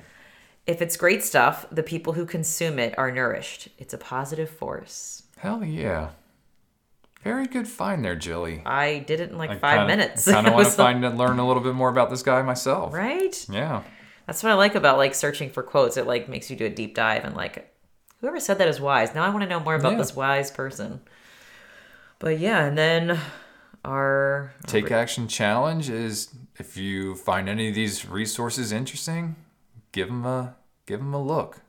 If 0.67 0.83
it's 0.83 0.97
great 0.97 1.23
stuff, 1.23 1.65
the 1.71 1.83
people 1.83 2.15
who 2.15 2.27
consume 2.27 2.79
it 2.79 2.99
are 2.99 3.11
nourished. 3.13 3.69
It's 3.79 3.95
a 3.95 3.99
positive 3.99 4.51
force. 4.51 5.23
Hell 5.39 5.63
yeah. 5.65 6.11
Very 7.23 7.47
good 7.47 7.67
find 7.69 8.05
there, 8.05 8.17
Jilly. 8.17 8.63
I 8.67 8.99
did 9.01 9.21
it 9.21 9.31
in 9.31 9.39
like 9.39 9.51
I 9.51 9.59
five 9.59 9.79
kinda- 9.81 9.97
minutes. 9.97 10.27
I 10.29 10.33
kind 10.33 10.47
of 10.47 10.55
want 10.55 10.67
to 10.67 10.73
find 10.73 11.05
and 11.05 11.19
learn 11.19 11.39
a 11.39 11.47
little 11.47 11.63
bit 11.63 11.75
more 11.75 11.89
about 11.89 12.11
this 12.11 12.23
guy 12.23 12.43
myself. 12.43 12.93
right. 12.95 13.47
Yeah. 13.51 13.83
That's 14.27 14.43
what 14.43 14.51
I 14.51 14.55
like 14.55 14.75
about 14.75 14.97
like 14.99 15.15
searching 15.15 15.51
for 15.51 15.63
quotes. 15.63 15.97
It 15.97 16.07
like 16.07 16.29
makes 16.29 16.51
you 16.51 16.57
do 16.57 16.67
a 16.67 16.71
deep 16.71 16.95
dive 16.97 17.25
and 17.25 17.37
like 17.37 17.73
whoever 18.21 18.41
said 18.41 18.59
that 18.59 18.67
is 18.69 18.81
wise. 18.81 19.15
Now 19.15 19.25
I 19.25 19.29
want 19.29 19.43
to 19.43 19.49
know 19.49 19.61
more 19.61 19.77
about 19.77 19.93
Yeah. 19.93 19.99
this 19.99 20.17
wise 20.17 20.51
person. 20.51 21.01
But 22.19 22.39
yeah, 22.41 22.65
and 22.65 22.77
then 22.77 23.21
our 23.85 24.53
Take 24.67 24.91
action 24.91 25.29
challenge 25.29 25.89
is 25.91 26.29
if 26.59 26.77
you 26.77 27.15
find 27.15 27.49
any 27.49 27.69
of 27.69 27.75
these 27.77 28.07
resources 28.09 28.73
interesting, 28.73 29.37
give 29.97 30.09
them 30.09 30.25
a 30.27 30.55
give 30.87 31.01
them 31.01 31.13
a 31.15 31.21
look. 31.23 31.63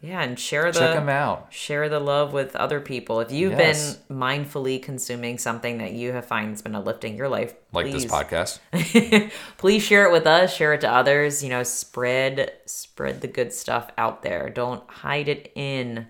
yeah, 0.00 0.22
and 0.22 0.38
share 0.38 0.70
the 0.70 0.78
Check 0.78 0.94
them 0.94 1.08
out. 1.08 1.52
share 1.52 1.88
the 1.88 1.98
love 2.00 2.32
with 2.32 2.54
other 2.54 2.80
people. 2.80 3.18
If 3.20 3.32
you've 3.32 3.58
Yes. 3.58 3.96
been 3.96 4.16
mindfully 4.18 4.80
consuming 4.82 5.38
something 5.38 5.78
that 5.78 5.92
you 5.92 6.12
have 6.12 6.24
find 6.26 6.50
has 6.50 6.62
been 6.62 6.74
uplifting 6.76 7.16
your 7.16 7.28
life, 7.28 7.54
Like 7.72 7.86
please, 7.86 8.02
this 8.04 8.12
podcast. 8.12 8.60
please 9.58 9.82
share 9.82 10.04
it 10.06 10.12
with 10.12 10.26
us. 10.26 10.54
Share 10.54 10.74
it 10.74 10.80
to 10.82 10.90
others. 10.90 11.42
You 11.42 11.48
know, 11.50 11.62
spread 11.64 12.52
spread 12.66 13.20
the 13.22 13.26
good 13.38 13.52
stuff 13.52 13.90
out 13.96 14.22
there. 14.22 14.50
Don't 14.50 14.88
hide 14.88 15.28
it 15.28 15.50
in. 15.54 16.06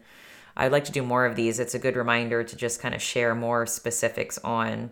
I'd 0.57 0.73
like 0.73 0.85
to 0.87 0.93
do 0.93 1.03
more 1.03 1.25
of 1.25 1.37
these. 1.37 1.61
It's 1.61 1.75
a 1.75 1.79
good 1.79 1.97
reminder 1.97 2.43
to 2.45 2.57
just 2.57 2.81
kind 2.83 2.95
of 2.95 3.01
share 3.01 3.35
more 3.35 3.65
specifics 3.65 4.37
on, 4.39 4.91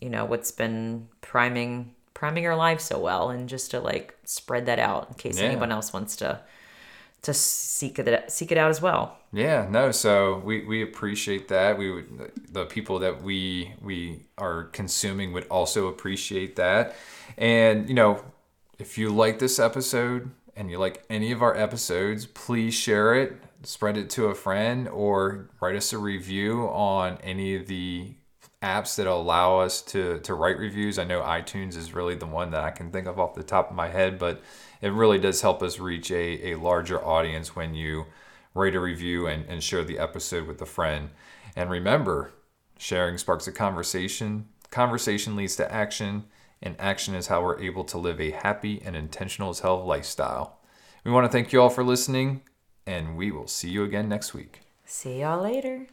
you 0.00 0.08
know, 0.10 0.24
what's 0.24 0.50
been 0.50 1.08
priming 1.20 1.94
priming 2.22 2.46
our 2.46 2.54
lives 2.54 2.84
so 2.84 3.00
well, 3.00 3.30
and 3.30 3.48
just 3.48 3.72
to 3.72 3.80
like 3.80 4.14
spread 4.22 4.66
that 4.66 4.78
out 4.78 5.08
in 5.08 5.14
case 5.14 5.40
Yeah. 5.40 5.46
anyone 5.46 5.72
else 5.72 5.92
wants 5.92 6.14
to 6.22 6.38
to 7.22 7.34
seek 7.34 7.98
it 7.98 8.30
seek 8.30 8.52
it 8.52 8.58
out 8.58 8.70
as 8.70 8.80
well. 8.80 9.16
Yeah, 9.32 9.66
no. 9.68 9.90
So 9.90 10.38
we, 10.44 10.64
we 10.64 10.82
appreciate 10.84 11.48
that. 11.48 11.76
We 11.76 11.90
would 11.90 12.30
the 12.48 12.64
people 12.66 13.00
that 13.00 13.22
we 13.24 13.72
we 13.82 14.22
are 14.38 14.64
consuming 14.80 15.32
would 15.32 15.48
also 15.48 15.88
appreciate 15.88 16.54
that. 16.56 16.94
And 17.36 17.88
you 17.88 17.94
know, 17.96 18.22
if 18.78 18.96
you 18.98 19.10
like 19.10 19.40
this 19.40 19.58
episode 19.58 20.30
and 20.54 20.70
you 20.70 20.78
like 20.78 21.02
any 21.10 21.32
of 21.32 21.42
our 21.42 21.56
episodes, 21.56 22.26
please 22.26 22.72
share 22.74 23.16
it, 23.16 23.32
spread 23.64 23.96
it 23.96 24.08
to 24.10 24.26
a 24.26 24.34
friend, 24.36 24.86
or 24.88 25.48
write 25.60 25.74
us 25.74 25.92
a 25.92 25.98
review 25.98 26.68
on 26.68 27.18
any 27.24 27.56
of 27.56 27.66
the 27.66 28.14
apps 28.62 28.96
that 28.96 29.06
allow 29.06 29.58
us 29.58 29.82
to 29.82 30.18
to 30.20 30.34
write 30.34 30.58
reviews. 30.58 30.98
I 30.98 31.04
know 31.04 31.20
iTunes 31.20 31.76
is 31.76 31.94
really 31.94 32.14
the 32.14 32.26
one 32.26 32.50
that 32.52 32.64
I 32.64 32.70
can 32.70 32.90
think 32.90 33.06
of 33.06 33.18
off 33.18 33.34
the 33.34 33.42
top 33.42 33.70
of 33.70 33.76
my 33.76 33.88
head, 33.88 34.18
but 34.18 34.42
it 34.80 34.92
really 34.92 35.18
does 35.18 35.42
help 35.42 35.62
us 35.62 35.78
reach 35.78 36.10
a, 36.10 36.52
a 36.52 36.54
larger 36.56 37.04
audience 37.04 37.54
when 37.54 37.74
you 37.74 38.06
rate 38.54 38.74
a 38.74 38.80
review 38.80 39.26
and, 39.26 39.44
and 39.46 39.62
share 39.62 39.84
the 39.84 39.98
episode 39.98 40.46
with 40.46 40.60
a 40.60 40.66
friend. 40.66 41.10
And 41.56 41.70
remember, 41.70 42.32
sharing 42.78 43.18
sparks 43.18 43.46
a 43.46 43.52
conversation, 43.52 44.48
conversation 44.70 45.36
leads 45.36 45.56
to 45.56 45.72
action, 45.72 46.24
and 46.62 46.76
action 46.78 47.14
is 47.14 47.28
how 47.28 47.42
we're 47.42 47.60
able 47.60 47.84
to 47.84 47.98
live 47.98 48.20
a 48.20 48.30
happy 48.30 48.80
and 48.84 48.96
intentional 48.96 49.50
as 49.50 49.60
hell 49.60 49.84
lifestyle. 49.84 50.58
We 51.04 51.10
want 51.10 51.26
to 51.26 51.32
thank 51.32 51.52
you 51.52 51.60
all 51.60 51.70
for 51.70 51.84
listening, 51.84 52.42
and 52.86 53.16
we 53.16 53.30
will 53.30 53.48
see 53.48 53.70
you 53.70 53.84
again 53.84 54.08
next 54.08 54.34
week. 54.34 54.60
See 54.84 55.20
y'all 55.20 55.42
later. 55.42 55.88